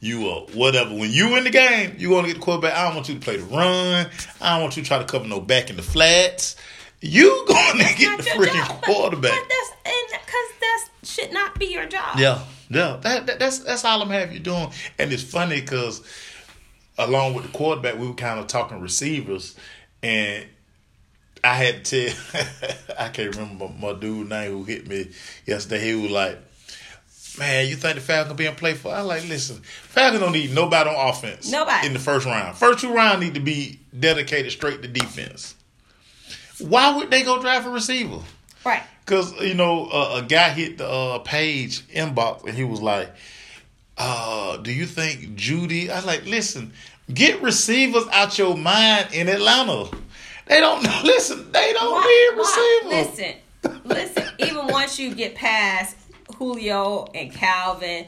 You 0.00 0.28
are 0.28 0.40
whatever. 0.54 0.90
When 0.90 1.10
you 1.10 1.36
in 1.36 1.44
the 1.44 1.50
game, 1.50 1.96
you 1.98 2.10
want 2.10 2.26
to 2.26 2.32
get 2.32 2.38
the 2.38 2.44
quarterback. 2.44 2.74
I 2.74 2.84
don't 2.86 2.94
want 2.94 3.08
you 3.08 3.14
to 3.16 3.20
play 3.20 3.36
the 3.36 3.44
run. 3.44 4.06
I 4.40 4.54
don't 4.54 4.62
want 4.62 4.76
you 4.76 4.82
to 4.82 4.88
try 4.88 4.98
to 4.98 5.04
cover 5.04 5.26
no 5.26 5.40
back 5.40 5.70
in 5.70 5.76
the 5.76 5.82
flats. 5.82 6.56
You 7.00 7.44
going 7.48 7.78
to 7.78 7.94
get 7.96 8.18
the 8.18 8.24
freaking 8.24 8.54
job. 8.54 8.80
But- 8.80 8.82
quarterback. 8.82 9.32
But, 9.32 9.48
that's 9.48 9.70
and 9.86 10.20
because 10.20 10.60
that 10.60 10.88
should 11.02 11.32
not 11.32 11.58
be 11.58 11.66
your 11.66 11.86
job. 11.86 12.18
Yeah, 12.18 12.44
yeah. 12.70 12.98
That, 13.02 13.26
that 13.26 13.38
that's 13.40 13.58
that's 13.60 13.84
all 13.84 14.00
I'm 14.00 14.10
having 14.10 14.34
you 14.34 14.40
doing, 14.40 14.70
and 14.98 15.12
it's 15.12 15.22
funny 15.22 15.60
because 15.60 16.02
along 16.96 17.34
with 17.34 17.46
the 17.46 17.56
quarterback, 17.56 17.98
we 17.98 18.06
were 18.06 18.14
kind 18.14 18.38
of 18.38 18.46
talking 18.46 18.80
receivers, 18.80 19.56
and 20.02 20.44
I 21.42 21.54
had 21.54 21.84
to 21.86 22.10
tell 22.10 22.46
I 22.98 23.08
can't 23.08 23.34
remember 23.34 23.68
my, 23.68 23.92
my 23.92 23.98
dude 23.98 24.28
name 24.28 24.52
who 24.52 24.64
hit 24.64 24.86
me 24.86 25.10
yesterday. 25.46 25.84
He 25.84 25.94
was 25.94 26.10
like, 26.10 26.38
"Man, 27.38 27.68
you 27.68 27.76
think 27.76 27.94
the 27.96 28.00
Falcons 28.00 28.36
being 28.36 28.54
played 28.54 28.76
for?" 28.78 28.92
I 28.94 29.00
like, 29.00 29.26
listen, 29.28 29.56
Falcons 29.62 30.20
don't 30.20 30.32
need 30.32 30.52
nobody 30.54 30.90
on 30.90 31.08
offense. 31.10 31.50
Nobody. 31.50 31.86
in 31.86 31.92
the 31.92 31.98
first 31.98 32.26
round. 32.26 32.56
First 32.56 32.80
two 32.80 32.92
rounds 32.92 33.20
need 33.20 33.34
to 33.34 33.40
be 33.40 33.80
dedicated 33.98 34.52
straight 34.52 34.82
to 34.82 34.88
defense. 34.88 35.54
Why 36.58 36.96
would 36.96 37.10
they 37.10 37.22
go 37.22 37.40
draft 37.40 37.66
a 37.66 37.70
receiver? 37.70 38.18
Right. 38.64 38.82
Cause 39.06 39.32
you 39.40 39.54
know 39.54 39.86
uh, 39.86 40.20
a 40.22 40.26
guy 40.26 40.50
hit 40.50 40.78
the 40.78 40.86
uh, 40.88 41.18
page 41.20 41.86
inbox 41.88 42.44
and 42.44 42.54
he 42.56 42.64
was 42.64 42.80
like, 42.82 43.10
uh, 43.96 44.56
"Do 44.58 44.72
you 44.72 44.84
think 44.86 45.36
Jeudy?" 45.36 45.88
I 45.90 45.96
was 45.96 46.04
like, 46.06 46.26
"Listen, 46.26 46.72
get 47.12 47.40
receivers 47.40 48.04
out 48.12 48.36
your 48.38 48.56
mind 48.56 49.08
in 49.14 49.28
Atlanta. 49.28 49.88
They 50.46 50.60
don't 50.60 50.82
listen. 51.04 51.50
They 51.52 51.72
don't 51.72 51.92
Why- 51.92 52.30
need 52.34 52.38
why? 52.42 52.80
receivers. 52.90 53.18
Listen, 53.64 53.80
listen. 53.84 54.24
Even 54.40 54.66
once 54.66 54.98
you 54.98 55.14
get 55.14 55.34
past 55.34 55.96
Julio 56.38 57.06
and 57.14 57.32
Calvin, 57.32 58.06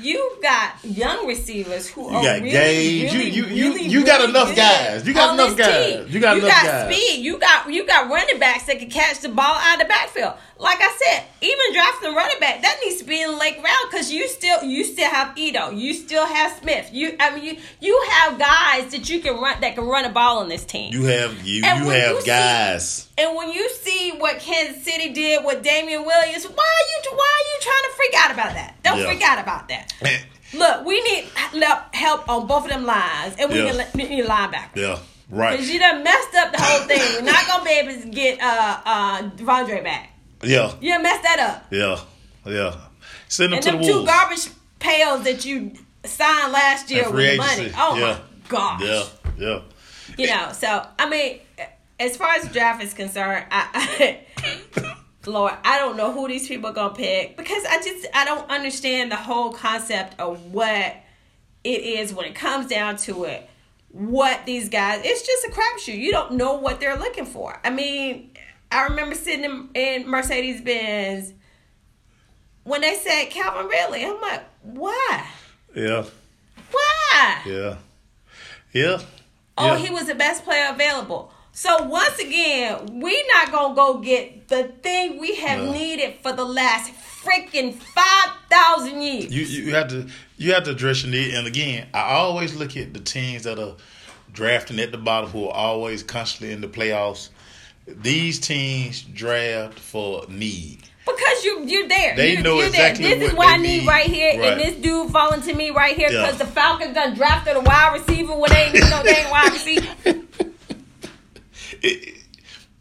You've 0.00 0.40
got 0.42 0.82
young 0.82 1.26
receivers 1.26 1.86
who 1.86 2.08
are 2.08 2.22
got 2.22 2.40
really, 2.40 2.50
Gage. 2.50 3.12
You- 3.12 3.18
really, 3.18 3.30
you- 3.30 3.44
you- 3.44 3.72
really, 3.74 3.82
you 3.88 4.04
got 4.06 4.20
really 4.20 4.30
enough 4.30 4.56
guys. 4.56 5.06
You 5.06 5.12
got 5.12 5.34
enough 5.34 5.54
guys. 5.54 5.92
team. 5.96 6.06
You 6.08 6.18
got 6.18 6.38
enough 6.38 6.48
got 6.50 6.64
guys. 6.64 6.94
speed. 6.96 7.22
You 7.22 7.36
got 7.38 7.70
you 7.70 7.86
got 7.86 8.08
running 8.08 8.38
backs 8.38 8.64
that 8.64 8.78
can 8.78 8.88
catch 8.88 9.18
the 9.20 9.28
ball 9.28 9.54
out 9.54 9.74
of 9.74 9.80
the 9.80 9.84
backfield. 9.84 10.32
Like 10.58 10.78
I 10.80 10.90
said, 10.96 11.24
even 11.42 11.74
drafting 11.74 12.10
a 12.10 12.14
running 12.16 12.40
back 12.40 12.62
that 12.62 12.78
needs 12.82 12.96
to 13.02 13.04
be 13.04 13.20
in 13.20 13.32
the 13.32 13.36
late 13.36 13.56
round 13.62 13.90
because 13.90 14.10
you 14.10 14.28
still 14.28 14.62
you 14.64 14.82
still 14.84 15.10
have 15.10 15.36
Ito, 15.36 15.72
you 15.72 15.92
still 15.92 16.24
have 16.24 16.56
Smith. 16.62 16.88
You 16.90 17.14
I 17.20 17.34
mean 17.34 17.44
you 17.44 17.56
you 17.80 18.02
have 18.12 18.38
guys 18.38 18.92
that 18.92 19.10
you 19.10 19.20
can 19.20 19.36
run 19.38 19.60
that 19.60 19.74
can 19.74 19.84
run 19.84 20.06
a 20.06 20.10
ball 20.10 20.38
on 20.38 20.48
this 20.48 20.64
team. 20.64 20.94
You 20.94 21.04
have 21.04 21.46
you. 21.46 21.64
And 21.66 21.84
you 21.84 21.90
have 21.90 22.12
you 22.14 22.20
see- 22.22 22.26
guys. 22.28 23.08
And 23.22 23.36
when 23.36 23.52
you 23.52 23.70
see 23.70 24.10
what 24.18 24.40
Kansas 24.40 24.82
City 24.84 25.10
did 25.12 25.44
with 25.44 25.62
Damien 25.62 26.04
Williams, 26.04 26.44
why 26.44 26.50
are 26.50 26.86
you 27.10 27.16
why 27.16 27.30
are 27.38 27.46
you 27.54 27.60
trying 27.60 27.90
to 27.90 27.96
freak 27.96 28.14
out 28.16 28.30
about 28.32 28.54
that? 28.54 28.74
Don't 28.82 28.98
Yeah. 28.98 29.06
freak 29.06 29.22
out 29.22 29.38
about 29.38 29.68
that. 29.68 29.92
Look, 30.54 30.84
we 30.84 31.00
need 31.02 31.24
help- 31.92 32.28
on 32.28 32.46
both 32.46 32.64
of 32.64 32.70
them 32.70 32.84
lines, 32.84 33.34
and 33.38 33.50
we 33.50 33.62
Yeah. 33.62 33.86
need, 33.94 34.08
need 34.10 34.24
a 34.24 34.28
linebacker. 34.28 34.74
yeah, 34.74 34.98
right. 35.30 35.56
Cause 35.58 35.68
you 35.68 35.78
done 35.78 36.02
messed 36.02 36.34
up 36.34 36.52
the 36.52 36.60
whole 36.60 36.80
thing. 36.80 37.00
We're 37.24 37.32
not 37.32 37.46
gonna 37.46 37.64
be 37.64 37.70
able 37.70 38.02
to 38.02 38.08
get 38.08 38.40
uh 38.42 38.76
uh 38.84 39.22
De'Vondre 39.36 39.84
back. 39.84 40.10
Yeah, 40.42 40.72
You 40.80 40.92
done 40.94 41.02
messed 41.04 41.22
that 41.22 41.38
up. 41.38 41.66
yeah, 41.70 41.98
yeah. 42.44 42.74
Send 43.28 43.52
them 43.52 43.58
And 43.58 43.62
to 43.64 43.70
them 43.70 43.80
the 43.82 43.86
two 43.86 43.94
wolves. 43.94 44.10
garbage 44.10 44.46
pails 44.80 45.22
that 45.24 45.44
you 45.44 45.72
signed 46.04 46.52
last 46.52 46.90
year 46.90 47.08
with 47.08 47.30
the 47.30 47.36
money. 47.36 47.72
Oh 47.78 47.96
yeah. 47.96 48.04
my 48.04 48.16
gosh. 48.48 48.80
Yeah, 48.82 49.04
yeah. 49.38 49.58
you 50.18 50.26
know 50.26 50.50
so 50.52 50.84
i 50.98 51.08
mean 51.08 51.38
as 52.02 52.16
far 52.16 52.34
as 52.34 52.50
draft 52.52 52.82
is 52.82 52.94
concerned 52.94 53.44
i, 53.50 54.20
lord 55.26 55.52
i 55.64 55.78
don't 55.78 55.96
know 55.96 56.12
who 56.12 56.28
these 56.28 56.48
people 56.48 56.68
are 56.68 56.72
gonna 56.72 56.94
pick 56.94 57.36
because 57.36 57.64
i 57.66 57.76
just 57.76 58.06
i 58.14 58.24
don't 58.24 58.48
understand 58.50 59.10
the 59.10 59.16
whole 59.16 59.52
concept 59.52 60.18
of 60.18 60.52
what 60.52 60.96
it 61.64 61.82
is 61.82 62.12
when 62.12 62.26
it 62.26 62.34
comes 62.34 62.66
down 62.66 62.96
to 62.96 63.24
it. 63.24 63.48
What 63.90 64.46
these 64.46 64.68
guys 64.68 65.02
it's 65.04 65.26
just 65.26 65.46
a 65.46 65.50
crapshoot. 65.50 65.98
You 65.98 66.12
don't 66.12 66.32
know 66.32 66.54
what 66.54 66.80
they're 66.80 66.96
looking 66.96 67.26
for. 67.26 67.60
I 67.64 67.70
mean 67.70 68.30
i 68.70 68.84
remember 68.84 69.14
sitting 69.14 69.44
in, 69.44 69.68
in 69.74 70.08
mercedes-benz 70.08 71.34
when 72.64 72.80
they 72.80 72.94
said 72.94 73.26
calvin 73.26 73.66
ridley. 73.66 74.04
I'm 74.04 74.20
like 74.20 74.42
why? 74.62 75.26
Yeah, 75.74 76.04
why? 76.70 77.42
Yeah, 77.46 77.76
yeah. 78.72 79.02
Oh, 79.58 79.66
yeah. 79.66 79.78
he 79.78 79.90
was 79.90 80.06
the 80.06 80.14
best 80.14 80.44
player 80.44 80.68
available. 80.70 81.31
So 81.54 81.82
once 81.84 82.18
again, 82.18 83.00
we 83.00 83.24
not 83.34 83.52
gonna 83.52 83.74
go 83.74 83.98
get 83.98 84.48
the 84.48 84.64
thing 84.82 85.18
we 85.20 85.34
have 85.36 85.60
No. 85.64 85.72
needed 85.72 86.14
for 86.22 86.32
the 86.32 86.44
last 86.44 86.90
freaking 87.22 87.74
five 87.74 88.30
thousand 88.50 89.02
years. 89.02 89.32
You 89.32 89.42
you 89.44 89.74
have 89.74 89.88
to 89.88 90.06
you 90.38 90.54
have 90.54 90.64
to 90.64 90.70
address 90.70 91.02
your 91.04 91.12
need. 91.12 91.34
And 91.34 91.46
again, 91.46 91.88
I 91.92 92.14
always 92.14 92.54
look 92.54 92.76
at 92.76 92.94
the 92.94 93.00
teams 93.00 93.42
that 93.44 93.58
are 93.58 93.74
drafting 94.32 94.80
at 94.80 94.92
the 94.92 94.98
bottom 94.98 95.28
who 95.30 95.46
are 95.48 95.54
always 95.54 96.02
constantly 96.02 96.54
in 96.54 96.62
the 96.62 96.68
playoffs. 96.68 97.28
These 97.86 98.38
teams 98.40 99.02
draft 99.02 99.78
for 99.78 100.24
need. 100.28 100.78
because 101.04 101.44
you 101.44 101.64
you're 101.66 101.88
there. 101.88 102.14
They 102.16 102.36
you, 102.36 102.42
know 102.42 102.56
you're 102.58 102.66
exactly 102.68 103.04
there. 103.08 103.18
This 103.18 103.28
is 103.32 103.34
what 103.36 103.48
I 103.48 103.56
need 103.56 103.80
need. 103.80 103.88
right 103.88 104.06
here, 104.06 104.38
Right. 104.40 104.52
and 104.52 104.60
this 104.60 104.76
dude 104.76 105.10
falling 105.10 105.42
to 105.42 105.52
me 105.52 105.70
right 105.70 105.96
here 105.96 106.08
Yeah. 106.10 106.22
because 106.22 106.38
the 106.38 106.46
Falcons 106.46 106.94
done 106.94 107.14
drafted 107.14 107.56
a 107.56 107.60
wide 107.60 107.92
receiver 108.00 108.34
when 108.36 108.50
they 108.52 108.64
ain't 108.66 108.74
no 108.88 109.02
dang 109.02 109.28
wide 109.30 109.52
receiver. 109.58 109.81
It, 111.82 112.14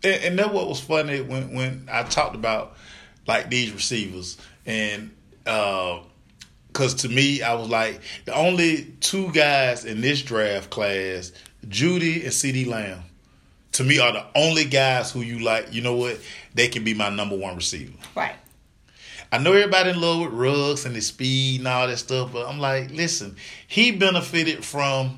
and, 0.04 0.24
and 0.24 0.40
that 0.40 0.54
what 0.54 0.68
was 0.68 0.80
funny 0.80 1.22
when 1.22 1.54
when 1.56 1.88
I 1.92 2.04
talked 2.04 2.36
about 2.36 2.76
like 3.28 3.50
these 3.50 3.72
receivers 3.72 4.38
and 4.66 5.12
uh, 5.46 6.00
because 6.68 6.94
to 6.96 7.10
me 7.10 7.42
I 7.42 7.54
was 7.56 7.70
like 7.70 8.02
the 8.26 8.34
only 8.34 8.94
two 9.00 9.32
guys 9.32 9.86
in 9.86 10.02
this 10.02 10.22
draft 10.22 10.70
class, 10.70 11.32
Jeudy 11.68 12.24
and 12.24 12.32
CeeDee 12.32 12.66
Lamb, 12.68 13.04
to 13.74 13.84
me 13.84 14.00
are 14.00 14.14
the 14.14 14.26
only 14.36 14.66
guys 14.66 15.12
who 15.12 15.22
you 15.22 15.40
like. 15.40 15.74
You 15.74 15.82
know 15.82 15.96
what? 15.96 16.20
They 16.56 16.68
can 16.68 16.84
be 16.84 16.94
my 16.94 17.10
number 17.10 17.38
one 17.38 17.56
receiver. 17.56 17.94
Right. 18.16 18.36
I 19.34 19.38
know 19.38 19.54
everybody 19.54 19.91
in 19.91 20.02
love 20.02 20.20
with 20.22 20.34
Ruggs 20.34 20.86
and 20.86 20.93
his 20.93 21.08
speed 21.08 21.60
and 21.60 21.68
all 21.68 21.88
that 21.88 21.97
stuff, 21.97 22.34
but 22.34 22.47
I'm 22.47 22.60
like, 22.60 22.91
listen, 22.91 23.38
he 23.68 23.91
benefited 23.91 24.66
from 24.66 25.18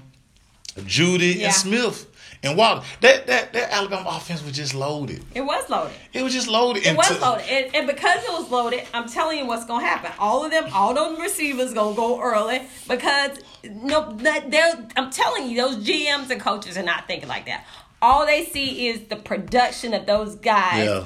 Jeudy 0.78 1.36
Yeah. 1.38 1.46
and 1.48 1.54
Smith 1.56 2.06
and 2.44 2.58
Waddle. 2.58 2.84
That 3.02 3.26
that 3.28 3.54
that 3.54 3.72
Alabama 3.72 4.10
offense 4.18 4.44
was 4.44 4.54
just 4.54 4.74
loaded. 4.76 5.24
It 5.34 5.42
was 5.42 5.70
loaded. 5.70 5.94
It 6.12 6.22
was 6.24 6.34
just 6.34 6.48
loaded. 6.48 6.84
It 6.84 6.88
And 6.90 6.98
was 6.98 7.08
to- 7.08 7.20
loaded, 7.20 7.46
and, 7.50 7.76
and 7.76 7.88
because 7.88 8.24
it 8.24 8.32
was 8.32 8.52
loaded, 8.52 8.84
I'm 8.94 9.08
telling 9.08 9.40
you 9.40 9.46
what's 9.46 9.66
gonna 9.66 9.86
happen. 9.86 10.12
All 10.20 10.44
of 10.46 10.52
them, 10.52 10.66
all 10.74 10.94
those 10.94 11.20
receivers 11.20 11.74
gonna 11.74 11.96
go 11.96 12.22
early 12.22 12.62
because 12.88 13.40
no, 13.64 14.12
that 14.18 14.52
they're. 14.52 14.88
I'm 14.98 15.10
telling 15.10 15.50
you, 15.50 15.56
those 15.58 15.78
GMs 15.88 16.30
and 16.30 16.40
coaches 16.42 16.78
are 16.78 16.84
not 16.84 17.08
thinking 17.08 17.30
like 17.30 17.46
that. 17.48 17.66
All 18.02 18.26
they 18.26 18.44
see 18.46 18.88
is 18.90 19.08
the 19.08 19.16
production 19.16 19.94
of 19.94 20.06
those 20.06 20.36
guys 20.36 20.86
Yeah, 20.86 21.06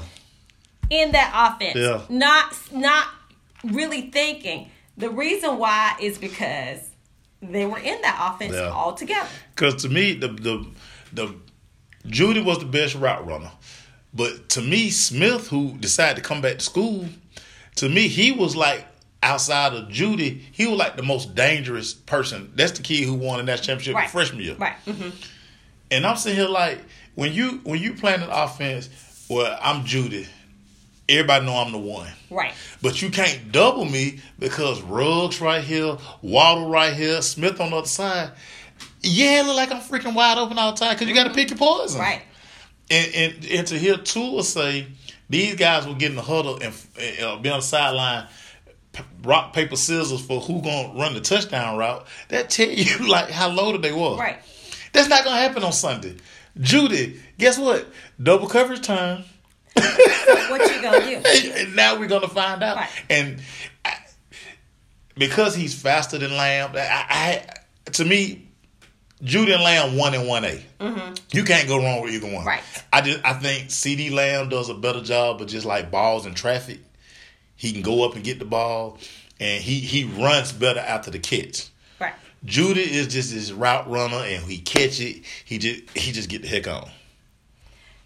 in 0.89 1.11
that 1.11 1.31
offense, 1.55 1.75
Yeah. 1.77 2.01
not 2.09 2.55
not 2.71 3.07
really 3.63 4.09
thinking. 4.09 4.71
The 4.97 5.11
reason 5.11 5.59
why 5.59 5.95
is 6.01 6.17
because 6.17 6.79
they 7.39 7.67
were 7.67 7.77
in 7.77 8.01
that 8.01 8.31
offense 8.33 8.55
Yeah. 8.55 8.71
all 8.71 8.93
together. 8.93 9.29
because 9.55 9.83
to 9.83 9.89
me 9.89 10.13
the 10.15 10.29
the 10.29 10.65
the 11.13 11.35
Jeudy 12.05 12.43
was 12.43 12.59
the 12.59 12.65
best 12.65 12.95
route 12.95 13.25
runner. 13.27 13.51
But 14.13 14.49
to 14.49 14.61
me, 14.61 14.89
Smith, 14.89 15.47
who 15.49 15.77
decided 15.77 16.15
to 16.21 16.27
come 16.27 16.41
back 16.41 16.59
to 16.59 16.63
school, 16.63 17.05
to 17.75 17.89
me, 17.89 18.07
he 18.07 18.31
was 18.31 18.55
like 18.55 18.85
outside 19.21 19.73
of 19.73 19.89
Jeudy, 19.89 20.41
he 20.51 20.65
was 20.67 20.77
like 20.77 20.95
the 20.95 21.03
most 21.03 21.35
dangerous 21.35 21.93
person. 21.93 22.51
That's 22.55 22.71
the 22.73 22.83
kid 22.83 23.03
who 23.05 23.13
won 23.15 23.37
the 23.37 23.43
national 23.43 23.65
championship 23.67 23.95
Right. 23.95 24.09
freshman 24.09 24.41
year. 24.41 24.55
Right. 24.55 24.75
hmm 24.85 25.09
And 25.91 26.05
I'm 26.05 26.15
sitting 26.17 26.39
here 26.39 26.47
like 26.49 26.79
when 27.15 27.33
you 27.33 27.61
when 27.63 27.81
you 27.81 27.93
playing 27.93 28.21
an 28.21 28.29
offense, 28.29 28.89
well, 29.29 29.57
I'm 29.61 29.83
Jeudy. 29.85 30.27
Everybody 31.09 31.45
know 31.45 31.55
I'm 31.55 31.71
the 31.71 31.77
one. 31.77 32.09
Right. 32.29 32.53
But 32.81 33.01
you 33.01 33.09
can't 33.09 33.51
double 33.51 33.85
me 33.85 34.19
because 34.39 34.81
Ruggs 34.81 35.39
right 35.39 35.63
here, 35.63 35.97
Waddle 36.21 36.69
right 36.69 36.93
here, 36.93 37.21
Smith 37.21 37.61
on 37.61 37.71
the 37.71 37.77
other 37.77 37.87
side. 37.87 38.31
Yeah, 39.01 39.41
it 39.41 39.45
look 39.45 39.55
like 39.55 39.71
I'm 39.71 39.81
freaking 39.81 40.13
wide 40.13 40.37
open 40.37 40.57
all 40.57 40.71
the 40.73 40.77
time 40.77 40.93
because 40.95 41.07
you 41.07 41.13
got 41.15 41.25
to 41.25 41.33
pick 41.33 41.49
your 41.49 41.57
poison. 41.57 41.99
Right. 41.99 42.21
And, 42.89 43.13
and 43.13 43.45
and 43.45 43.67
to 43.67 43.77
hear 43.77 43.97
Tua 43.97 44.43
say 44.43 44.87
these 45.29 45.55
guys 45.55 45.85
will 45.85 45.95
get 45.95 46.09
in 46.11 46.15
the 46.15 46.21
huddle 46.21 46.57
and, 46.61 46.73
uh, 47.21 47.37
be 47.37 47.49
on 47.49 47.59
the 47.59 47.65
sideline, 47.65 48.27
p- 48.93 49.03
rock 49.23 49.53
paper 49.53 49.75
scissors 49.75 50.25
for 50.25 50.39
who 50.39 50.61
gonna 50.61 50.97
run 50.97 51.13
the 51.13 51.19
touchdown 51.19 51.77
route. 51.77 52.07
That 52.29 52.49
tell 52.49 52.69
you 52.69 53.07
like 53.07 53.29
how 53.29 53.49
loaded 53.49 53.81
they 53.81 53.91
were. 53.91 54.15
Right. 54.15 54.39
That's 54.93 55.09
not 55.09 55.23
gonna 55.25 55.39
happen 55.41 55.63
on 55.63 55.73
Sunday. 55.73 56.15
Jeudy, 56.57 57.19
guess 57.37 57.59
what? 57.59 57.87
Double 58.21 58.47
coverage 58.47 58.81
time. 58.81 59.23
What 59.75 60.73
you 60.73 60.81
gonna 60.81 61.05
do? 61.05 61.21
and 61.55 61.75
now 61.75 61.99
we're 61.99 62.07
gonna 62.07 62.27
find 62.29 62.63
out. 62.63 62.77
Right. 62.77 62.89
And 63.09 63.41
I, 63.83 63.97
because 65.15 65.55
he's 65.55 65.79
faster 65.79 66.17
than 66.17 66.31
Lamb, 66.31 66.71
I, 66.75 67.43
I 67.85 67.91
to 67.91 68.05
me, 68.05 68.46
Jeudy 69.23 69.53
and 69.53 69.63
Lamb 69.63 69.97
one 69.97 70.13
and 70.13 70.27
one 70.27 70.45
A. 70.45 70.63
You 71.31 71.43
can't 71.43 71.67
go 71.67 71.77
wrong 71.77 72.01
with 72.01 72.13
either 72.13 72.27
one. 72.27 72.37
Mm-hmm. 72.37 72.47
Right. 72.47 72.63
I 72.93 73.01
just 73.01 73.25
I 73.25 73.33
think 73.33 73.69
CeeDee 73.69 74.11
Lamb 74.11 74.49
does 74.49 74.69
a 74.69 74.73
better 74.73 75.01
job 75.01 75.41
of 75.41 75.47
just 75.47 75.65
like 75.65 75.91
balls 75.91 76.25
and 76.25 76.35
traffic. 76.35 76.79
He 77.55 77.73
can 77.73 77.81
go 77.81 78.05
up 78.05 78.15
and 78.15 78.23
get 78.23 78.39
the 78.39 78.45
ball, 78.45 78.99
and 79.39 79.61
he 79.61 79.79
he 79.79 80.03
runs 80.03 80.51
better 80.51 80.79
after 80.79 81.11
the 81.11 81.19
catch. 81.19 81.69
Right. 81.99 82.13
Jeudy 82.45 82.77
is 82.77 83.07
just 83.07 83.33
this 83.33 83.51
route 83.51 83.89
runner, 83.89 84.17
and 84.17 84.43
he 84.43 84.59
catch 84.59 85.01
it. 85.01 85.23
He 85.43 85.57
just 85.57 85.97
he 85.97 86.11
just 86.11 86.29
get 86.29 86.43
the 86.43 86.47
heck 86.47 86.67
on. 86.67 86.89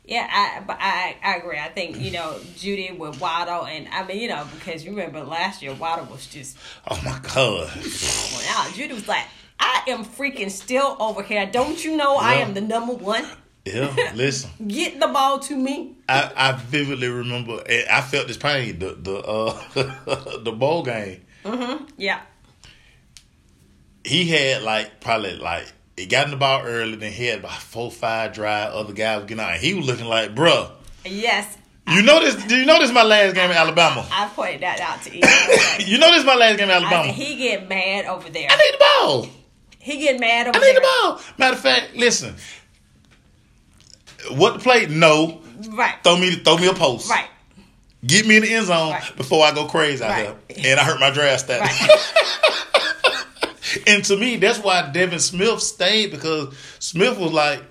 Yeah, 0.05 0.28
I, 0.30 0.62
but 0.66 0.78
I 0.80 1.16
I 1.24 1.36
agree. 1.36 1.59
I 1.59 1.70
think 1.70 1.99
you 1.99 2.12
know 2.12 2.39
Jeudy 2.55 2.97
with 2.97 3.22
Waddle, 3.22 3.66
and 3.66 3.88
I 3.89 4.03
mean 4.03 4.20
you 4.20 4.30
know 4.30 4.47
because 4.55 4.84
you 4.84 4.91
remember 4.91 5.24
last 5.24 5.62
year 5.62 5.74
Waddle 5.74 6.05
was 6.05 6.26
just 6.28 6.57
Oh 6.89 6.99
my 7.03 7.20
god! 7.22 7.70
Jeudy 8.74 8.93
was 8.93 9.07
like, 9.07 9.26
I 9.64 9.84
am 9.88 10.03
freaking 10.03 10.49
still 10.51 10.97
over 10.99 11.22
here. 11.24 11.45
Don't 11.45 11.84
you 11.86 11.95
know 11.95 12.18
I 12.18 12.36
am 12.36 12.53
the 12.53 12.62
number 12.62 12.93
one? 12.93 13.26
Yeah, 13.64 14.12
listen. 14.16 14.49
Get 14.68 14.99
the 14.99 15.07
ball 15.07 15.38
to 15.39 15.55
me. 15.55 15.95
I, 16.09 16.32
I 16.36 16.51
vividly 16.53 17.07
remember. 17.09 17.62
I 17.89 18.01
felt 18.01 18.28
this 18.28 18.38
pain. 18.38 18.80
The 18.80 18.95
the 18.99 19.16
uh, 19.20 20.38
the 20.43 20.51
bowl 20.51 20.84
game. 20.84 21.22
Mm-hmm. 21.45 21.86
Yeah. 21.97 22.22
He 24.03 24.26
had 24.28 24.64
like 24.64 24.99
probably 24.99 25.36
like 25.38 25.72
he 25.95 26.07
got 26.07 26.26
in 26.26 26.32
the 26.32 26.38
ball 26.38 26.64
early. 26.66 26.95
Then 26.95 27.12
he 27.12 27.28
had 27.28 27.39
about 27.39 27.62
four 27.62 27.91
five 27.91 28.34
drive. 28.34 28.74
Other 28.74 28.93
guys 28.93 29.22
were 29.22 29.28
getting 29.28 29.43
out. 29.43 29.57
He 29.57 29.76
was 29.76 29.86
looking 29.86 30.07
like, 30.07 30.34
bruh. 30.34 30.72
Yes, 31.05 31.57
You 31.88 32.01
know 32.01 32.20
this? 32.20 32.36
Do 32.45 32.55
you 32.55 32.66
know 32.66 32.80
this? 32.80 32.91
My 32.91 33.03
last 33.03 33.36
game 33.36 33.49
in 33.51 33.57
Alabama. 33.57 34.07
I 34.12 34.28
pointed 34.36 34.62
that 34.62 34.80
out 34.80 35.01
to 35.03 35.09
you. 35.16 35.91
You 35.91 35.97
know 35.99 36.09
this? 36.12 36.20
is 36.22 36.26
My 36.26 36.36
last 36.36 36.57
game 36.57 36.70
in 36.70 36.76
Alabama. 36.76 37.12
he 37.12 37.38
get 37.38 37.70
mad 37.70 38.05
over 38.05 38.28
there. 38.30 38.47
I 38.49 38.55
need 38.55 38.74
the 38.74 38.78
ball. 38.80 39.28
He 39.82 39.97
get 39.99 40.19
mad 40.19 40.47
over 40.47 40.57
I 40.57 40.61
need 40.61 40.67
there. 40.67 40.75
the 40.75 40.82
ball. 41.01 41.21
Matter 41.38 41.55
of 41.55 41.59
fact, 41.61 41.95
listen. 41.95 42.36
What 44.32 44.53
the 44.53 44.59
play? 44.59 44.86
No. 44.86 45.41
Right. 45.69 45.95
Throw 46.03 46.17
me 46.17 46.36
throw 46.36 46.57
me 46.57 46.67
a 46.67 46.73
post. 46.73 47.09
Right. 47.09 47.27
Get 48.05 48.25
me 48.27 48.38
in 48.38 48.43
the 48.43 48.53
end 48.53 48.67
zone 48.67 48.91
Right. 48.93 49.15
before 49.17 49.43
I 49.45 49.53
go 49.53 49.65
crazy 49.65 50.03
out 50.03 50.09
Right. 50.11 50.36
here. 50.49 50.71
And 50.71 50.79
I 50.79 50.84
hurt 50.84 50.99
my 50.99 51.09
draft 51.11 51.41
status. 51.45 51.82
Right. 51.82 53.84
and 53.88 54.03
to 54.05 54.17
me, 54.17 54.38
that's 54.38 54.59
why 54.59 54.89
DeVonta 54.93 55.19
Smith 55.19 55.61
stayed 55.61 56.11
because 56.11 56.53
Smith 56.79 57.17
was 57.17 57.32
like, 57.32 57.61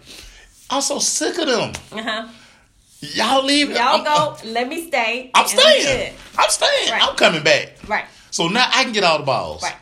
I'm 0.69 0.83
so 0.83 0.99
sick 1.01 1.37
of 1.39 1.47
them. 1.47 1.73
Uh-huh. 1.93 2.29
Y'all 3.01 3.45
leave. 3.45 3.71
Y'all 3.71 3.79
I'm, 3.79 4.05
go. 4.05 4.37
Let 4.45 4.69
me 4.69 4.87
stay. 4.89 5.31
I'm 5.35 5.47
staying. 5.49 6.15
I'm 6.39 6.51
staying. 6.51 6.93
I'm 6.93 7.17
coming 7.17 7.43
back. 7.43 7.77
Right. 7.89 8.05
So 8.31 8.47
now 8.49 8.69
I 8.73 8.85
can 8.85 8.93
get 8.93 9.05
all 9.05 9.19
the 9.19 9.25
balls. 9.25 9.63
Right. 9.63 9.75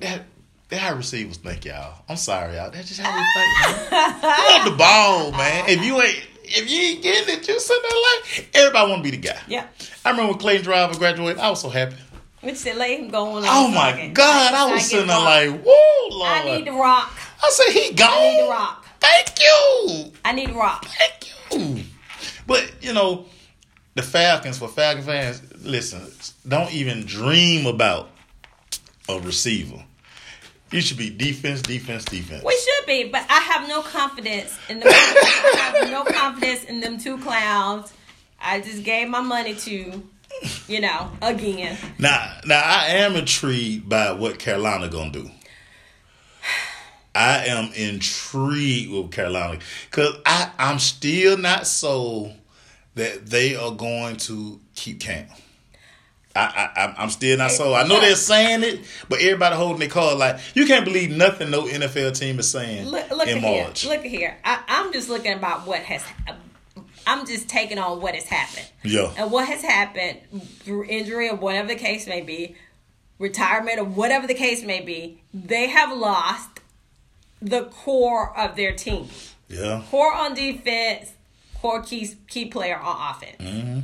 That, 0.00 0.22
that 0.68 0.78
how 0.78 0.94
receivers 0.94 1.36
think, 1.36 1.64
y'all. 1.64 2.02
I'm 2.08 2.16
sorry, 2.16 2.56
y'all. 2.56 2.70
That's 2.70 2.88
just 2.88 3.00
how 3.00 3.16
we 3.16 3.24
think, 3.34 3.90
man. 3.90 4.22
want 4.22 4.70
the 4.70 4.76
ball, 4.76 5.32
man. 5.32 5.64
If 5.68 5.84
you 5.84 6.00
ain't 6.00 6.26
if 6.44 6.70
you 6.70 6.80
ain't 6.80 7.02
getting 7.02 7.34
it, 7.34 7.48
you 7.48 7.58
sitting 7.58 7.82
there 7.88 8.00
like 8.00 8.48
everybody 8.54 8.90
want 8.90 9.04
to 9.04 9.10
be 9.10 9.16
the 9.16 9.22
guy. 9.22 9.40
Yeah. 9.48 9.66
I 10.04 10.10
remember 10.10 10.32
when 10.32 10.40
Clayton 10.40 10.64
Driver 10.64 10.98
graduated, 10.98 11.38
I 11.38 11.50
was 11.50 11.60
so 11.60 11.68
happy. 11.68 11.96
Which 12.40 12.56
said 12.56 12.76
let 12.76 12.90
him 12.90 13.08
go 13.08 13.26
on. 13.26 13.44
Oh 13.46 13.68
my 13.68 13.92
second. 13.92 14.14
God, 14.14 14.54
I 14.54 14.68
I 14.68 14.72
was 14.72 14.84
sitting 14.84 15.08
there 15.08 15.18
like, 15.18 15.64
woo, 15.64 15.72
Lord. 16.10 16.30
I 16.30 16.44
need 16.44 16.66
to 16.66 16.72
rock. 16.72 17.12
I 17.42 17.50
said, 17.50 17.72
he 17.72 17.92
gone. 17.92 18.08
I 18.10 18.30
need 18.30 18.42
to 18.44 18.50
rock. 18.50 18.86
Thank 19.00 19.40
you. 19.40 20.12
I 20.24 20.32
need 20.32 20.46
to 20.48 20.54
rock. 20.54 20.84
Thank 20.84 21.52
you. 21.52 21.84
But, 22.46 22.72
you 22.80 22.92
know, 22.92 23.26
the 23.94 24.02
Falcons, 24.02 24.58
for 24.58 24.68
Falcon 24.68 25.02
fans, 25.02 25.42
listen, 25.64 26.06
don't 26.46 26.72
even 26.72 27.04
dream 27.04 27.66
about 27.66 28.10
a 29.08 29.18
receiver. 29.20 29.82
You 30.70 30.80
should 30.80 30.98
be 30.98 31.10
defense, 31.10 31.62
defense, 31.62 32.04
defense. 32.04 32.42
We 32.44 32.58
should 32.58 32.86
be, 32.86 33.04
but 33.04 33.24
I 33.28 33.38
have 33.40 33.68
no 33.68 33.82
confidence 33.82 34.58
in 34.68 34.80
them. 34.80 34.88
I 34.88 35.72
have 35.72 35.90
no 35.90 36.04
confidence 36.04 36.64
in 36.64 36.80
them 36.80 36.98
two 36.98 37.18
clowns. 37.18 37.92
I 38.40 38.60
just 38.60 38.82
gave 38.82 39.08
my 39.08 39.20
money 39.20 39.54
to, 39.54 40.02
you 40.68 40.80
know, 40.80 41.10
again. 41.22 41.78
Now, 41.98 42.38
now 42.44 42.62
I 42.64 42.86
am 42.88 43.14
intrigued 43.14 43.88
by 43.88 44.12
what 44.12 44.38
Carolina 44.38 44.88
gonna 44.88 45.12
do. 45.12 45.30
I 47.14 47.46
am 47.46 47.72
intrigued 47.72 48.92
with 48.92 49.10
Carolina 49.12 49.60
because 49.90 50.16
I 50.26 50.50
I'm 50.58 50.78
still 50.78 51.38
not 51.38 51.66
sold 51.66 52.34
that 52.94 53.26
they 53.26 53.54
are 53.54 53.70
going 53.70 54.16
to 54.16 54.60
keep 54.74 55.00
Cam. 55.00 55.26
I, 56.36 56.70
I 56.76 56.80
I'm- 56.82 56.94
I'm 56.98 57.10
still 57.10 57.36
not 57.38 57.50
sold. 57.50 57.74
I 57.76 57.86
know 57.86 58.00
they're 58.00 58.14
saying 58.16 58.62
it, 58.62 58.80
but 59.08 59.20
everybody 59.20 59.56
holding 59.56 59.78
their 59.80 59.88
call 59.88 60.16
like 60.16 60.38
you 60.54 60.66
can't 60.66 60.84
believe 60.84 61.10
nothing 61.10 61.50
no 61.50 61.62
NFL 61.66 62.18
team 62.18 62.38
is 62.38 62.50
saying 62.50 62.86
Look, 62.86 63.10
look 63.10 63.28
in 63.28 63.38
at 63.38 63.44
here. 63.44 63.62
March. 63.64 63.84
Look 63.86 63.98
at 64.00 64.04
here. 64.10 64.36
I, 64.44 64.62
I'm 64.68 64.92
just 64.92 65.08
looking 65.08 65.32
about 65.32 65.66
what 65.66 65.80
has. 65.80 66.04
I'm 67.06 67.24
just 67.26 67.48
taking 67.48 67.78
on 67.78 68.00
what 68.00 68.14
has 68.14 68.24
happened. 68.24 68.66
Yeah. 68.82 69.12
And 69.16 69.30
what 69.30 69.46
has 69.46 69.62
happened 69.62 70.18
through 70.60 70.84
injury 70.86 71.28
or 71.28 71.36
whatever 71.36 71.68
the 71.68 71.76
case 71.76 72.06
may 72.08 72.20
be, 72.20 72.56
retirement 73.18 73.78
or 73.78 73.84
whatever 73.84 74.26
the 74.26 74.34
case 74.34 74.64
may 74.64 74.80
be, 74.80 75.20
they 75.32 75.68
have 75.68 75.96
lost 75.96 76.60
the 77.40 77.64
core 77.66 78.36
of 78.36 78.56
their 78.56 78.72
team. 78.74 79.08
Yeah, 79.48 79.82
Core 79.90 80.12
on 80.12 80.34
defense, 80.34 81.12
core 81.54 81.80
key 81.80 82.10
key 82.26 82.46
player 82.46 82.76
on 82.76 83.14
offense. 83.14 83.36
Mm-hmm. 83.38 83.80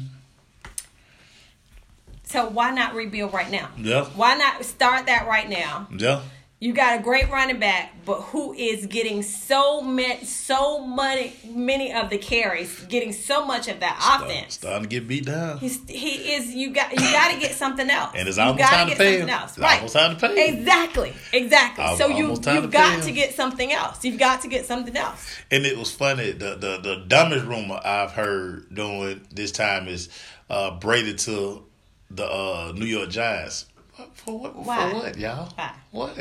So 2.33 2.49
why 2.49 2.71
not 2.71 2.95
rebuild 2.95 3.33
right 3.35 3.51
now? 3.51 3.69
Yeah. 3.77 4.05
Why 4.17 4.35
not 4.37 4.65
start 4.65 5.07
that 5.07 5.27
right 5.29 5.49
now? 5.49 5.87
yeah. 5.97 6.23
You 6.61 6.73
got 6.73 7.01
a 7.01 7.03
great 7.03 7.29
running 7.29 7.59
back, 7.59 7.93
but 8.05 8.21
who 8.21 8.53
is 8.55 8.87
getting 8.87 9.25
so 9.25 9.81
many, 9.83 10.25
so 10.25 10.87
many, 10.87 11.33
many 11.45 11.93
of 11.93 12.09
the 12.09 12.19
carries, 12.19 12.85
getting 12.85 13.13
so 13.13 13.45
much 13.45 13.67
of 13.67 13.81
that 13.81 13.99
offense? 14.23 14.55
Starting 14.55 14.85
to 14.85 14.89
get 14.89 15.09
beat 15.09 15.27
down. 15.27 15.59
He's, 15.59 15.81
he 15.89 16.35
is. 16.35 16.55
You 16.55 16.71
got. 16.71 16.93
You 16.93 16.99
got 17.01 17.33
to 17.35 17.41
get 17.41 17.51
something 17.57 17.91
else. 17.91 18.13
And 18.15 18.29
it's 18.29 18.37
You 18.37 18.45
almost 18.45 18.61
gotta 18.61 18.77
time 18.77 18.89
to 18.91 18.95
pay 18.97 19.19
him. 19.19 19.29
else. 19.29 19.51
It's 19.51 19.59
Right. 19.59 19.75
almost 19.79 19.95
time 19.97 20.17
to 20.17 20.29
pay 20.29 20.47
him. 20.51 20.59
Exactly. 20.61 21.13
Exactly. 21.33 21.85
Al- 21.85 21.97
so 21.97 22.07
you 22.07 22.29
you've 22.29 22.71
got 22.71 23.03
to 23.03 23.11
get 23.11 23.35
something 23.35 23.73
else. 23.73 24.05
You've 24.05 24.21
got 24.21 24.43
to 24.43 24.49
get 24.49 24.65
something 24.65 24.97
else. 24.97 25.27
And 25.51 25.67
it 25.67 25.77
was 25.77 25.91
funny. 25.91 26.31
The 26.31 26.55
the, 26.55 26.79
the 26.81 27.05
dumbest 27.09 27.45
rumor 27.45 27.81
I've 27.85 28.13
heard 28.13 28.73
during 28.73 29.21
this 29.35 29.51
time 29.51 29.89
is 29.89 30.09
uh, 30.49 30.79
Brady 30.79 31.15
to 31.15 31.65
the 32.15 32.25
uh, 32.27 32.73
New 32.75 32.87
York 32.87 33.11
Giants. 33.11 33.67
For 34.15 34.39
what? 34.39 34.57
Why? 34.57 34.91
For 34.91 34.97
what, 34.97 35.19
y'all? 35.19 35.53
Why? 35.57 35.75
What? 35.91 36.19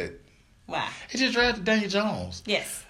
Why? 0.65 0.89
He 1.09 1.17
just 1.17 1.33
drafted 1.33 1.65
Daniel 1.65 1.89
Jones 1.89 2.43
Yes. 2.45 2.83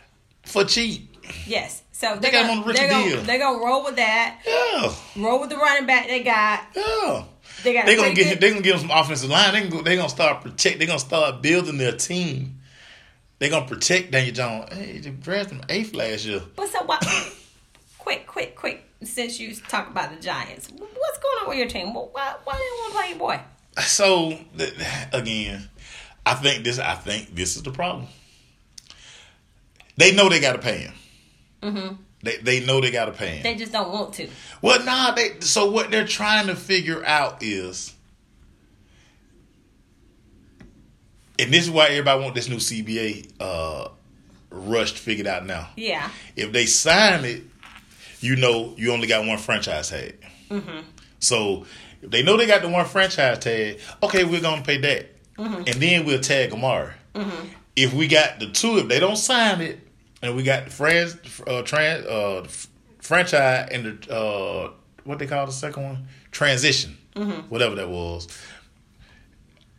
for 0.44 0.64
cheap. 0.64 1.08
Yes. 1.46 1.84
So 1.92 2.16
They 2.16 2.30
they're 2.30 2.32
got 2.32 2.46
him 2.50 2.58
on 2.60 2.64
a 2.64 2.68
rookie 2.68 2.88
gonna, 2.88 3.04
deal. 3.10 3.22
they're 3.22 3.38
gonna 3.40 3.64
roll 3.64 3.84
with 3.84 3.96
that. 3.98 4.40
Yeah, 4.46 4.94
Roll 5.24 5.40
with 5.40 5.50
the 5.52 5.58
running 5.58 5.86
back 5.86 6.08
they 6.08 6.24
got. 6.24 6.66
yeah. 6.76 7.24
They 7.64 7.74
got. 7.74 7.86
They're 7.86 7.96
gonna 7.96 8.14
get 8.14 8.40
they're 8.42 8.50
gonna 8.50 8.62
give 8.64 8.76
him 8.76 8.82
some 8.88 8.92
offensive 8.92 9.30
line. 9.30 9.54
They're 9.54 9.68
gonna, 9.70 9.84
they 9.84 9.96
gonna 9.96 10.10
start 10.10 10.42
protect. 10.42 10.80
They're 10.80 10.88
gonna 10.88 11.00
start 11.00 11.42
building 11.44 11.78
their 11.78 11.92
team. 11.92 12.58
They're 13.38 13.50
gonna 13.52 13.68
protect 13.68 14.12
Daniel 14.12 14.34
Jones. 14.34 14.74
Hey, 14.74 14.98
they 15.00 15.10
drafted 15.12 15.58
him 15.60 15.64
eighth 15.70 15.94
last 15.94 16.26
year. 16.26 16.42
But 16.56 16.70
so 16.70 16.84
what? 16.86 17.04
Quick, 18.02 18.28
quick, 18.28 18.56
quick. 18.56 18.84
Since 19.04 19.40
you 19.40 19.56
talk 19.56 19.90
about 19.90 20.14
the 20.14 20.22
Giants, 20.22 20.70
what's 20.72 21.18
going 21.20 21.38
on 21.42 21.50
with 21.50 21.58
your 21.58 21.68
team? 21.68 21.94
Why, 21.94 22.36
why 22.44 22.54
didn't 22.54 22.78
want 22.80 22.92
to 22.92 23.00
play 23.00 23.10
your 23.10 23.18
boy? 23.18 23.40
So 23.82 24.38
th- 24.58 24.74
again, 25.14 25.70
I 26.26 26.34
think 26.36 26.64
this. 26.64 26.78
I 26.78 26.96
think 26.96 27.34
this 27.36 27.56
is 27.56 27.64
the 27.64 27.72
problem. 27.72 28.08
They 29.98 30.14
know 30.14 30.30
they 30.30 30.40
got 30.40 30.54
to 30.54 30.60
pay 30.60 30.90
him. 31.62 31.98
They 32.24 32.38
they 32.38 32.60
know 32.66 32.82
they 32.82 32.92
gotta 32.92 33.12
pay 33.12 33.38
him. 33.38 33.44
They 33.44 33.56
just 33.56 33.72
don't 33.72 33.92
want 33.92 34.14
to. 34.16 34.28
Well, 34.62 34.84
nah. 34.84 35.12
They 35.12 35.40
so 35.40 35.72
what 35.72 35.90
they're 35.90 36.06
trying 36.06 36.48
to 36.48 36.56
figure 36.56 37.04
out 37.06 37.42
is, 37.42 37.96
and 41.40 41.52
this 41.52 41.64
is 41.64 41.72
why 41.72 41.88
everybody 41.88 42.22
want 42.22 42.36
this 42.36 42.50
new 42.50 42.58
CBA 42.58 43.32
uh, 43.40 43.90
rushed 44.52 44.98
figured 44.98 45.28
out 45.28 45.46
now. 45.46 45.70
Yeah. 45.76 46.10
If 46.36 46.52
they 46.52 46.68
sign 46.68 47.26
it, 47.26 47.44
you 48.22 48.36
know 48.36 48.74
you 48.78 48.94
only 48.94 49.08
got 49.08 49.26
one 49.26 49.38
franchise 49.38 49.90
tag. 49.90 50.18
Mm-hmm. 50.50 50.80
So 51.20 51.66
they 52.02 52.24
know 52.24 52.38
they 52.38 52.48
got 52.48 52.62
the 52.62 52.70
one 52.70 52.86
franchise 52.86 53.40
tag, 53.40 53.80
okay, 54.02 54.24
we're 54.24 54.42
gonna 54.42 54.62
pay 54.64 54.78
that, 54.78 55.08
and 55.38 55.82
then 55.82 56.06
we'll 56.06 56.20
tag 56.22 56.54
Amari. 56.54 56.94
If 57.76 57.94
we 57.94 58.08
got 58.08 58.40
the 58.40 58.50
two, 58.50 58.78
if 58.78 58.88
they 58.88 59.00
don't 59.00 59.18
sign 59.18 59.62
it, 59.62 59.80
and 60.22 60.36
we 60.36 60.44
got 60.44 60.66
the 60.66 60.72
friends, 60.72 61.18
uh, 61.48 61.62
trans, 61.64 62.06
uh, 62.06 62.48
franchise 63.00 63.70
and 63.72 63.86
the 63.86 64.16
uh, 64.16 64.72
what 65.04 65.20
they 65.20 65.26
call 65.28 65.46
the 65.46 65.52
second 65.52 65.84
one, 65.84 66.08
transition, 66.32 66.98
whatever 67.50 67.76
that 67.76 67.90
was, 67.90 68.28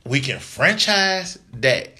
we 0.04 0.20
can 0.20 0.38
franchise 0.40 1.38
that. 1.54 1.96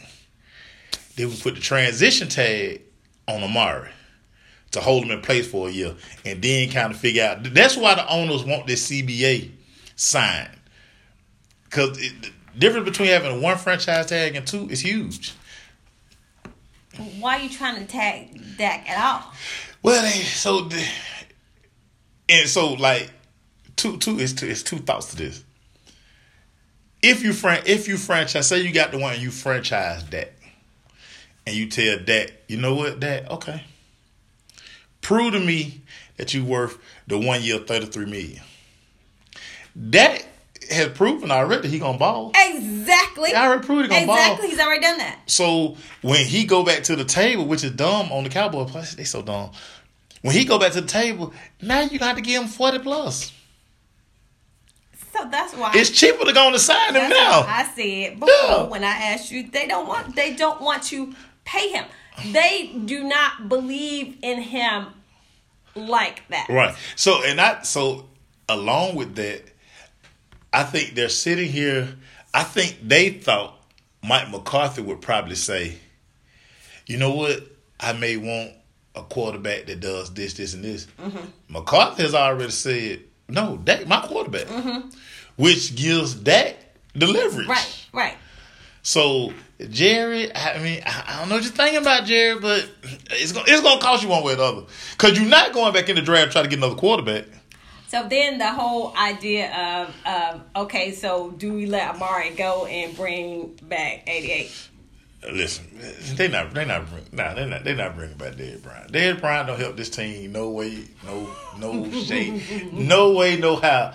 Then 1.14 1.28
we 1.28 1.36
put 1.36 1.54
the 1.54 1.60
transition 1.60 2.28
tag 2.28 2.82
on 3.28 3.42
Amari 3.42 3.90
to 4.72 4.80
hold 4.80 5.04
them 5.04 5.10
in 5.10 5.22
place 5.22 5.46
for 5.46 5.68
a 5.68 5.70
year, 5.70 5.94
and 6.24 6.42
then 6.42 6.70
kind 6.70 6.92
of 6.92 6.98
figure 6.98 7.24
out. 7.24 7.44
That's 7.44 7.76
why 7.76 7.94
the 7.94 8.08
owners 8.08 8.44
want 8.44 8.66
this 8.66 8.90
CBA 8.90 9.50
signed, 9.96 10.50
because 11.64 11.96
the 11.96 12.12
difference 12.58 12.88
between 12.88 13.08
having 13.08 13.40
one 13.40 13.58
franchise 13.58 14.06
tag 14.06 14.36
and 14.36 14.46
two 14.46 14.68
is 14.68 14.80
huge. 14.80 15.34
Why 17.18 17.38
are 17.38 17.42
you 17.42 17.48
trying 17.48 17.76
to 17.76 17.86
tag 17.86 18.58
Dak 18.58 18.88
at 18.88 19.02
all? 19.02 19.32
Well, 19.82 20.02
they, 20.02 20.10
so 20.10 20.68
and 22.28 22.48
so 22.48 22.74
like 22.74 23.10
two 23.76 23.98
two 23.98 24.18
is 24.18 24.34
two 24.34 24.48
it's 24.48 24.62
two 24.62 24.78
thoughts 24.78 25.10
to 25.10 25.16
this. 25.16 25.44
If 27.02 27.22
you 27.22 27.32
fran 27.32 27.62
if 27.66 27.88
you 27.88 27.96
franchise, 27.96 28.46
say 28.46 28.60
you 28.60 28.72
got 28.72 28.92
the 28.92 28.98
one 28.98 29.20
you 29.20 29.30
franchise 29.30 30.04
that, 30.10 30.32
and 31.46 31.56
you 31.56 31.68
tell 31.68 31.98
that 31.98 32.32
you 32.48 32.58
know 32.58 32.74
what 32.74 33.00
that 33.00 33.30
okay, 33.30 33.64
prove 35.02 35.32
to 35.32 35.40
me 35.40 35.82
that 36.16 36.32
you're 36.32 36.44
worth 36.44 36.78
the 37.06 37.18
one 37.18 37.42
year 37.42 37.58
thirty 37.58 37.86
three 37.86 38.06
million. 38.06 38.40
That 39.76 40.24
has 40.70 40.88
proven 40.96 41.30
already 41.30 41.68
he 41.68 41.78
gonna 41.78 41.98
ball. 41.98 42.32
Exactly. 42.34 43.30
He 43.30 43.34
already 43.34 43.66
proved 43.66 43.82
he 43.84 43.88
gonna 43.88 44.06
ball. 44.06 44.16
Exactly. 44.16 44.48
He's 44.50 44.58
already 44.60 44.80
done 44.82 44.98
that. 44.98 45.18
So 45.26 45.76
when 46.02 46.24
he 46.26 46.44
go 46.44 46.62
back 46.64 46.84
to 46.84 46.96
the 46.96 47.04
table, 47.04 47.44
which 47.46 47.64
is 47.64 47.72
dumb 47.72 48.10
on 48.12 48.24
the 48.24 48.30
Cowboy 48.30 48.64
plus, 48.64 48.94
they 48.94 49.04
so 49.04 49.22
dumb. 49.22 49.50
When 50.22 50.34
he 50.34 50.44
go 50.44 50.58
back 50.58 50.72
to 50.72 50.80
the 50.80 50.86
table, 50.86 51.34
now 51.60 51.80
you 51.80 51.98
got 51.98 52.16
to 52.16 52.22
give 52.22 52.40
him 52.42 52.48
forty 52.48 52.78
plus. 52.78 53.32
So 55.12 55.28
that's 55.30 55.54
why 55.54 55.72
It's 55.74 55.90
cheaper 55.90 56.24
to 56.24 56.32
go 56.32 56.46
on 56.46 56.52
the 56.52 56.58
sign 56.58 56.94
him 56.94 57.10
now. 57.10 57.44
I 57.46 57.70
said 57.76 58.18
before 58.18 58.28
Yeah. 58.48 58.62
when 58.62 58.82
I 58.82 58.88
asked 59.12 59.30
you, 59.30 59.48
they 59.50 59.66
don't 59.66 59.86
want 59.86 60.14
they 60.16 60.32
don't 60.34 60.60
want 60.60 60.84
to 60.84 61.12
pay 61.44 61.68
him. 61.70 61.84
They 62.32 62.72
do 62.84 63.04
not 63.04 63.48
believe 63.48 64.18
in 64.22 64.40
him 64.40 64.86
like 65.74 66.26
that. 66.28 66.48
Right. 66.48 66.74
So 66.96 67.22
and 67.24 67.40
I 67.40 67.62
so 67.62 68.08
along 68.48 68.96
with 68.96 69.14
that, 69.16 69.42
I 70.52 70.64
think 70.64 70.94
they're 70.94 71.08
sitting 71.08 71.50
here. 71.50 71.96
I 72.34 72.44
think 72.44 72.78
they 72.82 73.10
thought 73.10 73.58
Mike 74.02 74.30
McCarthy 74.30 74.82
would 74.82 75.00
probably 75.00 75.36
say, 75.36 75.78
"You 76.86 76.98
know 76.98 77.12
what? 77.12 77.40
I 77.80 77.92
may 77.92 78.16
want 78.16 78.52
a 78.94 79.02
quarterback 79.02 79.66
that 79.66 79.80
does 79.80 80.12
this, 80.12 80.34
this, 80.34 80.54
and 80.54 80.64
this." 80.64 80.86
Mm-hmm. 81.00 81.26
McCarthy 81.48 82.02
has 82.02 82.14
already 82.14 82.52
said, 82.52 83.00
"No, 83.28 83.56
Dak, 83.56 83.86
my 83.86 84.00
quarterback," 84.00 84.46
mm-hmm. 84.46 84.88
which 85.36 85.74
gives 85.74 86.14
Dak 86.14 86.56
the 86.94 87.06
leverage. 87.06 87.48
Right. 87.48 87.86
Right. 87.92 88.16
So 88.82 89.32
Jerry, 89.70 90.34
I 90.34 90.58
mean, 90.62 90.82
I, 90.84 91.18
don't 91.18 91.28
know 91.28 91.36
what 91.36 91.44
you're 91.44 91.52
thinking 91.52 91.80
about 91.80 92.04
Jerry, 92.04 92.38
but 92.38 92.68
it's 93.10 93.32
gonna 93.32 93.44
it's 93.48 93.62
gonna 93.62 93.80
cost 93.80 94.02
you 94.02 94.08
one 94.08 94.22
way 94.24 94.34
or 94.34 94.36
the 94.36 94.42
other 94.44 94.62
because 94.92 95.18
you're 95.18 95.28
not 95.28 95.52
going 95.52 95.72
back 95.72 95.88
in 95.88 95.96
the 95.96 96.02
draft 96.02 96.32
trying 96.32 96.44
to 96.44 96.50
get 96.50 96.58
another 96.58 96.74
quarterback. 96.74 97.24
So 97.88 98.06
then 98.08 98.38
the 98.38 98.50
whole 98.50 98.96
idea 98.96 99.52
of, 99.54 100.06
of 100.06 100.42
okay, 100.64 100.92
so 100.92 101.30
do 101.30 101.52
we 101.52 101.66
let 101.66 101.94
Amari 101.94 102.30
go 102.30 102.64
and 102.64 102.96
bring 102.96 103.58
back 103.68 104.04
88? 104.06 104.50
Listen, 105.30 105.66
they 106.16 106.26
not 106.26 106.52
they 106.52 106.64
not 106.64 106.88
bring 106.90 107.04
nah 107.12 107.34
they 107.34 107.46
not 107.46 107.62
they 107.62 107.74
not 107.74 107.94
bringing 107.94 108.16
back 108.16 108.32
Dez 108.32 108.60
Bryant. 108.62 108.90
Dez 108.90 109.20
Bryant 109.20 109.46
don't 109.46 109.60
help 109.60 109.76
this 109.76 109.90
team 109.90 110.32
no 110.32 110.50
way, 110.50 110.84
no 111.04 111.28
no 111.58 111.90
shape, 112.02 112.72
no 112.72 113.12
way, 113.12 113.36
no 113.36 113.56
how. 113.56 113.94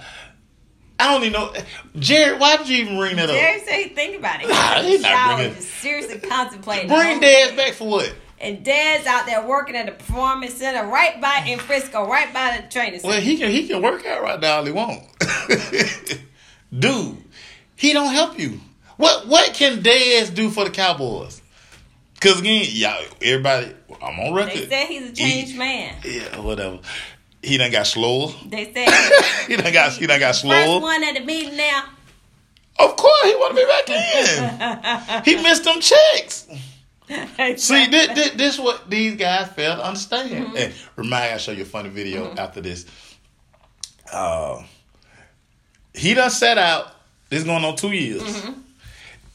I 0.99 1.11
don't 1.13 1.21
even 1.21 1.33
know, 1.33 1.53
Jared. 1.97 2.39
Why 2.39 2.57
did 2.57 2.69
you 2.69 2.77
even 2.77 2.97
bring 2.97 3.15
that 3.17 3.29
up? 3.29 3.35
said 3.65 3.75
he'd 3.83 3.95
think 3.95 4.17
about 4.17 4.41
it. 4.41 4.49
Nah, 4.49 4.81
he's 4.81 5.01
not 5.01 5.35
bringing- 5.37 5.55
just 5.55 5.69
seriously 5.75 6.19
contemplating. 6.19 6.87
Bring 6.87 7.21
whole 7.21 7.55
back 7.55 7.73
for 7.73 7.87
what? 7.87 8.13
And 8.39 8.63
Dad's 8.63 9.07
out 9.07 9.25
there 9.25 9.41
working 9.45 9.75
at 9.75 9.87
the 9.87 9.91
performance 9.93 10.53
center 10.55 10.87
right 10.87 11.19
by 11.19 11.43
in 11.47 11.57
Frisco, 11.59 12.07
right 12.07 12.31
by 12.33 12.59
the 12.61 12.71
training 12.71 12.99
center. 12.99 13.13
Well, 13.13 13.21
he 13.21 13.37
can 13.37 13.49
he 13.51 13.67
can 13.67 13.81
work 13.81 14.05
out 14.05 14.21
right 14.21 14.39
now 14.39 14.57
all 14.57 14.65
he 14.65 14.71
want. 14.71 15.03
Dude, 16.77 17.17
he 17.75 17.93
don't 17.93 18.13
help 18.13 18.37
you. 18.39 18.59
What 18.97 19.27
what 19.27 19.53
can 19.53 19.81
Dez 19.81 20.33
do 20.33 20.49
for 20.49 20.63
the 20.65 20.69
Cowboys? 20.69 21.41
Cause 22.19 22.39
again, 22.39 22.65
y'all 22.69 23.03
everybody 23.21 23.73
I'm 24.01 24.19
on 24.19 24.33
record. 24.33 24.53
they 24.57 24.67
said 24.69 24.87
he's 24.87 25.09
a 25.09 25.13
changed 25.13 25.51
He- 25.53 25.57
man. 25.57 25.95
Yeah, 26.03 26.39
whatever. 26.39 26.79
He 27.41 27.57
done 27.57 27.71
got 27.71 27.87
slower. 27.87 28.33
They 28.47 28.73
said 28.73 28.89
he 29.47 29.55
done 29.57 29.71
got 29.73 29.93
he 29.93 30.07
done 30.07 30.19
got 30.19 30.35
first 30.35 30.81
one 30.81 31.03
at 31.03 31.13
the 31.15 31.23
meeting 31.23 31.57
now. 31.57 31.83
Of 32.79 32.95
course, 32.95 33.23
he 33.23 33.35
want 33.35 33.55
to 33.55 33.61
be 33.61 33.65
back 33.65 35.23
in. 35.23 35.23
he 35.23 35.41
missed 35.41 35.63
them 35.63 35.79
checks. 35.79 36.47
See, 37.55 37.87
this, 37.87 38.07
this, 38.09 38.31
this 38.31 38.59
what 38.59 38.89
these 38.89 39.15
guys 39.15 39.49
fail 39.49 39.77
to 39.77 39.85
understand. 39.85 40.29
Mm-hmm. 40.29 40.57
And 40.57 40.73
remind, 40.95 41.33
I'll 41.33 41.37
show 41.39 41.53
you 41.53 41.63
a 41.63 41.65
funny 41.65 41.89
video 41.89 42.27
mm-hmm. 42.27 42.39
after 42.39 42.59
this. 42.59 42.85
Uh, 44.11 44.61
he 45.93 46.13
done 46.13 46.29
set 46.29 46.57
out. 46.57 46.93
This 47.29 47.43
going 47.43 47.63
on 47.63 47.75
two 47.75 47.91
years. 47.91 48.21
Mm-hmm. 48.23 48.61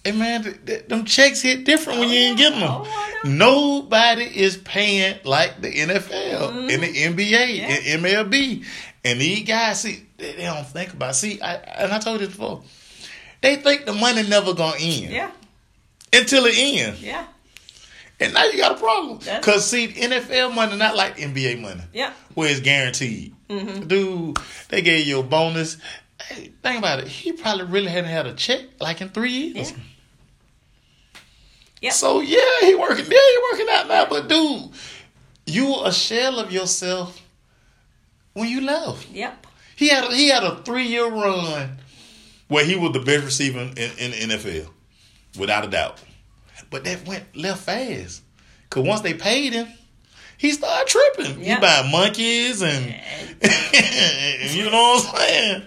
And 0.04 0.18
man, 0.18 0.42
th- 0.42 0.64
th- 0.64 0.88
them 0.88 1.04
checks 1.04 1.42
hit 1.42 1.64
different 1.64 2.00
when 2.00 2.08
you 2.08 2.16
ain't 2.16 2.34
oh, 2.34 2.42
getting 2.42 2.60
them. 2.60 2.70
Oh, 2.70 3.11
Nobody 3.24 4.24
is 4.24 4.56
paying 4.56 5.18
like 5.24 5.60
the 5.60 5.72
NFL 5.72 6.08
mm-hmm. 6.08 6.70
and 6.70 6.82
the 6.82 7.24
NBA 7.26 7.56
Yeah. 7.58 7.66
and 7.68 8.04
MLB. 8.04 8.64
And 9.04 9.20
these 9.20 9.46
guys, 9.46 9.80
see, 9.80 10.04
they, 10.16 10.32
they 10.32 10.44
don't 10.44 10.66
think 10.66 10.92
about. 10.92 11.14
See, 11.16 11.40
I, 11.40 11.54
and 11.54 11.92
I 11.92 11.98
told 11.98 12.20
you 12.20 12.26
this 12.26 12.36
before. 12.36 12.62
They 13.40 13.56
think 13.56 13.84
the 13.86 13.92
money 13.92 14.22
never 14.28 14.54
gonna 14.54 14.76
end 14.78 15.10
Yeah, 15.12 15.30
until 16.12 16.44
it 16.46 16.54
ends. 16.56 17.02
yeah, 17.02 17.26
And 18.20 18.32
now 18.34 18.44
you 18.44 18.56
got 18.58 18.72
a 18.72 18.78
problem. 18.78 19.18
That's- 19.18 19.40
Because, 19.44 19.66
see, 19.68 19.88
NFL 19.88 20.54
money 20.54 20.76
not 20.76 20.94
like 20.94 21.16
NBA 21.16 21.60
money, 21.60 21.82
yeah. 21.92 22.12
where 22.34 22.48
it's 22.48 22.60
guaranteed. 22.60 23.34
Mm-hmm. 23.48 23.88
Dude, 23.88 24.38
they 24.68 24.80
gave 24.82 25.06
you 25.08 25.18
a 25.18 25.22
bonus. 25.24 25.76
Hey, 26.22 26.52
think 26.62 26.78
about 26.78 27.00
it. 27.00 27.08
He 27.08 27.32
probably 27.32 27.64
really 27.64 27.88
hadn't 27.90 28.10
had 28.10 28.26
a 28.28 28.34
check 28.34 28.60
like 28.80 29.00
in 29.00 29.08
three 29.08 29.32
years. 29.32 29.72
Yeah. 29.72 29.76
Yep. 31.82 31.92
So, 31.92 32.20
yeah, 32.20 32.38
he 32.60 32.74
working. 32.74 33.04
Yeah, 33.04 33.18
he 33.18 33.38
working 33.52 33.66
out 33.70 33.88
now. 33.88 34.06
But, 34.06 34.28
dude, 34.28 34.70
you 35.46 35.66
were 35.66 35.88
a 35.88 35.92
shell 35.92 36.38
of 36.38 36.52
yourself 36.52 37.20
when 38.32 38.48
you 38.48 38.60
left. 38.62 39.10
Yep. 39.10 39.46
He 39.76 39.88
had 39.88 40.04
a, 40.04 40.14
he 40.14 40.28
had 40.28 40.44
a 40.44 40.56
three 40.62 40.86
year 40.86 41.08
run 41.08 41.78
where 42.48 42.64
he 42.64 42.76
was 42.76 42.92
the 42.92 43.00
best 43.00 43.24
receiver 43.24 43.60
in, 43.60 43.90
in 43.98 44.10
the 44.10 44.36
NFL, 44.36 44.68
without 45.38 45.64
a 45.64 45.68
doubt. 45.68 45.98
But 46.70 46.84
that 46.84 47.06
went 47.06 47.24
left 47.36 47.64
fast. 47.64 48.22
Cause 48.70 48.86
once 48.86 49.00
they 49.02 49.14
paid 49.14 49.52
him, 49.52 49.68
he 50.38 50.52
started 50.52 50.86
tripping. 50.86 51.42
Yeah. 51.42 51.56
He 51.56 51.60
buying 51.60 51.90
monkeys 51.90 52.62
and, 52.62 52.94
and 53.42 54.50
you 54.50 54.64
know 54.64 54.70
what 54.70 55.08
I'm 55.08 55.16
saying. 55.18 55.62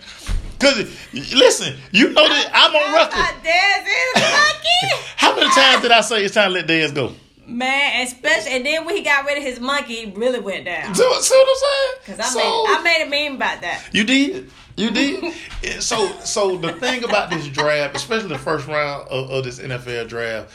Cause 0.66 1.34
listen, 1.34 1.76
you 1.92 2.10
know 2.10 2.28
that 2.28 2.50
I'm 2.54 2.76
on 2.76 2.94
record. 2.94 3.44
Dez 3.44 3.86
is 3.86 4.24
lucky. 4.24 5.04
How 5.18 5.36
many 5.36 5.50
times 5.52 5.82
did 5.84 5.92
I 5.92 6.02
say 6.02 6.24
it's 6.26 6.34
time 6.34 6.50
to 6.50 6.54
let 6.56 6.68
Dez 6.68 6.94
go? 6.94 7.14
Man, 7.48 8.08
especially 8.08 8.54
and 8.54 8.66
then 8.66 8.86
when 8.86 8.96
he 8.96 9.04
got 9.04 9.24
rid 9.26 9.38
of 9.38 9.44
his 9.44 9.60
monkey, 9.60 10.06
he 10.06 10.12
really 10.12 10.40
went 10.40 10.66
down. 10.66 10.96
See 10.96 11.04
what, 11.04 11.24
see 11.24 11.36
what 11.36 11.48
I'm 11.48 11.56
saying? 11.56 12.18
Cause 12.18 12.20
I 12.20 12.30
So- 12.34 12.40
made 12.40 12.76
I 12.80 12.82
made 12.82 13.06
a 13.06 13.30
meme 13.30 13.36
about 13.36 13.62
that. 13.62 13.84
You 13.92 14.04
did. 14.04 14.50
You 14.78 14.92
did. 14.92 15.34
So, 15.82 16.08
so 16.20 16.58
the 16.58 16.74
thing 16.74 17.04
about 17.04 17.30
this 17.32 17.48
draft, 17.48 17.96
especially 17.96 18.30
the 18.30 18.38
first 18.38 18.68
round 18.68 19.08
of, 19.10 19.30
of 19.32 19.44
this 19.44 19.60
NFL 19.60 20.08
draft, 20.08 20.52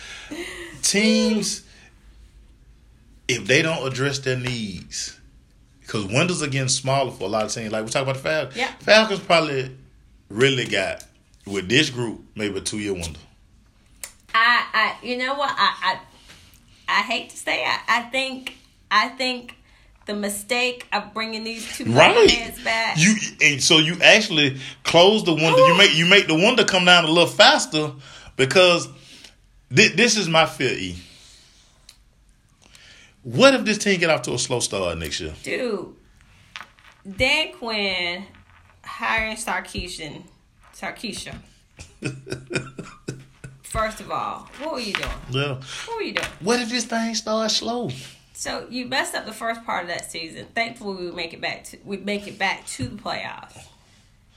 teams, 0.83 1.63
if 3.29 3.45
they 3.47 3.63
don't 3.63 3.87
address 3.87 4.19
their 4.21 4.37
needs, 4.37 5.19
because 5.81 6.07
windows 6.07 6.43
are 6.43 6.47
getting 6.49 6.69
smaller 6.69 7.11
for 7.11 7.25
a 7.25 7.29
lot 7.29 7.45
of 7.45 7.53
teams. 7.53 7.73
Like 7.73 7.85
we 7.85 7.91
talk 7.91 8.03
about 8.03 8.17
the 8.17 8.23
Falcons. 8.23 8.57
Yeah. 8.57 8.71
Falcons 8.81 9.21
probably 9.21 9.77
really 10.31 10.65
got 10.65 11.05
with 11.47 11.69
this 11.69 11.91
group 11.91 12.23
maybe 12.35 12.57
a 12.57 12.61
two 12.63 12.79
year 12.79 12.95
window. 12.95 13.21
I, 14.35 14.65
I, 14.73 14.97
you 15.07 15.19
know 15.19 15.35
what? 15.35 15.51
I, 15.51 15.99
I, 16.89 16.99
I 17.01 17.03
hate 17.03 17.31
to 17.31 17.37
say, 17.37 17.65
I, 17.65 17.79
I 17.89 18.03
think, 18.03 18.57
I 18.91 19.09
think 19.09 19.57
the 20.07 20.15
mistake 20.15 20.87
of 20.93 21.13
bringing 21.13 21.45
these 21.45 21.77
two 21.77 21.85
Right. 21.87 22.55
back. 22.65 22.97
You 22.99 23.15
and 23.43 23.63
so 23.63 23.79
you 23.79 23.97
actually 24.03 24.59
close 24.85 25.25
the 25.25 25.35
window. 25.35 25.67
You 25.67 25.77
make 25.77 25.95
you 25.95 26.07
make 26.07 26.27
the 26.27 26.35
window 26.35 26.65
come 26.65 26.85
down 26.85 27.05
a 27.05 27.09
little 27.09 27.27
faster 27.29 27.93
because 28.37 28.89
thi- 29.73 29.89
this 29.89 30.17
is 30.17 30.29
my 30.29 30.47
fear. 30.47 30.73
E. 30.77 30.97
What 33.23 33.55
if 33.55 33.65
this 33.65 33.79
team 33.79 34.01
get 34.01 34.11
off 34.11 34.23
to 34.23 34.35
a 34.35 34.39
slow 34.39 34.61
start 34.61 34.97
next 34.99 35.21
year? 35.21 35.35
Dude, 35.43 35.95
Dan 37.17 37.53
Quinn 37.53 38.25
hiring 38.85 39.37
Sarkisian, 39.37 40.23
Sarkisian. 40.75 41.37
First 43.63 44.01
of 44.01 44.11
all, 44.11 44.49
what 44.61 44.75
were 44.75 44.81
you 44.81 44.93
doing? 44.95 45.09
Yeah. 45.31 45.61
What 45.87 45.97
were 45.97 46.03
you 46.03 46.15
doing? 46.15 46.27
What 46.41 46.61
if 46.61 46.71
this 46.71 46.85
thing 46.87 47.15
starts 47.15 47.57
slow? 47.59 47.91
So 48.33 48.67
you 48.69 48.87
messed 48.87 49.15
up 49.15 49.27
the 49.27 49.33
first 49.33 49.65
part 49.65 49.83
of 49.83 49.89
that 49.91 50.11
season. 50.11 50.47
Thankfully, 50.55 51.05
we 51.07 51.13
make 51.13 51.33
it 51.35 51.41
back 51.41 51.65
to 51.65 51.79
we 51.85 51.99
make 51.99 52.27
it 52.27 52.39
back 52.39 52.67
to 52.69 52.89
the 52.89 52.97
playoffs. 52.97 53.67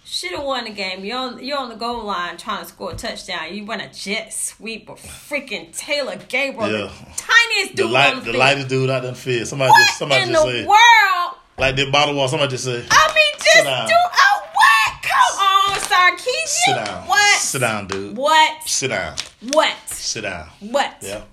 Should 0.06 0.32
have 0.34 0.44
won 0.44 0.66
the 0.66 0.72
game. 0.72 1.04
You're 1.06 1.18
on 1.18 1.44
you're 1.44 1.58
on 1.58 1.70
the 1.70 1.76
goal 1.76 2.04
line 2.04 2.38
trying 2.38 2.62
to 2.64 2.70
score 2.70 2.91
a 2.91 2.96
touchdown. 2.96 3.56
You 3.56 3.66
run 3.66 3.80
a 3.82 3.91
jet 3.91 4.34
sweep 4.34 4.89
of 4.89 5.00
freaking 5.00 5.76
Taylor 5.76 6.18
Gabriel, 6.28 6.70
Yeah. 6.70 6.78
the 6.88 6.89
tiniest 7.18 7.72
The 7.72 7.84
dude 7.84 7.96
on 7.96 8.10
the 8.16 8.20
the 8.20 8.26
field. 8.26 8.36
lightest 8.36 8.68
dude 8.68 8.89
out 8.91 9.06
in 9.06 9.12
the 9.14 9.20
field. 9.20 9.48
Somebody 9.48 9.70
what 9.72 9.88
just 9.88 9.98
somebody 9.98 10.22
in 10.24 10.30
just 10.30 10.46
the 10.46 10.52
said 10.52 10.68
world? 10.68 11.36
Like 11.58 11.76
the 11.76 11.89
bottle 11.91 12.16
wall. 12.16 12.28
Somebody 12.28 12.51
just 12.51 12.64
said 12.64 12.86
I 12.89 13.14
mean, 13.14 13.34
just 13.39 13.64
do 13.64 13.95
a 13.95 14.43
what? 14.54 15.04
Come 15.04 15.39
on, 15.39 15.76
Sarkisian. 15.80 16.47
sit 16.47 16.86
down. 16.86 17.08
What? 17.08 17.39
Sit 17.39 17.60
down, 17.60 17.88
dude. 17.88 18.18
What? 18.18 18.64
Sit 18.68 18.88
down. 18.89 19.16
What? 19.51 19.76
Sit 19.88 20.22
down. 20.22 20.47
What? 20.60 20.97
Yeah. 21.01 21.24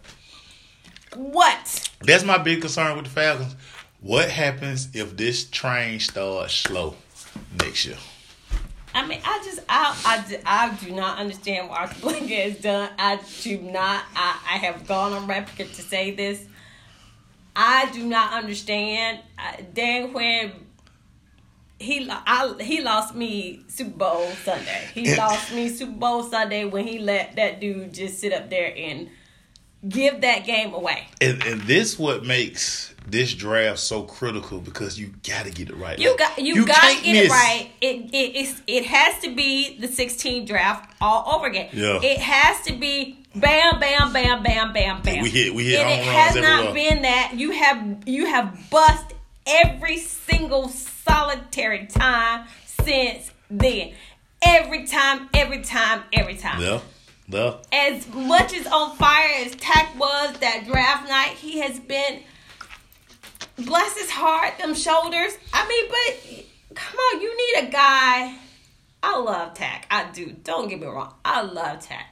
What? 1.17 1.91
That's 2.03 2.25
my 2.25 2.39
big 2.39 2.61
concern 2.61 2.97
with 2.97 3.07
the 3.07 3.11
Falcons. 3.11 3.57
What 4.01 4.31
happens 4.31 4.89
if 4.95 5.17
this 5.17 5.45
train 5.49 6.01
starts 6.01 6.55
slow 6.55 6.95
next 7.59 7.85
year? 7.85 7.97
I 8.95 9.07
mean, 9.07 9.21
I 9.25 9.41
just, 9.45 9.61
I, 9.69 9.97
I, 10.05 10.41
I 10.47 10.75
do 10.85 10.93
not 10.93 11.19
understand 11.19 11.69
what 11.69 11.81
Arthur 11.81 12.01
Blanket 12.01 12.51
has 12.53 12.61
done. 12.61 12.91
I 12.99 13.21
do 13.43 13.59
not, 13.61 14.05
I, 14.17 14.39
I 14.49 14.59
have 14.59 14.87
gone 14.87 15.13
on 15.13 15.27
record 15.27 15.73
to 15.73 15.83
say 15.83 16.11
this. 16.13 16.45
I 17.55 17.91
do 17.93 18.05
not 18.05 18.33
understand. 18.33 19.21
Uh, 19.39 19.43
I, 19.43 19.63
Dan 19.75 20.13
Quinn, 20.13 20.53
he, 21.79 22.09
I, 22.11 22.55
he 22.61 22.83
lost 22.83 23.15
me 23.15 23.65
Super 23.69 23.97
Bowl 23.97 24.27
Sunday. 24.45 24.89
He 24.95 25.15
lost 25.17 25.53
me 25.53 25.69
Super 25.69 25.93
Bowl 25.93 26.23
Sunday 26.23 26.65
when 26.65 26.87
he 26.87 26.99
let 26.99 27.37
that 27.37 27.61
dude 27.61 27.95
just 27.95 28.19
sit 28.19 28.33
up 28.33 28.51
there 28.51 28.73
and 28.77 29.09
give 29.89 30.21
that 30.21 30.45
game 30.45 30.75
away. 30.75 31.07
And, 31.21 31.43
and 31.45 31.61
this 31.63 31.99
what 31.99 32.25
makes 32.25 32.95
this 33.07 33.35
draft 33.35 33.79
so 33.79 34.03
critical 34.03 34.61
because 34.61 34.99
you 34.99 35.15
got 35.27 35.47
to 35.47 35.51
get 35.51 35.71
it 35.71 35.77
right. 35.77 35.99
You 35.99 36.17
got 36.17 36.39
you, 36.39 36.67
got 36.67 36.97
to 36.97 37.03
get 37.03 37.25
it 37.27 37.31
right. 37.31 37.71
It 37.81 38.11
it 38.13 38.63
it 38.67 38.85
has 38.87 39.21
to 39.23 39.35
be 39.35 39.79
the 39.79 39.89
16 39.89 40.45
draft 40.45 40.95
all 41.01 41.35
over 41.35 41.47
again. 41.47 41.71
Yeah. 41.73 42.01
It 42.03 42.19
has 42.19 42.65
to 42.67 42.75
be 42.75 43.20
bam 43.35 43.79
bam 43.81 44.13
bam 44.13 44.43
bam 44.43 44.73
bam 44.73 45.03
bam. 45.03 45.23
We 45.23 45.31
hit- 45.31 45.55
we 45.55 45.65
hit 45.67 45.81
And 45.81 46.01
it 46.01 46.05
has 46.07 46.35
not 46.37 46.45
everywhere. 46.67 46.75
been 46.75 47.03
that. 47.03 47.33
You 47.35 47.51
have 47.53 47.97
you 48.07 48.27
have 48.27 48.71
bust 48.71 49.13
every 49.47 49.99
single 49.99 50.69
solitary 50.69 51.87
time 51.87 52.47
since 52.67 53.31
then. 53.51 53.93
Every 54.43 54.87
time, 54.87 55.29
every 55.35 55.61
time, 55.63 56.03
every 56.13 56.35
time. 56.37 56.63
Yeah. 56.63 56.81
Yeah. 57.29 57.57
As 57.73 58.09
much 58.09 58.53
as 58.55 58.67
on 58.67 58.97
fire 58.97 59.29
as 59.45 59.55
Takk 59.55 59.97
was 59.99 60.37
that 60.39 60.65
draft 60.67 61.09
night, 61.09 61.37
he 61.39 61.59
has 61.61 61.79
been 61.79 62.21
bless 63.57 63.97
his 63.99 64.11
heart, 64.11 64.59
them 64.59 64.75
shoulders. 64.75 65.33
I 65.53 65.69
mean, 65.69 65.85
but 65.91 66.75
come 66.75 66.99
on, 66.99 67.21
you 67.21 67.37
need 67.37 67.69
a 67.69 67.71
guy. 67.71 68.35
I 69.03 69.19
love 69.19 69.55
Takk. 69.55 69.87
I 69.91 70.11
do. 70.11 70.33
Don't 70.43 70.69
get 70.69 70.81
me 70.81 70.87
wrong. 70.87 71.13
I 71.25 71.43
love 71.43 71.81
Takk. 71.81 72.07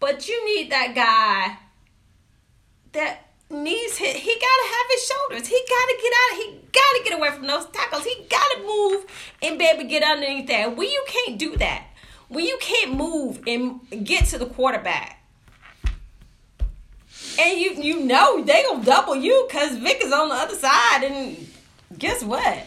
But 0.00 0.28
you 0.28 0.44
need 0.44 0.70
that 0.70 0.94
guy 0.94 1.58
that 2.92 3.24
needs 3.50 3.96
his, 3.96 4.14
he 4.14 4.34
gotta 4.34 4.68
have 4.68 4.86
his 4.90 5.06
shoulders. 5.06 5.46
He 5.48 5.60
gotta 5.68 5.98
get 6.02 6.12
out. 6.12 6.36
He 6.36 6.60
gotta 6.72 7.04
get 7.04 7.18
away 7.18 7.30
from 7.30 7.46
those 7.46 7.66
tackles. 7.66 8.04
He 8.04 8.26
gotta 8.28 8.62
move 8.66 9.06
and 9.42 9.58
baby 9.58 9.84
get 9.84 10.02
underneath 10.02 10.46
that. 10.48 10.76
When 10.76 10.88
you 10.88 11.04
can't 11.06 11.38
do 11.38 11.56
that, 11.56 11.86
when 12.28 12.44
you 12.44 12.58
can't 12.60 12.96
move 12.96 13.40
and 13.46 13.80
get 14.04 14.26
to 14.26 14.38
the 14.38 14.46
quarterback, 14.46 15.20
and 17.38 17.58
you 17.58 17.74
you 17.74 18.00
know 18.00 18.42
they 18.42 18.62
gonna 18.62 18.84
double 18.84 19.16
you 19.16 19.46
because 19.48 19.76
Vic 19.78 20.02
is 20.02 20.12
on 20.12 20.28
the 20.28 20.34
other 20.34 20.54
side, 20.54 21.04
and 21.04 21.46
guess 21.98 22.22
what? 22.22 22.66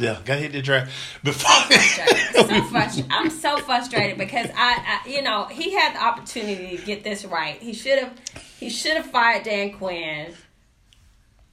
Yeah. 0.00 0.18
Got 0.24 0.36
to 0.36 0.40
hit 0.40 0.52
the 0.52 0.62
draft 0.62 0.90
before. 1.22 1.76
so. 1.76 3.04
I'm 3.10 3.30
so 3.30 3.58
frustrated 3.58 4.18
because 4.18 4.48
I, 4.56 5.00
I, 5.04 5.08
you 5.08 5.22
know, 5.22 5.44
he 5.46 5.74
had 5.74 5.94
the 5.94 6.02
opportunity 6.02 6.76
to 6.76 6.84
get 6.84 7.04
this 7.04 7.24
right. 7.24 7.60
He 7.60 7.72
should 7.72 7.98
have, 7.98 8.12
he 8.58 8.70
should 8.70 8.96
have 8.96 9.06
fired 9.06 9.44
Dan 9.44 9.72
Quinn 9.72 10.34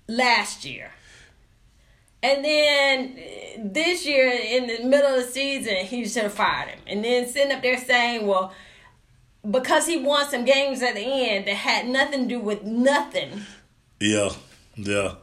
last 0.07 0.63
year, 0.65 0.91
and 2.23 2.43
then 2.43 3.19
this 3.57 4.05
year 4.05 4.29
in 4.29 4.67
the 4.67 4.83
middle 4.87 5.15
of 5.15 5.25
the 5.25 5.31
season 5.31 5.77
he 5.85 6.07
should 6.07 6.23
have 6.23 6.33
fired 6.33 6.69
him. 6.69 6.79
And 6.87 7.03
then 7.03 7.27
sitting 7.27 7.51
up 7.51 7.61
there 7.61 7.77
saying, 7.77 8.25
well, 8.25 8.53
because 9.49 9.85
he 9.87 9.97
won 9.97 10.29
some 10.29 10.45
games 10.45 10.81
at 10.81 10.95
the 10.95 11.01
end 11.01 11.47
that 11.47 11.55
had 11.55 11.87
nothing 11.87 12.23
to 12.23 12.35
do 12.35 12.39
with 12.39 12.63
nothing. 12.63 13.41
yeah. 13.99 14.29
Yeah. 14.75 15.15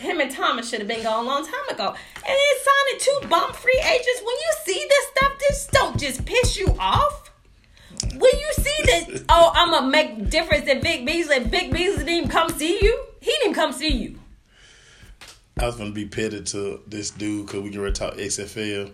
Him 0.00 0.18
and 0.18 0.30
Thomas 0.30 0.70
should 0.70 0.78
have 0.78 0.88
been 0.88 1.02
gone 1.02 1.24
a 1.24 1.28
long 1.28 1.44
time 1.44 1.68
ago. 1.70 1.88
And 2.16 2.24
then 2.24 2.36
signing 2.64 3.00
two 3.00 3.28
bum 3.28 3.52
free 3.52 3.82
agents. 3.84 4.22
When 4.24 4.34
you 4.34 4.52
see 4.64 4.86
this 4.88 5.06
stuff, 5.08 5.38
this 5.38 5.66
don't 5.66 6.00
just 6.00 6.24
piss 6.24 6.56
you 6.56 6.74
off. 6.78 7.30
When 8.14 8.22
you 8.22 8.52
see 8.54 8.82
that, 8.84 9.24
oh, 9.28 9.52
I'm 9.54 9.70
gonna 9.70 9.88
make 9.88 10.30
difference 10.30 10.66
in 10.66 10.80
Vic 10.80 11.04
Beasley. 11.04 11.40
Vic 11.40 11.70
Beasley 11.70 11.98
didn't 11.98 12.08
even 12.08 12.28
come 12.30 12.48
see 12.50 12.82
you. 12.82 13.04
He 13.20 13.30
didn't 13.42 13.54
come 13.54 13.72
see 13.72 13.90
you. 13.90 14.18
I 15.58 15.66
was 15.66 15.76
gonna 15.76 15.90
be 15.90 16.06
petted 16.06 16.46
to 16.46 16.80
this 16.86 17.10
dude 17.10 17.46
because 17.46 17.60
we 17.60 17.68
can 17.70 17.92
talk 17.92 18.14
XFL, 18.14 18.90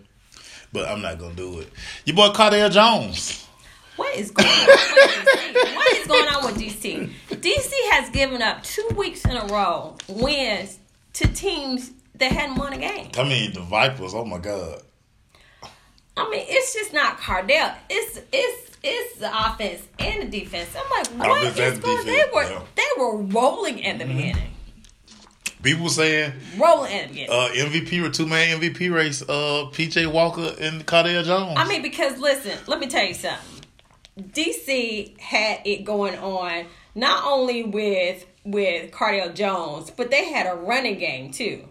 but 0.73 0.89
I'm 0.89 1.03
not 1.03 1.21
gonna 1.21 1.35
do 1.35 1.61
it. 1.61 1.69
Your 2.05 2.17
boy 2.17 2.31
Cardale 2.31 2.73
Jones. 2.73 3.47
What 3.95 4.15
is 4.17 4.33
going 4.33 4.49
on 4.49 4.67
with 4.67 4.77
DC? 4.77 5.77
What 5.77 5.97
is 5.97 6.07
going 6.09 6.29
on 6.29 6.45
with 6.45 6.57
DC? 6.57 7.11
DC 7.31 7.73
has 7.93 8.11
given 8.11 8.43
up 8.43 8.65
two 8.65 8.89
weeks 8.97 9.25
in 9.25 9.37
a 9.37 9.47
row 9.47 9.97
wins 10.09 10.81
to 11.17 11.29
teams 11.29 11.93
that 12.15 12.33
hadn't 12.33 12.57
won 12.57 12.73
a 12.73 12.79
game. 12.79 13.11
I 13.19 13.25
mean 13.25 13.53
the 13.53 13.61
Vipers. 13.61 14.15
Oh 14.15 14.25
my 14.25 14.39
God. 14.39 14.83
I 16.17 16.31
mean, 16.31 16.45
it's 16.49 16.73
just 16.73 16.95
not 16.95 17.19
Cardale. 17.19 17.75
It's 17.91 18.21
it's 18.33 18.77
it's 18.83 19.19
the 19.19 19.29
offense 19.29 19.83
and 19.99 20.23
the 20.23 20.41
defense. 20.41 20.71
I'm 20.75 20.91
like, 20.91 21.29
what 21.29 21.47
Offense 21.47 21.59
is 21.59 21.75
and 21.75 21.83
going? 21.83 22.07
They 22.07 22.23
were 22.33 22.43
yeah. 22.45 22.63
they 22.75 22.89
were 22.99 23.17
rolling 23.19 23.85
at 23.85 23.99
the 23.99 24.05
beginning, 24.05 24.51
People 25.63 25.89
saying 25.89 26.33
rolling 26.57 26.93
at 26.93 27.09
the 27.09 27.15
beginning. 27.15 27.31
uh, 27.31 27.49
MVP 27.49 28.05
or 28.05 28.11
two 28.11 28.27
man 28.27 28.61
MVP 28.61 28.93
race. 28.95 29.23
Uh, 29.23 29.69
PJ 29.73 30.11
Walker 30.11 30.55
and 30.61 30.87
Cardale 30.87 31.25
Jones. 31.25 31.55
I 31.57 31.69
mean, 31.69 31.83
because 31.83 32.19
listen, 32.19 32.59
let 32.67 32.79
me 32.79 32.87
tell 32.87 33.05
you 33.05 33.15
something. 33.15 33.65
DC 34.19 35.19
had 35.21 35.61
it 35.67 35.85
going 35.85 36.19
on 36.19 36.65
not 36.95 37.25
only 37.27 37.63
with 37.63 38.25
with 38.47 38.93
Cardale 38.93 39.35
Jones, 39.35 39.91
but 39.91 40.11
they 40.11 40.31
had 40.31 40.47
a 40.47 40.55
running 40.55 40.99
game 40.99 41.33
too. 41.33 41.65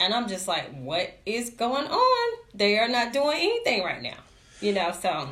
And 0.00 0.12
I'm 0.12 0.28
just 0.28 0.48
like, 0.48 0.74
what 0.74 1.14
is 1.24 1.50
going 1.50 1.86
on? 1.86 2.38
They 2.52 2.78
are 2.78 2.88
not 2.88 3.12
doing 3.12 3.36
anything 3.38 3.84
right 3.84 4.02
now. 4.02 4.16
You 4.60 4.72
know, 4.72 4.92
so 4.92 5.28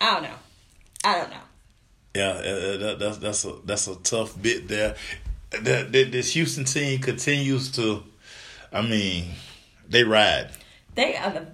I 0.00 0.12
don't 0.14 0.22
know. 0.24 0.36
I 1.04 1.18
don't 1.18 1.30
know. 1.30 1.36
Yeah, 2.14 2.28
uh, 2.28 2.32
uh, 2.32 2.76
that, 2.76 2.98
that's 3.00 3.16
that's 3.18 3.44
a 3.44 3.54
that's 3.64 3.88
a 3.88 3.96
tough 3.96 4.40
bit 4.40 4.68
there. 4.68 4.94
That, 5.50 5.92
that 5.92 6.12
this 6.12 6.32
Houston 6.34 6.64
team 6.64 7.00
continues 7.00 7.70
to, 7.72 8.02
I 8.72 8.82
mean, 8.82 9.30
they 9.88 10.04
ride. 10.04 10.50
They 10.94 11.16
are 11.16 11.30
the 11.30 11.46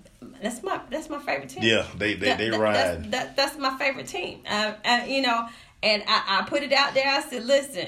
that's 0.42 0.62
my 0.62 0.80
that's 0.90 1.08
my 1.08 1.18
favorite 1.18 1.48
team. 1.50 1.62
Yeah, 1.62 1.86
they 1.96 2.14
they, 2.14 2.26
That- 2.26 2.38
they 2.38 2.50
ride. 2.50 2.74
That's, 2.74 3.10
that, 3.10 3.36
that's 3.36 3.58
my 3.58 3.78
favorite 3.78 4.08
team. 4.08 4.40
Uh, 4.48 4.72
uh, 4.84 5.00
you 5.06 5.22
know, 5.22 5.48
and 5.82 6.02
I, 6.06 6.40
I 6.40 6.42
put 6.48 6.62
it 6.62 6.72
out 6.72 6.94
there. 6.94 7.06
I 7.08 7.20
said, 7.22 7.44
listen, 7.44 7.86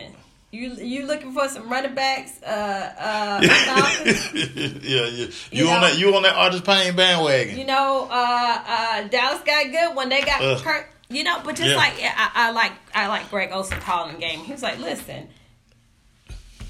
you 0.51 0.75
you 0.75 1.07
looking 1.07 1.33
for 1.33 1.49
some 1.49 1.69
running 1.71 1.95
backs? 1.95 2.43
Uh, 2.43 2.93
uh, 2.99 3.41
yeah, 4.05 4.81
yeah. 4.83 5.07
You, 5.07 5.29
You 5.51 5.69
on 5.69 5.81
know- 5.81 5.89
that? 5.89 5.99
You 5.99 6.15
on 6.15 6.23
that 6.23 6.35
Artis-Payne 6.37 6.95
bandwagon? 6.97 7.59
you 7.59 7.65
know, 7.65 8.09
uh, 8.11 8.63
uh, 8.67 9.09
Dallas 9.09 9.43
got 9.43 9.71
good 9.71 9.97
when 9.97 10.09
they 10.09 10.23
got 10.23 10.43
Ugh. 10.43 10.63
Kirk. 10.63 10.89
You 11.09 11.25
know, 11.25 11.41
but 11.45 11.57
just 11.57 11.69
Yeah. 11.69 11.77
like 11.77 11.93
I, 12.01 12.31
I 12.35 12.51
like 12.53 12.73
I 12.95 13.07
like 13.09 13.29
Greg 13.29 13.51
Olson 13.53 13.79
calling 13.81 14.19
game. 14.19 14.41
He 14.41 14.53
was 14.53 14.63
like, 14.63 14.79
listen, 14.79 15.29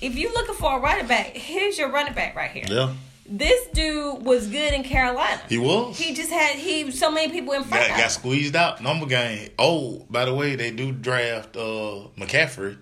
if 0.01 0.17
you 0.17 0.33
looking 0.35 0.57
for 0.57 0.79
a 0.79 0.81
running 0.81 1.07
back, 1.07 1.27
here's 1.37 1.79
your 1.79 1.91
running 1.91 2.13
back 2.15 2.35
right 2.35 2.51
here. 2.51 2.65
yeah, 2.69 2.93
This 3.25 3.67
dude 3.69 4.23
was 4.25 4.49
good 4.49 4.75
in 4.75 4.83
Carolina. 4.83 5.41
he 5.49 5.57
was. 5.59 5.97
He 5.99 6.13
just 6.15 6.31
had 6.31 6.57
he 6.57 6.91
so 6.91 7.11
many 7.11 7.31
people 7.33 7.53
in 7.55 7.63
front 7.65 7.89
got, 7.89 7.99
got 7.99 8.11
squeezed 8.11 8.57
out. 8.57 8.83
Number 8.83 9.07
game. 9.07 9.51
Oh, 9.59 10.05
by 10.11 10.25
the 10.25 10.35
way, 10.35 10.57
they 10.57 10.71
do 10.73 10.91
draft 10.93 11.57
uh, 11.57 12.09
McCaffrey 12.19 12.77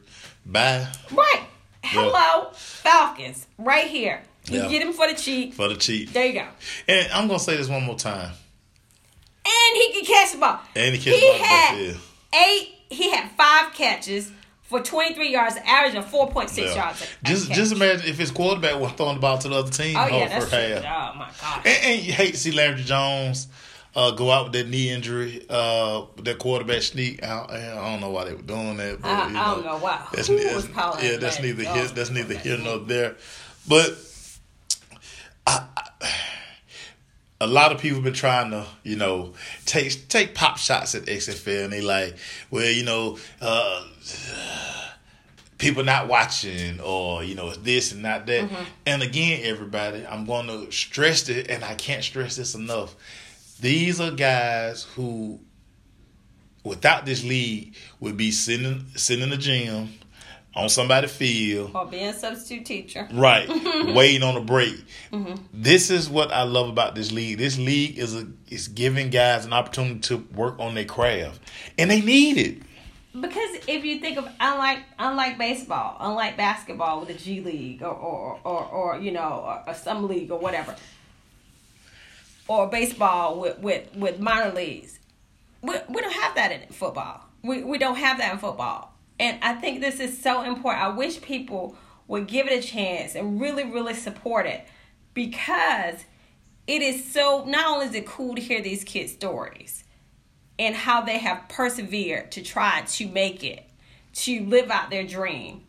Bye. 0.46 0.86
Right. 1.12 1.42
Hello, 1.84 2.50
Falcons, 2.54 3.46
right 3.58 3.86
here. 3.86 4.22
You 4.46 4.62
Yeah. 4.62 4.68
get 4.68 4.82
him 4.82 4.92
for 4.92 5.06
the 5.06 5.14
cheap. 5.14 5.54
for 5.54 5.68
the 5.68 5.76
cheat. 5.76 6.12
There 6.12 6.26
you 6.26 6.32
go. 6.32 6.46
And 6.88 7.12
I'm 7.12 7.26
gonna 7.26 7.38
say 7.38 7.56
this 7.56 7.68
one 7.68 7.84
more 7.84 7.96
time. 7.96 8.32
And 9.44 9.76
he 9.76 9.92
can 9.92 10.04
catch 10.04 10.32
the 10.32 10.38
ball. 10.38 10.60
And 10.74 10.94
he 10.94 11.00
catch 11.02 11.20
the 11.20 11.26
ball 11.26 11.46
had 11.46 11.96
eight. 12.46 12.68
He 12.90 13.10
had 13.10 13.30
five 13.32 13.72
catches 13.74 14.32
for 14.70 14.80
23 14.80 15.30
yards, 15.32 15.56
average 15.66 15.96
of 15.96 16.06
4.6 16.10 16.56
Yeah. 16.56 16.74
yards. 16.74 17.06
Just 17.24 17.50
just 17.52 17.72
imagine 17.72 18.08
if 18.08 18.16
his 18.16 18.30
quarterback 18.30 18.80
was 18.80 18.92
throwing 18.92 19.16
the 19.16 19.20
ball 19.20 19.36
to 19.38 19.48
the 19.48 19.56
other 19.56 19.70
team 19.70 19.96
Oh 19.98 20.06
yeah, 20.06 20.28
that's 20.28 20.44
first 20.46 20.50
true. 20.50 20.80
half. 20.82 21.14
Oh 21.14 21.18
my 21.18 21.26
gosh. 21.40 21.66
And, 21.66 21.84
and 21.84 22.02
you 22.02 22.12
hate 22.12 22.32
to 22.34 22.36
see 22.40 22.52
Landry 22.52 22.84
Jones 22.84 23.48
uh, 23.96 24.12
go 24.12 24.30
out 24.30 24.44
with 24.44 24.52
that 24.52 24.68
knee 24.68 24.88
injury, 24.90 25.44
uh, 25.50 26.04
that 26.22 26.38
quarterback 26.38 26.82
sneak. 26.82 27.22
I, 27.24 27.74
I 27.82 27.90
don't 27.90 28.00
know 28.00 28.10
why 28.10 28.24
they 28.26 28.34
were 28.34 28.42
doing 28.42 28.76
that. 28.76 29.02
But, 29.02 29.08
I- 29.10 29.28
you 29.30 29.36
I 29.36 29.54
don't 29.54 29.64
know 29.64 29.78
why. 29.78 30.06
That's, 30.14 30.28
Who 30.28 30.36
that's- 30.36 30.54
was 30.54 30.68
calling 30.68 31.04
yeah, 31.04 31.16
that's 31.16 31.40
neither 31.42 31.64
here. 31.64 31.86
That's 31.88 32.10
neither 32.10 32.38
here 32.38 32.56
nor 32.56 32.78
there. 32.78 33.16
But 33.68 33.98
I, 35.46 35.66
a 37.40 37.46
lot 37.46 37.72
of 37.72 37.80
people 37.80 37.96
have 37.96 38.04
been 38.04 38.12
trying 38.12 38.50
to, 38.50 38.66
you 38.82 38.96
know, 38.96 39.32
take 39.64 40.08
take 40.08 40.34
pop 40.34 40.58
shots 40.58 40.94
at 40.94 41.04
XFL, 41.04 41.64
and 41.64 41.72
they 41.72 41.80
like, 41.80 42.16
well, 42.50 42.70
you 42.70 42.84
know. 42.84 43.18
Uh, 43.40 43.86
people 45.58 45.84
not 45.84 46.08
watching 46.08 46.80
or 46.80 47.22
you 47.22 47.34
know 47.34 47.48
it's 47.48 47.58
this 47.58 47.92
and 47.92 48.00
not 48.02 48.24
that 48.24 48.48
and 48.86 49.02
again 49.02 49.42
everybody 49.44 50.06
i'm 50.06 50.24
going 50.24 50.46
to 50.46 50.72
stress 50.72 51.28
it 51.28 51.50
and 51.50 51.62
i 51.62 51.74
can't 51.74 52.02
stress 52.02 52.36
this 52.36 52.54
enough 52.54 52.96
these 53.60 54.00
are 54.00 54.10
guys 54.10 54.84
who 54.94 55.38
without 56.64 57.04
this 57.04 57.22
league 57.22 57.74
would 58.00 58.16
be 58.16 58.30
sitting 58.30 58.86
sitting 58.96 59.22
in 59.22 59.28
the 59.28 59.36
gym 59.36 59.92
on 60.54 60.68
somebody's 60.68 61.12
field 61.12 61.70
Or 61.74 61.86
being 61.86 62.06
a 62.08 62.12
substitute 62.12 62.64
teacher. 62.66 63.06
right. 63.12 63.48
Waiting 63.94 64.22
on 64.22 64.36
a 64.36 64.40
break. 64.40 64.74
Mm-hmm. 65.12 65.34
This 65.52 65.90
is 65.90 66.08
what 66.08 66.32
i 66.32 66.42
love 66.42 66.68
about 66.68 66.94
this 66.94 67.12
league. 67.12 67.38
This 67.38 67.56
league 67.58 67.98
is 67.98 68.14
a 68.16 68.26
is 68.48 68.66
giving 68.68 69.10
guys 69.10 69.44
an 69.44 69.52
opportunity 69.52 70.00
to 70.00 70.16
work 70.34 70.58
on 70.58 70.74
their 70.74 70.84
craft. 70.84 71.40
And 71.78 71.90
they 71.90 72.00
need 72.00 72.36
it. 72.38 72.62
Because 73.12 73.50
if 73.66 73.84
you 73.84 73.98
think 74.00 74.18
of 74.18 74.28
unlike 74.40 74.78
unlike 74.98 75.36
baseball, 75.38 75.96
unlike 76.00 76.36
basketball 76.36 77.00
with 77.00 77.08
the 77.08 77.14
G 77.14 77.40
League 77.40 77.82
or 77.82 77.88
or, 77.94 78.40
or, 78.44 78.64
or 78.64 78.98
you 79.00 79.10
know 79.12 79.42
or, 79.44 79.62
or 79.68 79.74
some 79.74 80.06
league 80.08 80.30
or 80.30 80.38
whatever, 80.38 80.74
or 82.48 82.68
baseball 82.68 83.40
with 83.40 83.58
with, 83.58 83.94
with 83.96 84.18
minor 84.20 84.52
leagues, 84.54 84.98
we, 85.62 85.74
we 85.88 86.00
don't 86.00 86.12
have 86.14 86.34
that 86.36 86.52
in 86.52 86.68
football. 86.72 87.20
We 87.42 87.62
we 87.64 87.78
don't 87.78 87.96
have 87.96 88.18
that 88.18 88.32
in 88.32 88.38
football, 88.38 88.89
and 89.20 89.38
I 89.42 89.54
think 89.54 89.80
this 89.80 90.00
is 90.00 90.20
so 90.20 90.42
important. 90.42 90.82
I 90.82 90.88
wish 90.88 91.20
people 91.20 91.76
would 92.08 92.26
give 92.26 92.48
it 92.48 92.64
a 92.64 92.66
chance 92.66 93.14
and 93.14 93.40
really 93.40 93.64
really 93.64 93.94
support 93.94 94.46
it 94.46 94.66
because 95.14 96.04
it 96.66 96.82
is 96.82 97.04
so. 97.12 97.44
Not 97.44 97.66
only 97.66 97.86
is 97.86 97.94
it 97.94 98.06
cool 98.06 98.34
to 98.34 98.40
hear 98.40 98.60
these 98.60 98.82
kids' 98.82 99.12
stories 99.12 99.84
and 100.60 100.74
how 100.74 101.00
they 101.00 101.18
have 101.18 101.48
persevered 101.48 102.30
to 102.32 102.42
try 102.42 102.82
to 102.82 103.08
make 103.08 103.42
it, 103.42 103.64
to 104.12 104.44
live 104.44 104.70
out 104.70 104.90
their 104.90 105.06
dream. 105.06 105.62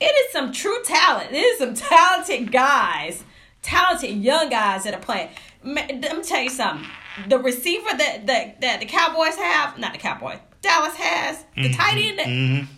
It 0.00 0.06
is 0.06 0.32
some 0.32 0.52
true 0.52 0.82
talent. 0.84 1.32
It 1.32 1.36
is 1.36 1.58
some 1.58 1.74
talented 1.74 2.50
guys, 2.50 3.24
talented 3.60 4.10
young 4.10 4.48
guys 4.48 4.84
that 4.84 4.94
are 4.94 5.00
playing. 5.00 5.28
Let 5.62 6.00
me 6.00 6.22
tell 6.22 6.40
you 6.40 6.50
something. 6.50 6.88
The 7.28 7.38
receiver 7.38 7.90
that, 7.96 8.26
that, 8.26 8.60
that 8.62 8.80
the 8.80 8.86
Cowboys 8.86 9.36
have, 9.36 9.78
not 9.78 9.92
the 9.92 9.98
Cowboys, 9.98 10.38
Dallas 10.62 10.94
has, 10.94 11.44
the 11.54 11.62
mm-hmm. 11.62 11.72
tight 11.74 11.98
end, 11.98 12.18
that, 12.18 12.26
mm-hmm. 12.26 12.77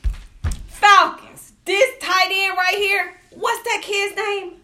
Falcons. 0.81 1.53
This 1.64 1.91
tight 2.01 2.28
end 2.31 2.57
right 2.57 2.76
here, 2.76 3.14
what's 3.31 3.62
that 3.64 3.81
kid's 3.83 4.16
name? 4.16 4.55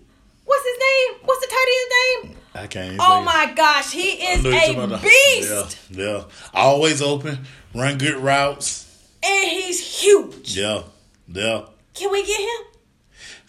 What's 0.44 0.64
his 0.64 0.78
name? 0.78 1.20
What's 1.24 1.40
the 1.40 1.52
tight 1.52 1.66
end's 1.76 2.30
name? 2.30 2.42
i 2.54 2.66
can't 2.66 2.96
Oh 3.00 3.20
my 3.22 3.52
gosh, 3.54 3.92
he 3.92 4.12
is 4.12 4.42
Know 4.42 4.50
you're 4.50 4.60
talking 4.60 4.92
a 4.92 4.98
beast. 4.98 5.78
Yeah, 5.90 6.02
yeah. 6.02 6.24
Always 6.54 7.02
open, 7.02 7.40
run 7.74 7.98
good 7.98 8.16
routes. 8.16 8.84
And 9.22 9.50
he's 9.50 10.02
huge. 10.02 10.56
Yeah, 10.56 10.82
yeah. 11.28 11.66
Can 11.94 12.10
we 12.12 12.24
get 12.24 12.40
him? 12.40 12.66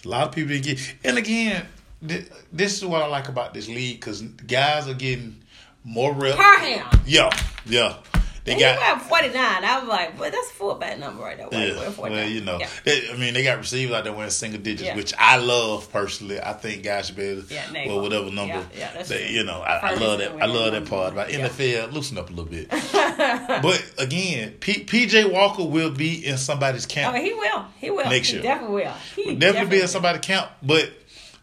A 0.06 0.08
lot 0.10 0.28
of 0.28 0.34
people 0.34 0.50
didn't 0.50 0.66
get. 0.66 0.96
And 1.04 1.18
again, 1.18 1.66
thi- 2.06 2.26
this 2.52 2.78
is 2.78 2.86
what 2.86 3.02
I 3.02 3.08
like 3.08 3.30
about 3.30 3.54
this 3.54 3.68
league 3.68 4.00
because 4.00 4.22
guys 4.22 4.88
are 4.88 4.94
getting 4.94 5.38
more 5.84 6.14
reps. 6.14 6.36
Parham. 6.36 6.88
Yeah, 7.06 7.30
yeah. 7.66 7.98
They 8.48 8.54
And 8.54 8.62
got. 8.62 9.02
he 9.02 9.10
49. 9.10 9.36
I 9.66 9.80
was 9.80 9.90
like, 9.90 10.18
well, 10.18 10.32
that's 10.32 10.50
a 10.50 10.54
fullback 10.54 10.98
number 11.00 11.22
right 11.22 11.38
there. 11.38 11.68
Yeah, 11.68 11.90
49? 11.90 12.18
well, 12.22 12.30
you 12.30 12.42
know, 12.42 12.58
Yeah. 12.60 12.70
they- 12.86 13.10
I 13.12 13.18
mean, 13.18 13.34
they 13.34 13.44
got 13.44 13.58
receivers 13.58 13.94
out 13.94 14.06
there 14.06 14.14
wearing 14.14 14.30
single 14.32 14.62
digits, 14.62 14.84
Yeah. 14.88 14.96
which 14.96 15.14
I 15.20 15.36
love 15.36 15.92
personally. 15.92 16.40
I 16.40 16.54
think 16.54 16.82
guys 16.84 17.08
should 17.08 17.18
be 17.18 17.24
able, 17.24 17.42
to- 17.44 17.54
Yeah, 17.54 17.66
well, 17.88 18.00
whatever 18.02 18.32
number. 18.32 18.56
Yeah, 18.56 18.64
yeah, 18.80 18.92
that's 18.94 19.10
they, 19.10 19.30
you 19.32 19.44
know, 19.44 19.60
I, 19.60 19.90
I 19.92 19.94
love 19.96 20.20
that. 20.20 20.32
I 20.42 20.46
love 20.46 20.72
that 20.72 20.86
part 20.86 21.12
about 21.12 21.30
number. 21.30 21.50
NFL. 21.50 21.92
Loosen 21.92 22.18
up 22.18 22.30
a 22.30 22.34
little 22.34 22.46
bit. 22.46 22.70
but 23.62 23.92
again, 23.98 24.52
P, 24.62 24.86
PJ 24.86 25.30
Walker 25.32 25.66
will 25.66 25.92
be 25.92 26.26
in 26.26 26.38
somebody's 26.38 26.86
camp. 26.86 27.14
Oh, 27.16 27.20
he 27.22 27.34
will. 27.34 27.66
He 27.80 27.92
will. 27.92 28.06
Next 28.10 28.30
he 28.30 28.36
year. 28.36 28.44
definitely 28.44 28.84
will. 28.84 28.94
He 29.16 29.36
definitely 29.36 29.78
be 29.78 29.82
in 29.82 29.88
somebody's 29.90 30.22
camp. 30.22 30.50
But 30.64 30.90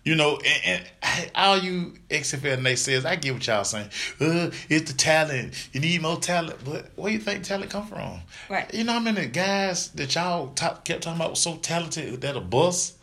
you 0.05 0.15
know, 0.15 0.39
and, 0.67 0.83
and 1.03 1.31
all 1.35 1.57
you 1.59 1.95
XFL 2.11 2.59
naysayers, 2.59 3.05
I 3.05 3.17
get 3.17 3.33
what 3.35 3.47
y'all 3.47 3.65
saying. 3.65 3.89
Uh, 4.21 4.51
it's 4.69 4.91
the 4.93 4.97
talent. 4.97 5.69
You 5.73 5.81
need 5.81 6.03
more 6.03 6.17
talent. 6.19 6.59
But 6.65 6.91
where 6.97 7.11
do 7.11 7.15
you 7.15 7.21
think 7.21 7.45
talent 7.45 7.71
come 7.71 7.87
from? 7.87 8.21
Right. 8.51 8.73
You 8.75 8.85
know 8.85 8.93
how 8.93 9.01
many 9.01 9.27
guys 9.27 9.89
that 9.93 10.15
y'all 10.15 10.49
talk, 10.49 10.85
kept 10.85 11.03
talking 11.05 11.19
about 11.21 11.31
was 11.31 11.41
so 11.41 11.57
talented 11.57 12.21
that 12.21 12.37
a 12.37 12.41
bus 12.41 12.95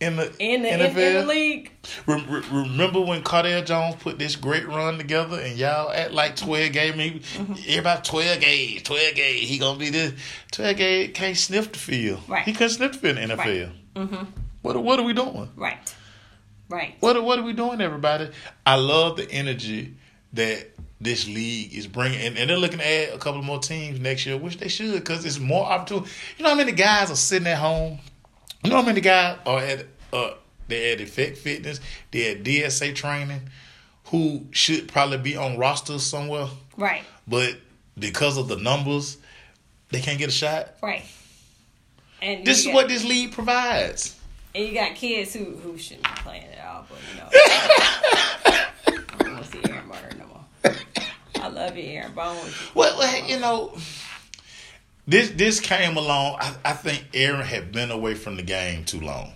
in 0.00 0.14
the 0.16 0.32
In 0.38 0.62
the, 0.62 0.68
NFL? 0.68 0.96
in 0.96 1.14
the 1.14 1.26
league. 1.26 1.72
Re- 2.06 2.24
re- 2.28 2.42
remember 2.52 3.00
when 3.00 3.22
Cardale 3.22 3.64
Jones 3.64 3.96
put 3.96 4.18
this 4.18 4.36
great 4.36 4.68
run 4.68 4.96
together 4.98 5.40
and 5.40 5.56
y'all 5.58 5.90
act 5.90 6.12
like 6.12 6.36
12 6.36 6.72
gauge? 6.72 6.94
Maybe 6.94 7.18
Mm-hmm. 7.20 7.52
everybody 7.68 8.00
12 8.04 8.40
gauge, 8.40 8.84
12 8.84 9.14
gauge. 9.16 9.48
He 9.48 9.58
gonna 9.58 9.78
be 9.78 9.90
this. 9.90 10.12
12 10.52 10.76
gauge 10.76 11.14
can't 11.14 11.36
sniff 11.36 11.72
the 11.72 11.78
field. 11.78 12.20
Right. 12.28 12.44
He 12.44 12.52
can't 12.52 12.70
sniff 12.70 12.92
the 12.92 12.98
field 12.98 13.18
in 13.18 13.28
the 13.30 13.34
NFL. 13.36 13.72
Mm-hmm. 13.96 14.24
What, 14.62 14.76
what 14.84 15.00
are 15.00 15.04
we 15.04 15.14
doing? 15.14 15.50
Right. 15.56 15.78
Right. 16.68 16.96
What 17.00 17.16
are, 17.16 17.22
what 17.22 17.38
are 17.38 17.42
we 17.42 17.52
doing, 17.52 17.80
everybody? 17.80 18.30
I 18.66 18.74
love 18.76 19.16
the 19.16 19.30
energy 19.30 19.94
that 20.34 20.66
this 21.00 21.26
league 21.26 21.72
is 21.74 21.86
bringing, 21.86 22.20
and, 22.20 22.36
and 22.36 22.50
they're 22.50 22.58
looking 22.58 22.78
to 22.80 22.86
add 22.86 23.14
a 23.14 23.18
couple 23.18 23.40
more 23.42 23.58
teams 23.60 24.00
next 24.00 24.26
year, 24.26 24.36
which 24.36 24.58
they 24.58 24.68
should, 24.68 24.94
because 24.94 25.24
it's 25.24 25.38
more 25.38 25.64
opportunity. 25.64 26.10
You 26.36 26.42
know 26.44 26.50
how 26.50 26.56
many 26.56 26.72
guys 26.72 27.10
are 27.10 27.16
sitting 27.16 27.48
at 27.48 27.58
home? 27.58 27.98
You 28.62 28.70
know 28.70 28.76
how 28.76 28.82
many 28.82 29.00
guys 29.00 29.38
are 29.46 29.60
at 29.60 29.86
uh, 30.12 30.30
they 30.66 30.92
at 30.92 31.00
Effect 31.00 31.38
Fitness, 31.38 31.80
they 32.10 32.32
at 32.32 32.42
DSA 32.42 32.94
training, 32.94 33.42
who 34.06 34.46
should 34.50 34.88
probably 34.88 35.18
be 35.18 35.36
on 35.36 35.56
rosters 35.56 36.02
somewhere, 36.04 36.48
Right. 36.76 37.02
but 37.26 37.56
because 37.98 38.36
of 38.36 38.48
the 38.48 38.56
numbers, 38.56 39.16
they 39.90 40.00
can't 40.00 40.18
get 40.18 40.28
a 40.28 40.32
shot. 40.32 40.74
Right. 40.82 41.04
And 42.20 42.44
This 42.44 42.58
is 42.60 42.66
got- 42.66 42.74
what 42.74 42.88
this 42.88 43.04
league 43.04 43.32
provides. 43.32 44.16
And 44.54 44.66
you 44.66 44.74
got 44.74 44.96
kids 44.96 45.32
who 45.34 45.44
who 45.56 45.78
shouldn't 45.78 46.04
be 46.04 46.10
playing 46.22 46.44
at 46.44 46.57
know. 47.16 47.28
I 47.32 48.68
don't 49.18 49.32
want 49.34 49.44
to 49.44 49.50
see 49.50 49.70
Aaron 49.70 49.88
Murray 49.88 50.12
no 50.18 50.26
more. 50.26 50.74
I 51.40 51.48
love 51.48 51.76
you, 51.76 51.84
Aaron, 51.84 52.12
but 52.14 52.22
I 52.22 52.34
want 52.34 52.48
to 52.48 52.54
well, 52.74 53.26
you 53.26 53.38
know, 53.38 53.76
this 55.06 55.30
this 55.30 55.60
came 55.60 55.96
along. 55.96 56.36
I, 56.40 56.54
I 56.64 56.72
think 56.72 57.06
Aaron 57.14 57.44
had 57.46 57.72
been 57.72 57.90
away 57.90 58.14
from 58.14 58.36
the 58.36 58.42
game 58.42 58.84
too 58.84 59.00
long. 59.00 59.32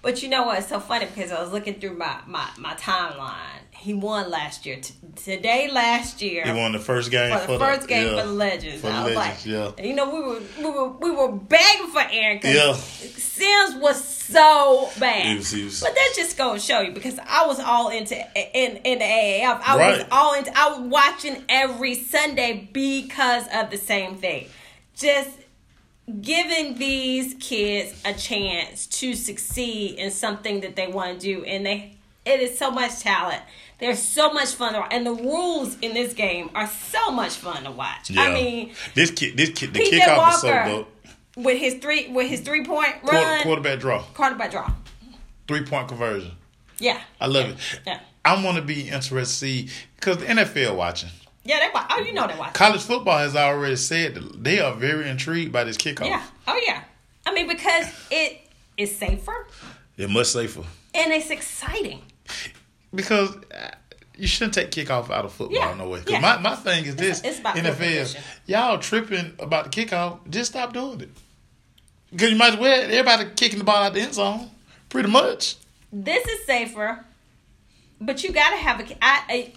But 0.00 0.22
you 0.22 0.28
know 0.28 0.44
what? 0.44 0.58
It's 0.60 0.68
so 0.68 0.78
funny 0.78 1.06
because 1.06 1.32
I 1.32 1.40
was 1.42 1.52
looking 1.52 1.80
through 1.80 1.96
my, 1.98 2.18
my, 2.26 2.48
my 2.56 2.74
timeline. 2.74 3.34
He 3.72 3.94
won 3.94 4.30
last 4.30 4.64
year. 4.66 4.76
T- 4.80 4.94
today, 5.16 5.68
last 5.70 6.22
year, 6.22 6.44
He 6.44 6.52
won 6.52 6.72
the 6.72 6.78
first 6.78 7.10
game 7.10 7.36
for 7.38 7.52
the 7.52 7.58
first 7.58 7.88
game 7.88 8.06
yeah, 8.14 8.20
for 8.22 8.26
the 8.28 8.32
Legends. 8.32 8.80
For 8.80 8.88
the 8.88 8.92
I 8.92 9.04
was 9.04 9.14
Legends, 9.16 9.46
like, 9.46 9.78
yeah. 9.78 9.84
you 9.86 9.94
know, 9.94 10.10
we 10.12 10.20
were 10.20 10.40
we 10.58 10.64
were 10.70 10.88
we 10.88 11.10
were 11.10 11.32
begging 11.32 11.88
for 11.88 12.02
Aaron 12.10 12.38
because 12.38 12.54
Yeah. 12.56 12.72
Simms 12.74 13.80
was 13.80 14.02
so 14.04 14.88
bad. 14.98 15.26
He 15.26 15.36
was- 15.36 15.50
he 15.52 15.64
was- 15.64 15.80
but 15.80 15.94
that 15.94 16.12
just 16.16 16.36
goes 16.36 16.60
to 16.60 16.66
show 16.66 16.80
you 16.80 16.92
because 16.92 17.18
I 17.24 17.46
was 17.46 17.60
all 17.60 17.88
into 17.90 18.16
in 18.34 18.78
in 18.78 18.98
the 18.98 19.04
AAF. 19.04 19.60
I 19.64 19.76
was 19.76 20.04
all 20.10 20.34
into. 20.34 20.52
I 20.58 20.70
was 20.70 20.80
watching 20.80 21.44
every 21.48 21.94
Sunday 21.94 22.68
because 22.72 23.44
of 23.52 23.70
the 23.70 23.78
same 23.78 24.16
thing. 24.16 24.46
Just 24.96 25.30
giving 26.20 26.78
these 26.78 27.34
kids 27.38 28.00
a 28.04 28.14
chance 28.14 28.86
to 28.86 29.14
succeed 29.14 29.96
in 29.98 30.10
something 30.10 30.60
that 30.60 30.74
they 30.76 30.86
want 30.86 31.20
to 31.20 31.26
do 31.34 31.44
and 31.44 31.66
they 31.66 31.94
it 32.24 32.40
is 32.40 32.58
so 32.58 32.70
much 32.70 33.00
talent 33.00 33.42
there's 33.78 33.98
so 34.02 34.32
much 34.32 34.48
fun 34.54 34.72
to 34.72 34.80
watch. 34.80 34.88
and 34.92 35.06
the 35.06 35.12
rules 35.12 35.76
in 35.80 35.92
this 35.94 36.14
game 36.14 36.50
are 36.54 36.66
so 36.66 37.10
much 37.10 37.34
fun 37.34 37.62
to 37.64 37.70
watch 37.70 38.10
Yeah. 38.10 38.22
i 38.22 38.32
mean 38.32 38.72
this 38.94 39.10
kid, 39.10 39.36
this 39.36 39.50
kid, 39.50 39.74
the 39.74 39.80
PJ 39.80 39.98
kickoff 40.00 40.34
is 40.34 40.40
so 40.40 40.48
dope. 40.66 40.96
with 41.36 41.58
his 41.58 41.74
three 41.74 42.08
with 42.08 42.28
his 42.28 42.40
three 42.40 42.64
point 42.64 43.00
Quarter, 43.02 43.16
run 43.18 43.42
quarterback 43.42 43.78
draw, 43.78 44.02
quarterback 44.14 44.50
draw 44.50 44.72
three 45.46 45.62
point 45.64 45.88
conversion. 45.88 46.32
yeah 46.78 47.00
I 47.20 47.26
love 47.26 47.50
it. 47.50 47.56
yeah 47.86 48.00
I 48.24 48.42
want 48.44 48.56
to 48.56 48.62
be 48.62 48.88
interested 48.88 49.18
to 49.18 49.24
see 49.26 49.68
because 49.96 50.18
the 50.18 50.26
NFL 50.26 50.76
watching. 50.76 51.08
Yeah 51.48 51.58
they 51.60 51.70
watch 51.74 51.86
oh 51.90 51.98
you 52.00 52.12
know 52.12 52.26
they 52.28 52.36
watch 52.38 52.52
College 52.54 52.82
football 52.82 53.18
has 53.18 53.34
already 53.34 53.76
said 53.76 54.14
they 54.36 54.60
are 54.60 54.74
very 54.74 55.08
intrigued 55.08 55.50
by 55.52 55.64
this 55.64 55.76
kickoff. 55.76 56.06
Yeah. 56.06 56.22
Oh 56.46 56.60
yeah. 56.64 56.82
I 57.26 57.32
mean 57.34 57.48
because 57.48 57.86
it's 58.10 58.96
safer 58.96 59.46
It's 59.96 60.12
much 60.12 60.26
safer 60.28 60.62
and 60.94 61.12
it's 61.12 61.30
exciting. 61.30 62.02
because 62.94 63.30
uh, 63.36 63.70
you 64.16 64.26
shouldn't 64.26 64.54
take 64.54 64.70
kickoff 64.70 65.10
out 65.10 65.24
of 65.24 65.32
football 65.32 65.56
Yeah, 65.58 65.74
no 65.74 65.88
way. 65.88 66.00
'Cause 66.00 66.10
yeah. 66.10 66.20
my, 66.20 66.38
my 66.38 66.54
thing 66.56 66.84
is 66.84 66.96
this: 66.96 67.22
it's 67.24 67.38
about 67.40 67.54
field 67.56 67.66
NFL, 67.66 68.20
y'all 68.46 68.78
tripping 68.78 69.34
about 69.38 69.70
the 69.70 69.84
kickoff. 69.86 70.18
Just 70.28 70.50
stop 70.52 70.72
doing 70.72 71.00
it. 71.02 71.10
Because 72.10 72.30
you 72.30 72.36
might 72.36 72.54
as 72.54 72.58
well 72.58 72.82
everybody 72.82 73.26
kicking 73.36 73.58
the 73.58 73.64
ball 73.64 73.76
out 73.84 73.92
the 73.94 74.00
end 74.00 74.14
zone, 74.14 74.50
pretty 74.88 75.08
much. 75.10 75.56
This 75.92 76.26
is 76.26 76.46
safer, 76.46 77.04
but 78.00 78.24
you 78.24 78.32
got 78.32 78.50
to 78.50 78.56
have 78.56 78.80
a. 78.80 79.04
I, 79.04 79.22
I, 79.28 79.52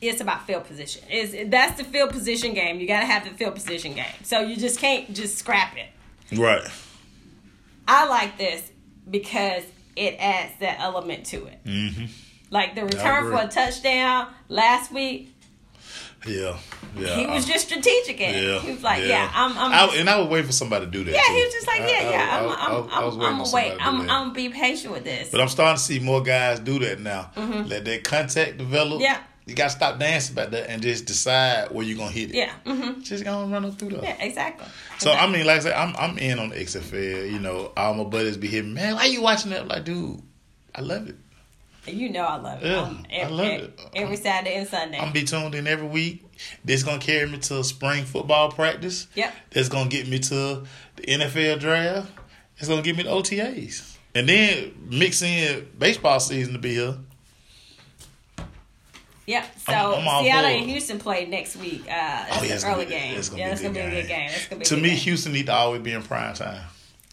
it's 0.00 0.20
about 0.20 0.46
field 0.46 0.64
position. 0.64 1.02
Is 1.10 1.36
that's 1.50 1.76
the 1.78 1.84
field 1.84 2.10
position 2.10 2.54
game. 2.54 2.78
You 2.80 2.86
got 2.86 3.00
to 3.00 3.06
have 3.06 3.24
the 3.24 3.30
field 3.30 3.54
position 3.54 3.94
game. 3.94 4.04
So 4.22 4.40
you 4.40 4.56
just 4.56 4.78
can't 4.78 5.12
just 5.14 5.38
scrap 5.38 5.74
it. 5.76 5.88
Right. 6.38 6.62
I 7.86 8.06
like 8.08 8.38
this 8.38 8.70
because 9.10 9.62
it 9.96 10.16
adds 10.18 10.52
that 10.60 10.80
element 10.80 11.26
to 11.26 11.44
it. 11.46 11.58
Mm-hmm. 11.64 12.04
Like 12.50 12.74
the 12.74 12.84
return 12.84 13.30
for 13.30 13.40
a 13.42 13.48
touchdown 13.48 14.28
last 14.48 14.92
week, 14.92 15.34
Yeah. 16.26 16.56
Yeah. 16.96 17.16
he 17.16 17.26
was 17.26 17.44
just 17.44 17.66
strategic 17.68 18.20
in 18.20 18.34
it. 18.34 18.42
Yeah, 18.42 18.60
He 18.60 18.70
was 18.72 18.82
like, 18.82 19.04
"Yeah, 19.04 19.28
I'm." 19.34 19.58
I'm 19.58 19.72
I, 19.90 19.94
and 19.96 20.08
I 20.08 20.20
would 20.20 20.30
wait 20.30 20.46
for 20.46 20.52
somebody 20.52 20.84
to 20.86 20.90
do 20.90 21.02
that. 21.04 21.12
yeah, 21.12 21.20
too. 21.26 21.32
he 21.32 21.42
was 21.44 21.52
just 21.52 21.66
like, 21.66 21.80
I- 21.82 21.88
"Yeah, 21.90 21.98
I- 21.98 22.10
yeah, 22.10 22.28
I- 22.30 22.38
I'm, 22.38 22.48
I- 22.48 22.54
I'm, 22.54 22.90
I 22.90 23.04
was 23.04 23.14
I'm, 23.16 23.20
waiting 23.20 23.32
I'm 23.32 23.38
gonna 23.38 23.52
wait. 23.52 23.72
I'm. 23.80 24.00
I'm 24.02 24.06
gonna 24.06 24.32
be 24.34 24.48
patient 24.50 24.92
with 24.94 25.02
this." 25.04 25.30
But 25.30 25.40
I'm 25.40 25.48
starting 25.48 25.76
to 25.76 25.82
see 25.82 25.98
more 25.98 26.22
guys 26.22 26.60
do 26.60 26.78
that 26.78 27.00
now. 27.00 27.30
Let 27.36 27.84
that 27.84 28.04
contact 28.04 28.58
develop. 28.58 28.94
Mm-hmm. 28.94 29.02
Yeah. 29.02 29.18
You 29.46 29.54
gotta 29.54 29.70
stop 29.70 29.98
dancing 29.98 30.34
about 30.34 30.52
that 30.52 30.70
and 30.70 30.80
just 30.80 31.04
decide 31.04 31.70
where 31.70 31.84
you're 31.84 31.98
gonna 31.98 32.10
hit 32.10 32.30
it. 32.30 32.36
yeah, 32.36 32.52
hmm 32.66 33.00
Just 33.02 33.24
gonna 33.24 33.52
run 33.52 33.64
up 33.66 33.78
through 33.78 33.90
there. 33.90 34.02
yeah, 34.02 34.16
exactly. 34.24 34.66
So 34.98 35.12
I 35.12 35.26
mean, 35.30 35.44
like 35.46 35.58
I 35.58 35.60
said, 35.60 35.72
I'm 35.74 35.94
I'm 35.96 36.16
in 36.18 36.38
on 36.38 36.48
the 36.48 36.56
XFL. 36.56 37.30
You 37.30 37.38
know, 37.38 37.72
all 37.76 37.92
my 37.94 38.04
buddies 38.04 38.36
be 38.38 38.48
hitting, 38.48 38.72
man. 38.72 38.94
Why 38.94 39.04
you 39.04 39.20
watching 39.20 39.50
that? 39.50 39.60
I'm 39.62 39.68
like, 39.68 39.84
dude, 39.84 40.22
I 40.74 40.80
love 40.80 41.08
it. 41.08 41.16
You 41.86 42.08
know 42.08 42.24
I 42.24 42.36
love 42.36 42.62
it. 42.62 42.66
Yeah, 42.66 42.80
Um, 42.80 43.04
I 43.10 43.14
every, 43.16 43.34
love 43.36 43.46
every, 43.46 43.64
it. 43.66 43.80
every 43.94 44.16
Saturday 44.16 44.54
and 44.54 44.66
Sunday. 44.66 44.98
I'm 44.98 45.12
be 45.12 45.24
tuned 45.24 45.54
in 45.54 45.66
every 45.66 45.86
week. 45.88 46.24
This 46.64 46.82
gonna 46.82 46.98
carry 46.98 47.28
me 47.28 47.36
to 47.40 47.62
spring 47.62 48.04
football 48.04 48.50
practice. 48.50 49.06
Yep. 49.14 49.34
That's 49.50 49.68
gonna 49.68 49.90
get 49.90 50.08
me 50.08 50.18
to 50.20 50.64
the 50.96 51.02
NFL 51.02 51.60
draft. 51.60 52.10
It's 52.56 52.68
gonna 52.68 52.80
get 52.80 52.96
me 52.96 53.02
to 53.02 53.10
OTAs, 53.10 53.98
and 54.14 54.26
then 54.26 54.72
mix 54.88 55.20
in 55.20 55.68
baseball 55.78 56.18
season 56.20 56.54
to 56.54 56.58
be 56.58 56.74
here. 56.76 56.94
Yep. 59.26 59.46
So 59.66 59.72
I'm- 59.72 60.08
I'm 60.08 60.24
Seattle 60.24 60.50
and 60.50 60.68
Houston 60.70 60.98
play 60.98 61.24
next 61.26 61.56
week. 61.56 61.82
Uh, 61.90 62.26
Oh, 62.30 62.42
yeah, 62.42 62.54
it's 62.54 62.64
early 62.64 62.84
be- 62.84 62.90
game. 62.90 63.16
it's 63.16 63.28
gonna 63.30 63.40
yeah, 63.42 63.48
that's 63.48 63.60
gonna 63.62 63.74
be 63.74 63.80
a 63.80 63.90
good 63.90 64.06
game. 64.06 64.06
game. 64.08 64.28
That's 64.30 64.46
gonna 64.46 64.58
be 64.60 64.64
To 64.66 64.76
me, 64.76 64.88
game. 64.90 64.98
Houston 64.98 65.32
need 65.32 65.46
to 65.46 65.54
always 65.54 65.80
be 65.82 65.92
in 65.92 66.02
prime 66.02 66.34
time. 66.34 66.60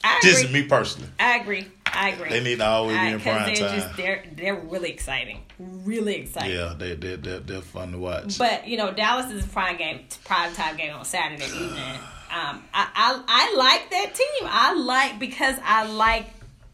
I 0.04 0.18
agree. 0.18 0.32
Just 0.32 0.52
me 0.52 0.64
personally, 0.64 1.10
I 1.20 1.38
agree. 1.38 1.68
I 1.86 2.10
agree. 2.10 2.30
they 2.30 2.42
need 2.44 2.58
to 2.58 2.66
always 2.66 2.98
be 2.98 3.08
in 3.10 3.20
prime 3.20 3.46
they're 3.54 3.70
time. 3.70 3.80
just 3.80 3.96
they're 3.98 4.24
they're 4.36 4.56
really 4.56 4.90
exciting, 4.90 5.42
really 5.60 6.16
exciting. 6.16 6.52
yeah, 6.56 6.74
they 6.78 6.96
they 6.96 7.18
they're, 7.18 7.40
they're 7.40 7.62
fun 7.62 7.92
to 7.92 7.98
watch. 8.00 8.38
But 8.40 8.68
you 8.68 8.78
know, 8.78 8.92
Dallas 8.92 9.32
is 9.32 9.46
a 9.46 9.48
prime 9.48 9.78
game, 9.78 10.00
prime 10.26 10.54
time 10.56 10.76
game 10.78 10.94
on 10.94 11.06
Saturday 11.06 11.46
evening. 11.46 11.72
Um, 12.34 12.64
I, 12.74 12.88
I 12.96 13.24
I 13.28 13.56
like 13.58 13.90
that 13.90 14.16
team. 14.16 14.50
I 14.50 14.74
like 14.74 15.20
because 15.20 15.58
I 15.66 15.84
like 15.86 16.28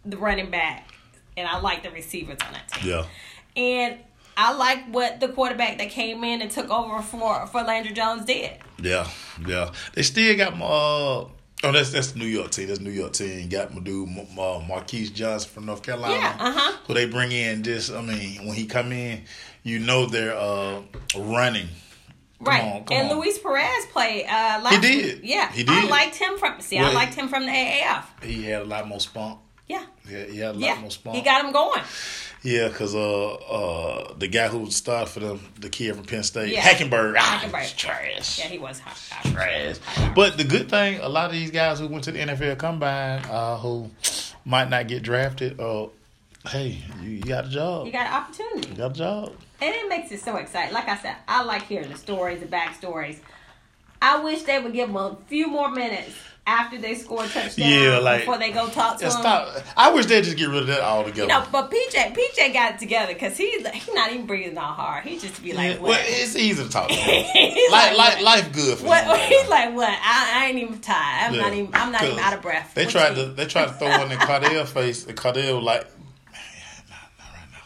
the 0.06 0.16
running 0.16 0.52
back 0.52 0.88
and 1.36 1.48
I 1.48 1.58
like 1.60 1.82
the 1.82 1.90
receivers 1.90 2.38
on 2.46 2.54
that 2.54 2.68
team. 2.72 2.88
yeah, 2.92 3.06
And 3.56 3.98
I 4.40 4.54
like 4.54 4.86
what 4.92 5.20
the 5.20 5.28
quarterback 5.30 5.80
that 5.80 5.90
came 5.90 6.24
in 6.24 6.42
and 6.42 6.52
took 6.52 6.70
over 6.70 7.02
for 7.02 7.48
for 7.48 7.64
Landry 7.64 7.94
Jones 7.94 8.24
did. 8.26 8.52
yeah, 8.82 9.08
yeah. 9.46 9.72
They 9.94 10.04
still 10.04 10.38
got 10.38 10.56
my. 10.58 10.66
Uh, 10.66 10.70
oh, 11.64 11.72
that's 11.72 11.92
that's 11.92 12.12
the 12.12 12.20
New 12.20 12.26
York 12.28 12.52
team. 12.52 12.68
That's 12.68 12.80
New 12.80 12.92
York 12.92 13.14
team. 13.14 13.50
Got 13.50 13.74
my 13.74 13.82
dude 13.82 14.08
uh, 14.38 14.60
Marquise 14.68 15.10
Johnson 15.10 15.50
from 15.50 15.66
North 15.66 15.82
Carolina. 15.82 16.14
Yeah, 16.16 16.36
uh-huh. 16.40 16.78
Who 16.86 16.94
they 16.94 17.06
bring 17.08 17.32
in? 17.32 17.64
Just 17.64 17.92
I 17.92 18.02
mean, 18.02 18.46
when 18.46 18.56
he 18.56 18.68
come 18.68 18.92
in, 18.92 19.24
you 19.64 19.80
know 19.80 20.06
they're 20.06 20.38
uh, 20.38 20.82
running. 21.18 21.68
Right. 22.40 22.64
on, 22.64 22.84
come 22.86 22.96
and 22.98 23.10
on. 23.12 23.18
Luis 23.18 23.40
Perez 23.40 23.88
played 23.88 24.26
uh 24.26 24.62
last 24.64 24.76
He 24.76 24.80
did. 24.82 25.24
Yeah. 25.24 25.52
He 25.52 25.64
did. 25.64 25.70
I 25.74 25.88
liked 25.88 26.16
him 26.18 26.38
from 26.38 26.62
see, 26.62 26.78
Well, 26.78 26.92
I 26.92 26.94
liked 26.94 27.16
him 27.16 27.28
from 27.30 27.48
the 27.48 27.52
AAF. 27.52 28.04
He 28.22 28.44
had 28.44 28.62
a 28.62 28.66
lot 28.66 28.88
more 28.88 29.00
spunk. 29.00 29.40
Yeah. 29.68 29.84
Yeah, 30.08 30.24
he 30.26 30.38
had 30.38 30.52
a 30.52 30.54
lot 30.54 30.62
Yeah. 30.62 30.80
more 30.80 30.92
spunk. 30.92 31.16
He 31.16 31.24
got 31.24 31.44
him 31.44 31.52
going. 31.52 31.82
Yeah, 32.44 32.68
because 32.68 32.94
uh, 32.96 33.34
uh, 33.34 34.14
the 34.18 34.28
guy 34.28 34.48
who 34.48 34.70
started 34.72 35.10
for 35.10 35.20
them, 35.20 35.40
the 35.60 35.70
kid 35.70 35.96
from 35.96 36.06
Penn 36.06 36.24
State, 36.24 36.54
Yeah. 36.54 36.62
Hackenberg, 36.62 37.16
ah, 37.18 37.42
Hackenberg. 37.44 37.76
trash. 37.76 38.40
Yeah, 38.40 38.46
he 38.46 38.58
was 38.60 38.80
hot. 38.80 39.32
trash. 39.32 39.78
But 40.16 40.38
the 40.38 40.44
good 40.44 40.70
thing, 40.70 41.00
a 41.02 41.10
lot 41.10 41.26
of 41.26 41.32
these 41.32 41.52
guys 41.52 41.80
who 41.80 41.88
went 41.88 42.04
to 42.06 42.12
the 42.12 42.20
NFL 42.20 42.58
Combine, 42.60 43.24
uh, 43.26 43.58
who 43.58 43.90
might 44.46 44.70
not 44.70 44.88
get 44.88 45.02
drafted, 45.04 45.60
uh, 45.60 45.88
hey, 46.48 46.78
you, 47.02 47.10
you 47.10 47.22
got 47.24 47.46
a 47.46 47.50
job. 47.50 47.86
you 47.88 47.92
got 47.92 48.08
an 48.08 48.14
opportunity. 48.14 48.70
You 48.70 48.76
got 48.76 48.92
a 48.92 48.94
job. 48.94 49.34
And 49.60 49.74
it 49.74 49.90
makes 49.90 50.12
it 50.12 50.22
so 50.22 50.36
exciting. 50.38 50.74
Like 50.74 50.88
I 50.88 50.98
said, 50.98 51.16
I 51.28 51.44
like 51.44 51.64
hearing 51.64 51.90
the 51.90 51.98
stories, 51.98 52.40
the 52.40 52.46
backstories. 52.46 53.18
I 54.00 54.22
wish 54.24 54.44
they 54.44 54.60
would 54.60 54.74
give 54.74 54.90
them 54.90 54.96
a 54.98 55.18
few 55.28 55.48
more 55.48 55.70
minutes 55.72 56.14
after 56.48 56.78
they 56.78 56.96
score 56.96 57.26
a 57.26 57.28
touchdown 57.28 57.70
Yeah, 57.70 57.98
like- 58.00 58.22
before 58.22 58.38
they 58.38 58.52
go 58.52 58.70
talk 58.70 58.98
to 59.00 59.04
Yeah, 59.06 59.10
them. 59.12 59.20
stop. 59.22 59.50
I 59.76 59.92
wish 59.92 60.06
they'd 60.06 60.24
just 60.24 60.38
get 60.38 60.48
rid 60.48 60.60
of 60.62 60.68
that 60.68 60.80
altogether. 60.82 61.24
You 61.24 61.28
know, 61.28 61.44
but 61.52 61.70
PJ, 61.70 62.14
PJ 62.16 62.54
got 62.54 62.76
it 62.76 62.80
together 62.80 63.14
because 63.14 63.36
he's 63.38 63.68
he's 63.68 63.94
not 63.94 64.12
even 64.14 64.26
breathing 64.26 64.58
all 64.58 64.72
hard. 64.74 65.04
He 65.04 65.20
just 65.20 65.44
be 65.44 65.52
like, 65.54 65.74
Yeah, 65.76 65.82
what? 65.82 65.90
well, 65.90 66.00
it's 66.04 66.36
easy 66.38 66.64
to 66.64 66.70
talk. 66.70 66.88
to 66.90 66.96
like, 66.96 67.70
like, 67.72 67.98
like, 67.98 68.22
life 68.22 68.52
good 68.54 68.78
for 68.78 68.86
what? 68.88 69.04
him. 69.06 69.18
He's 69.30 69.50
like, 69.50 69.74
what? 69.76 69.90
I, 69.90 70.42
I 70.42 70.46
ain't 70.48 70.58
even 70.58 70.80
tired. 70.80 71.28
I'm 71.28 71.34
Yeah. 71.36 71.42
not 71.42 71.54
even. 71.54 71.70
I'm 71.76 71.92
not 71.92 72.04
even 72.04 72.18
out 72.20 72.34
of 72.34 72.42
breath. 72.42 72.72
They 72.74 72.86
What 72.86 72.92
tried 72.94 73.16
to 73.16 73.26
they 73.26 73.46
tried 73.46 73.66
to 73.68 73.74
throw 73.74 73.90
one 73.90 74.10
in 74.12 74.18
Cardale 74.18 74.66
face, 74.66 75.06
and 75.06 75.16
Cardale 75.18 75.62
like, 75.62 75.86
man, 76.32 76.42
not, 76.90 77.12
not 77.20 77.34
right 77.34 77.52
now. 77.52 77.62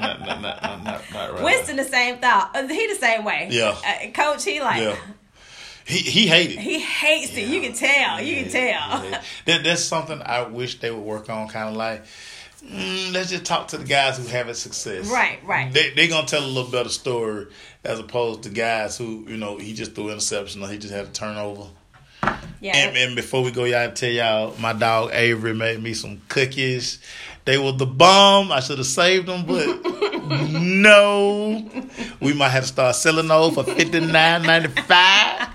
not, 0.00 0.20
not, 0.20 0.40
not, 0.40 0.62
not, 0.84 1.02
not, 1.12 1.32
right 1.34 1.42
Winston 1.44 1.76
the 1.76 1.84
same 1.84 2.18
thought. 2.18 2.50
Uh, 2.54 2.66
He 2.66 2.86
the 2.86 2.94
same 2.94 3.24
way. 3.24 3.48
Yeah. 3.50 3.76
Uh, 3.86 4.10
Coach, 4.12 4.44
he 4.44 4.60
like. 4.60 4.82
Yeah, 4.82 4.96
he 5.88 5.98
he 5.98 6.26
hated. 6.26 6.58
he 6.58 6.80
hates 6.80 7.34
it. 7.34 7.48
You 7.48 7.62
can 7.62 7.72
tell. 7.72 8.20
You 8.20 8.42
can 8.42 8.52
tell. 8.52 9.04
Yeah. 9.04 9.22
That 9.46 9.64
that's 9.64 9.82
something 9.82 10.20
I 10.22 10.42
wish 10.42 10.80
they 10.80 10.90
would 10.90 11.00
work 11.00 11.30
on. 11.30 11.48
Kind 11.48 11.70
of 11.70 11.76
like, 11.76 12.04
mm, 12.62 13.12
let's 13.14 13.30
just 13.30 13.46
talk 13.46 13.68
to 13.68 13.78
the 13.78 13.86
guys 13.86 14.18
who 14.18 14.26
having 14.26 14.52
success. 14.52 15.10
Right, 15.10 15.38
right. 15.46 15.72
They 15.72 15.90
they 15.90 16.06
gonna 16.06 16.26
tell 16.26 16.44
a 16.44 16.46
little 16.46 16.70
better 16.70 16.90
story 16.90 17.46
as 17.84 17.98
opposed 17.98 18.42
to 18.42 18.50
guys 18.50 18.98
who 18.98 19.24
you 19.28 19.38
know 19.38 19.56
he 19.56 19.72
just 19.72 19.94
threw 19.94 20.10
interception 20.10 20.62
or 20.62 20.68
he 20.68 20.76
just 20.76 20.92
had 20.92 21.06
a 21.06 21.08
turnover. 21.08 21.68
Yeah. 22.60 22.76
And, 22.76 22.96
and 22.96 23.16
before 23.16 23.42
we 23.42 23.50
go, 23.50 23.64
y'all 23.64 23.90
tell 23.92 24.10
y'all 24.10 24.54
my 24.58 24.74
dog 24.74 25.10
Avery 25.14 25.54
made 25.54 25.82
me 25.82 25.94
some 25.94 26.20
cookies. 26.28 27.00
They 27.46 27.56
were 27.56 27.72
the 27.72 27.86
bomb. 27.86 28.52
I 28.52 28.60
should 28.60 28.76
have 28.76 28.86
saved 28.86 29.26
them, 29.26 29.46
but 29.46 29.64
no. 30.50 31.66
We 32.20 32.34
might 32.34 32.50
have 32.50 32.64
to 32.64 32.68
start 32.68 32.96
selling 32.96 33.28
those 33.28 33.54
for 33.54 33.64
fifty 33.64 34.00
nine 34.00 34.42
ninety 34.42 34.68
five. 34.82 35.48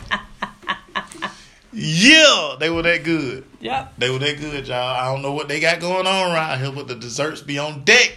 Yeah, 1.73 2.55
they 2.59 2.69
were 2.69 2.83
that 2.83 3.03
good. 3.03 3.45
yep. 3.59 3.93
They 3.97 4.09
were 4.09 4.19
that 4.19 4.39
good, 4.39 4.67
y'all. 4.67 4.77
I 4.77 5.11
don't 5.11 5.21
know 5.21 5.33
what 5.33 5.47
they 5.47 5.59
got 5.59 5.79
going 5.79 6.05
on 6.05 6.31
around 6.31 6.59
here, 6.59 6.71
but 6.71 6.87
the 6.87 6.95
desserts 6.95 7.41
be 7.41 7.57
on 7.57 7.83
deck. 7.83 8.13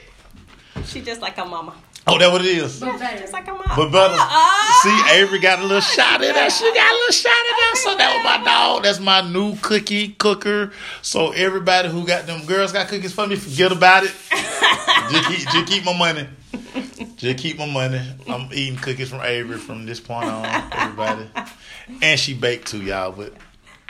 She 0.85 1.01
just 1.01 1.21
like 1.23 1.37
her 1.37 1.47
mama. 1.47 1.75
Oh, 2.09 2.19
that 2.19 2.31
what 2.31 2.43
it 2.43 2.49
is. 2.49 2.81
Yeah, 2.81 3.15
she 3.15 3.19
just 3.19 3.33
like 3.33 3.47
her 3.47 3.55
mama. 3.55 3.73
But 3.75 3.91
better. 3.91 4.15
Uh-uh. 4.15 4.83
See, 4.83 5.19
Avery 5.19 5.41
got 5.41 5.59
a 5.59 5.63
little 5.63 5.81
shot 5.81 6.23
in 6.23 6.33
there. 6.35 6.51
She 6.51 6.65
got 6.73 6.93
a 6.93 6.95
little 6.95 7.13
shot 7.13 7.33
in 7.33 7.57
there. 7.57 7.77
So 7.77 7.97
that 7.97 8.15
was 8.15 8.25
my 8.25 8.45
dog. 8.45 8.83
That's 8.85 9.01
my 9.01 9.29
new 9.29 9.57
cookie 9.57 10.11
cooker. 10.11 10.71
So 11.03 11.33
everybody 11.33 11.89
who 11.89 12.07
got 12.07 12.27
them 12.27 12.45
girls 12.47 12.73
got 12.73 12.89
cookies 12.89 13.13
for 13.13 13.27
me, 13.27 13.37
forget 13.37 13.73
about 13.73 14.05
it. 14.05 14.13
just, 15.11 15.29
keep, 15.29 15.49
just 15.49 15.67
keep 15.67 15.85
my 15.85 15.99
money. 15.99 16.29
Just 17.17 17.39
keep 17.39 17.59
my 17.59 17.67
money. 17.67 18.01
I'm 18.29 18.51
eating 18.53 18.79
cookies 18.79 19.09
from 19.09 19.23
Avery 19.23 19.59
from 19.59 19.87
this 19.87 19.99
point 19.99 20.29
on, 20.29 20.45
everybody. 20.73 21.29
And 22.03 22.21
she 22.21 22.35
baked 22.35 22.69
too, 22.69 22.83
y'all. 22.83 23.11
But 23.11 23.33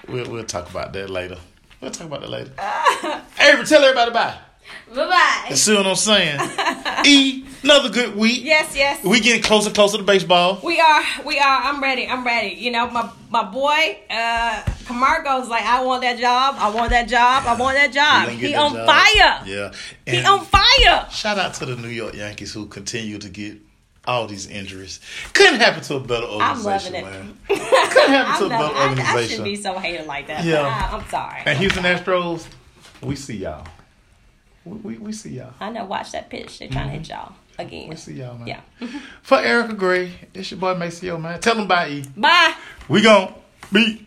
we'll, 0.08 0.30
we'll 0.30 0.44
talk 0.44 0.70
about 0.70 0.92
that 0.92 1.10
later. 1.10 1.38
We'll 1.80 1.90
talk 1.90 2.06
about 2.06 2.22
that 2.22 2.30
later. 2.30 2.52
Avery, 3.40 3.66
tell 3.66 3.82
everybody 3.82 4.12
bye. 4.12 4.38
Bye 4.94 5.06
bye. 5.48 5.54
See 5.54 5.74
what 5.74 5.86
I'm 5.86 5.96
saying? 5.96 6.40
E, 7.04 7.44
another 7.62 7.88
good 7.88 8.16
week. 8.16 8.42
Yes, 8.42 8.74
yes. 8.74 9.04
We 9.04 9.20
getting 9.20 9.42
closer, 9.42 9.70
closer 9.70 9.98
to 9.98 10.02
baseball. 10.02 10.58
We 10.64 10.80
are, 10.80 11.04
we 11.24 11.38
are. 11.38 11.62
I'm 11.62 11.80
ready. 11.80 12.08
I'm 12.08 12.24
ready. 12.24 12.54
You 12.54 12.72
know, 12.72 12.90
my 12.90 13.08
my 13.30 13.44
boy, 13.44 13.98
uh, 14.10 14.62
Camargo's 14.86 15.48
like, 15.48 15.62
I 15.62 15.84
want 15.84 16.02
that 16.02 16.18
job. 16.18 16.56
I 16.58 16.70
want 16.70 16.90
that 16.90 17.06
job. 17.06 17.44
I 17.46 17.54
want 17.54 17.76
that 17.76 17.92
job. 17.92 18.28
He 18.30 18.52
that 18.52 18.58
on 18.58 18.72
job. 18.72 18.86
fire. 18.86 19.42
Yeah. 19.46 19.72
He 20.04 20.24
on 20.24 20.44
fire. 20.46 21.06
shout 21.10 21.38
out 21.38 21.54
to 21.54 21.66
the 21.66 21.76
New 21.76 21.88
York 21.88 22.14
Yankees 22.14 22.52
who 22.52 22.66
continue 22.66 23.18
to 23.18 23.28
get 23.28 23.58
all 24.06 24.26
these 24.26 24.46
injuries. 24.46 25.00
Couldn't 25.32 25.60
happen 25.60 25.82
to 25.82 25.96
a 25.96 26.00
better 26.00 26.26
organization, 26.26 26.94
I'm 26.94 27.04
organization, 27.04 27.04
loving 27.04 27.28
it. 27.28 27.58
man. 27.58 27.90
Couldn't 27.90 28.10
happen 28.10 28.38
to 28.40 28.46
a 28.46 28.48
better 28.48 28.74
not, 28.74 28.98
I, 28.98 29.14
I 29.14 29.26
shouldn't 29.26 29.44
be 29.44 29.56
so 29.56 29.78
hated 29.78 30.06
like 30.06 30.26
that. 30.28 30.44
Yeah. 30.44 30.88
I, 30.90 30.96
am 30.96 31.08
sorry. 31.08 31.42
and 31.44 31.58
Houston 31.58 31.84
Astros, 31.84 32.46
we 33.02 33.16
see 33.16 33.38
y'all. 33.38 33.66
We, 34.64 34.76
we, 34.78 34.98
we 34.98 35.12
see 35.12 35.30
y'all. 35.30 35.54
I 35.60 35.70
know. 35.70 35.84
Watch 35.84 36.12
that 36.12 36.28
pitch. 36.30 36.58
They're 36.58 36.68
trying 36.68 36.88
to 36.88 36.98
hit 36.98 37.08
y'all 37.08 37.34
again. 37.58 37.82
Mm-hmm. 37.82 37.90
We 37.90 37.96
see 37.96 38.14
y'all, 38.14 38.38
man. 38.38 38.48
Yeah. 38.48 38.88
For 39.22 39.38
Erica 39.38 39.74
Gray, 39.74 40.12
it's 40.34 40.50
your 40.50 40.60
boy 40.60 40.74
Maceo, 40.74 41.18
man. 41.18 41.40
Tell 41.40 41.54
them 41.54 41.68
bye, 41.68 41.88
E. 41.88 42.04
Bye. 42.16 42.54
We 42.88 43.02
gon' 43.02 43.34
be. 43.72 44.05